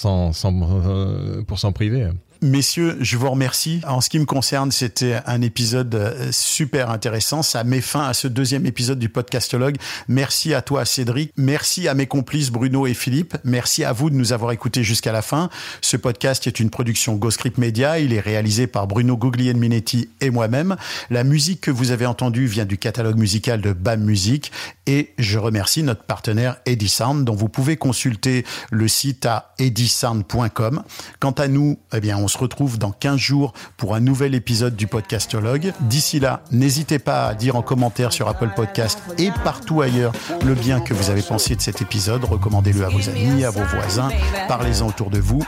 pour 1.47 1.59
s'en 1.59 1.73
priver. 1.73 2.09
Messieurs, 2.43 2.97
je 3.03 3.19
vous 3.19 3.29
remercie. 3.29 3.83
En 3.87 4.01
ce 4.01 4.09
qui 4.09 4.19
me 4.19 4.25
concerne, 4.25 4.73
c'était 4.73 5.21
un 5.27 5.43
épisode 5.43 5.95
euh, 5.95 6.29
super 6.33 6.89
intéressant. 6.89 7.43
Ça 7.43 7.65
met 7.65 7.83
fin 7.83 8.07
à 8.07 8.15
ce 8.15 8.29
deuxième 8.29 8.65
épisode 8.65 8.99
du 8.99 9.11
podcastologue. 9.11 9.77
Merci 10.09 10.55
à 10.55 10.63
toi, 10.63 10.87
Cédric. 10.87 11.35
Merci 11.37 11.87
à 11.87 11.93
mes 11.93 12.07
complices 12.07 12.51
Bruno 12.51 12.87
et 12.87 12.95
Philippe. 12.95 13.37
Merci 13.45 13.85
à 13.85 13.93
vous 13.93 14.09
de 14.09 14.15
nous 14.15 14.33
avoir 14.33 14.53
écoutés 14.53 14.83
jusqu'à 14.83 15.13
la 15.13 15.21
fin. 15.21 15.51
Ce 15.83 15.99
podcast 15.99 16.47
est 16.47 16.61
une 16.61 16.71
production 16.71 17.15
Ghostscript 17.17 17.59
Media. 17.59 17.99
Il 17.99 18.15
est 18.15 18.21
réalisé 18.21 18.67
par 18.67 18.87
Bruno 18.87 19.19
Guglielminetti 19.19 20.09
et 20.23 20.31
moi-même. 20.31 20.77
La 21.11 21.25
musique 21.25 21.61
que 21.61 21.71
vous 21.71 21.91
avez 21.91 22.07
entendue 22.07 22.47
vient 22.47 22.65
du 22.65 22.79
catalogue 22.79 23.19
musical 23.19 23.61
de 23.61 23.75
BAM 23.75 24.01
Music. 24.01 24.51
Et 24.87 25.13
je 25.19 25.39
remercie 25.39 25.83
notre 25.83 26.05
partenaire 26.05 26.57
Edisound, 26.65 27.27
dont 27.27 27.37
vous 27.37 27.51
pouvez 27.51 27.77
consulter 27.77 28.47
le 28.71 28.89
site 28.89 29.27
à 29.27 29.53
edisound.com. 29.59 30.83
Quant 31.21 31.31
à 31.33 31.47
nous, 31.47 31.79
eh 31.93 32.01
bien, 32.01 32.17
on 32.17 32.30
se 32.31 32.39
retrouve 32.39 32.79
dans 32.79 32.93
15 32.93 33.19
jours 33.19 33.53
pour 33.77 33.95
un 33.95 34.01
nouvel 34.01 34.35
épisode 34.35 34.77
du 34.77 34.87
podcastologue. 34.87 35.73
D'ici 35.81 36.21
là, 36.21 36.43
n'hésitez 36.51 36.99
pas 36.99 37.27
à 37.27 37.35
dire 37.35 37.57
en 37.57 37.63
commentaire 37.63 38.13
sur 38.13 38.29
Apple 38.29 38.51
Podcast 38.57 38.99
et 39.19 39.31
partout 39.45 39.83
ailleurs 39.83 40.13
le 40.45 40.55
bien 40.55 40.81
que 40.81 40.95
vous 40.95 41.11
avez 41.11 41.23
pensé 41.23 41.57
de 41.57 41.61
cet 41.61 41.83
épisode. 41.83 42.25
Recommandez-le 42.25 42.85
à 42.85 42.89
vos 42.89 43.09
amis, 43.09 43.45
à 43.45 43.51
vos 43.51 43.65
voisins, 43.65 44.09
parlez-en 44.49 44.87
autour 44.87 45.11
de 45.11 45.19
vous. 45.19 45.43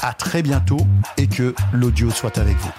À 0.00 0.12
très 0.12 0.42
bientôt 0.42 0.80
et 1.16 1.26
que 1.26 1.54
l'audio 1.72 2.10
soit 2.10 2.38
avec 2.38 2.56
vous. 2.58 2.70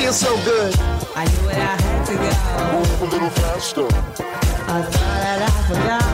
feels 0.00 0.12
so 0.12 0.34
good? 0.44 0.74
I 1.14 1.24
knew 1.24 1.48
it, 1.50 1.56
I 1.56 1.76
had 1.82 2.06
to 2.06 2.14
go. 2.14 2.30
Move 2.72 3.02
a 3.02 3.04
little 3.06 3.30
faster. 3.30 3.86
I 3.86 4.82
thought 4.82 5.20
that 5.24 5.40
I 5.42 5.50
forgot. 5.68 6.10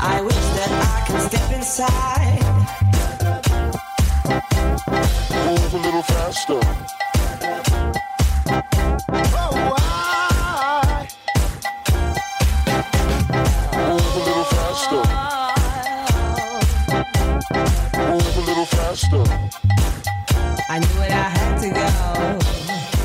I 0.00 0.20
wish 0.20 0.34
that 0.56 0.70
I 0.70 1.04
could 1.06 1.20
step 1.28 1.50
inside. 1.52 2.42
Move 5.46 5.74
a 5.74 5.76
little 5.78 6.02
faster. 6.02 6.60
Oh, 9.34 9.52
Move 13.88 14.14
a 14.14 14.22
little 14.28 14.46
faster. 14.56 15.02
Move 17.98 18.36
a 18.36 18.40
little 18.40 18.66
faster. 18.66 19.24
I 20.68 20.78
knew 20.80 21.02
it, 21.02 21.12
I 21.12 21.28
had 21.28 21.60
to 21.62 21.68
go. 21.70 22.97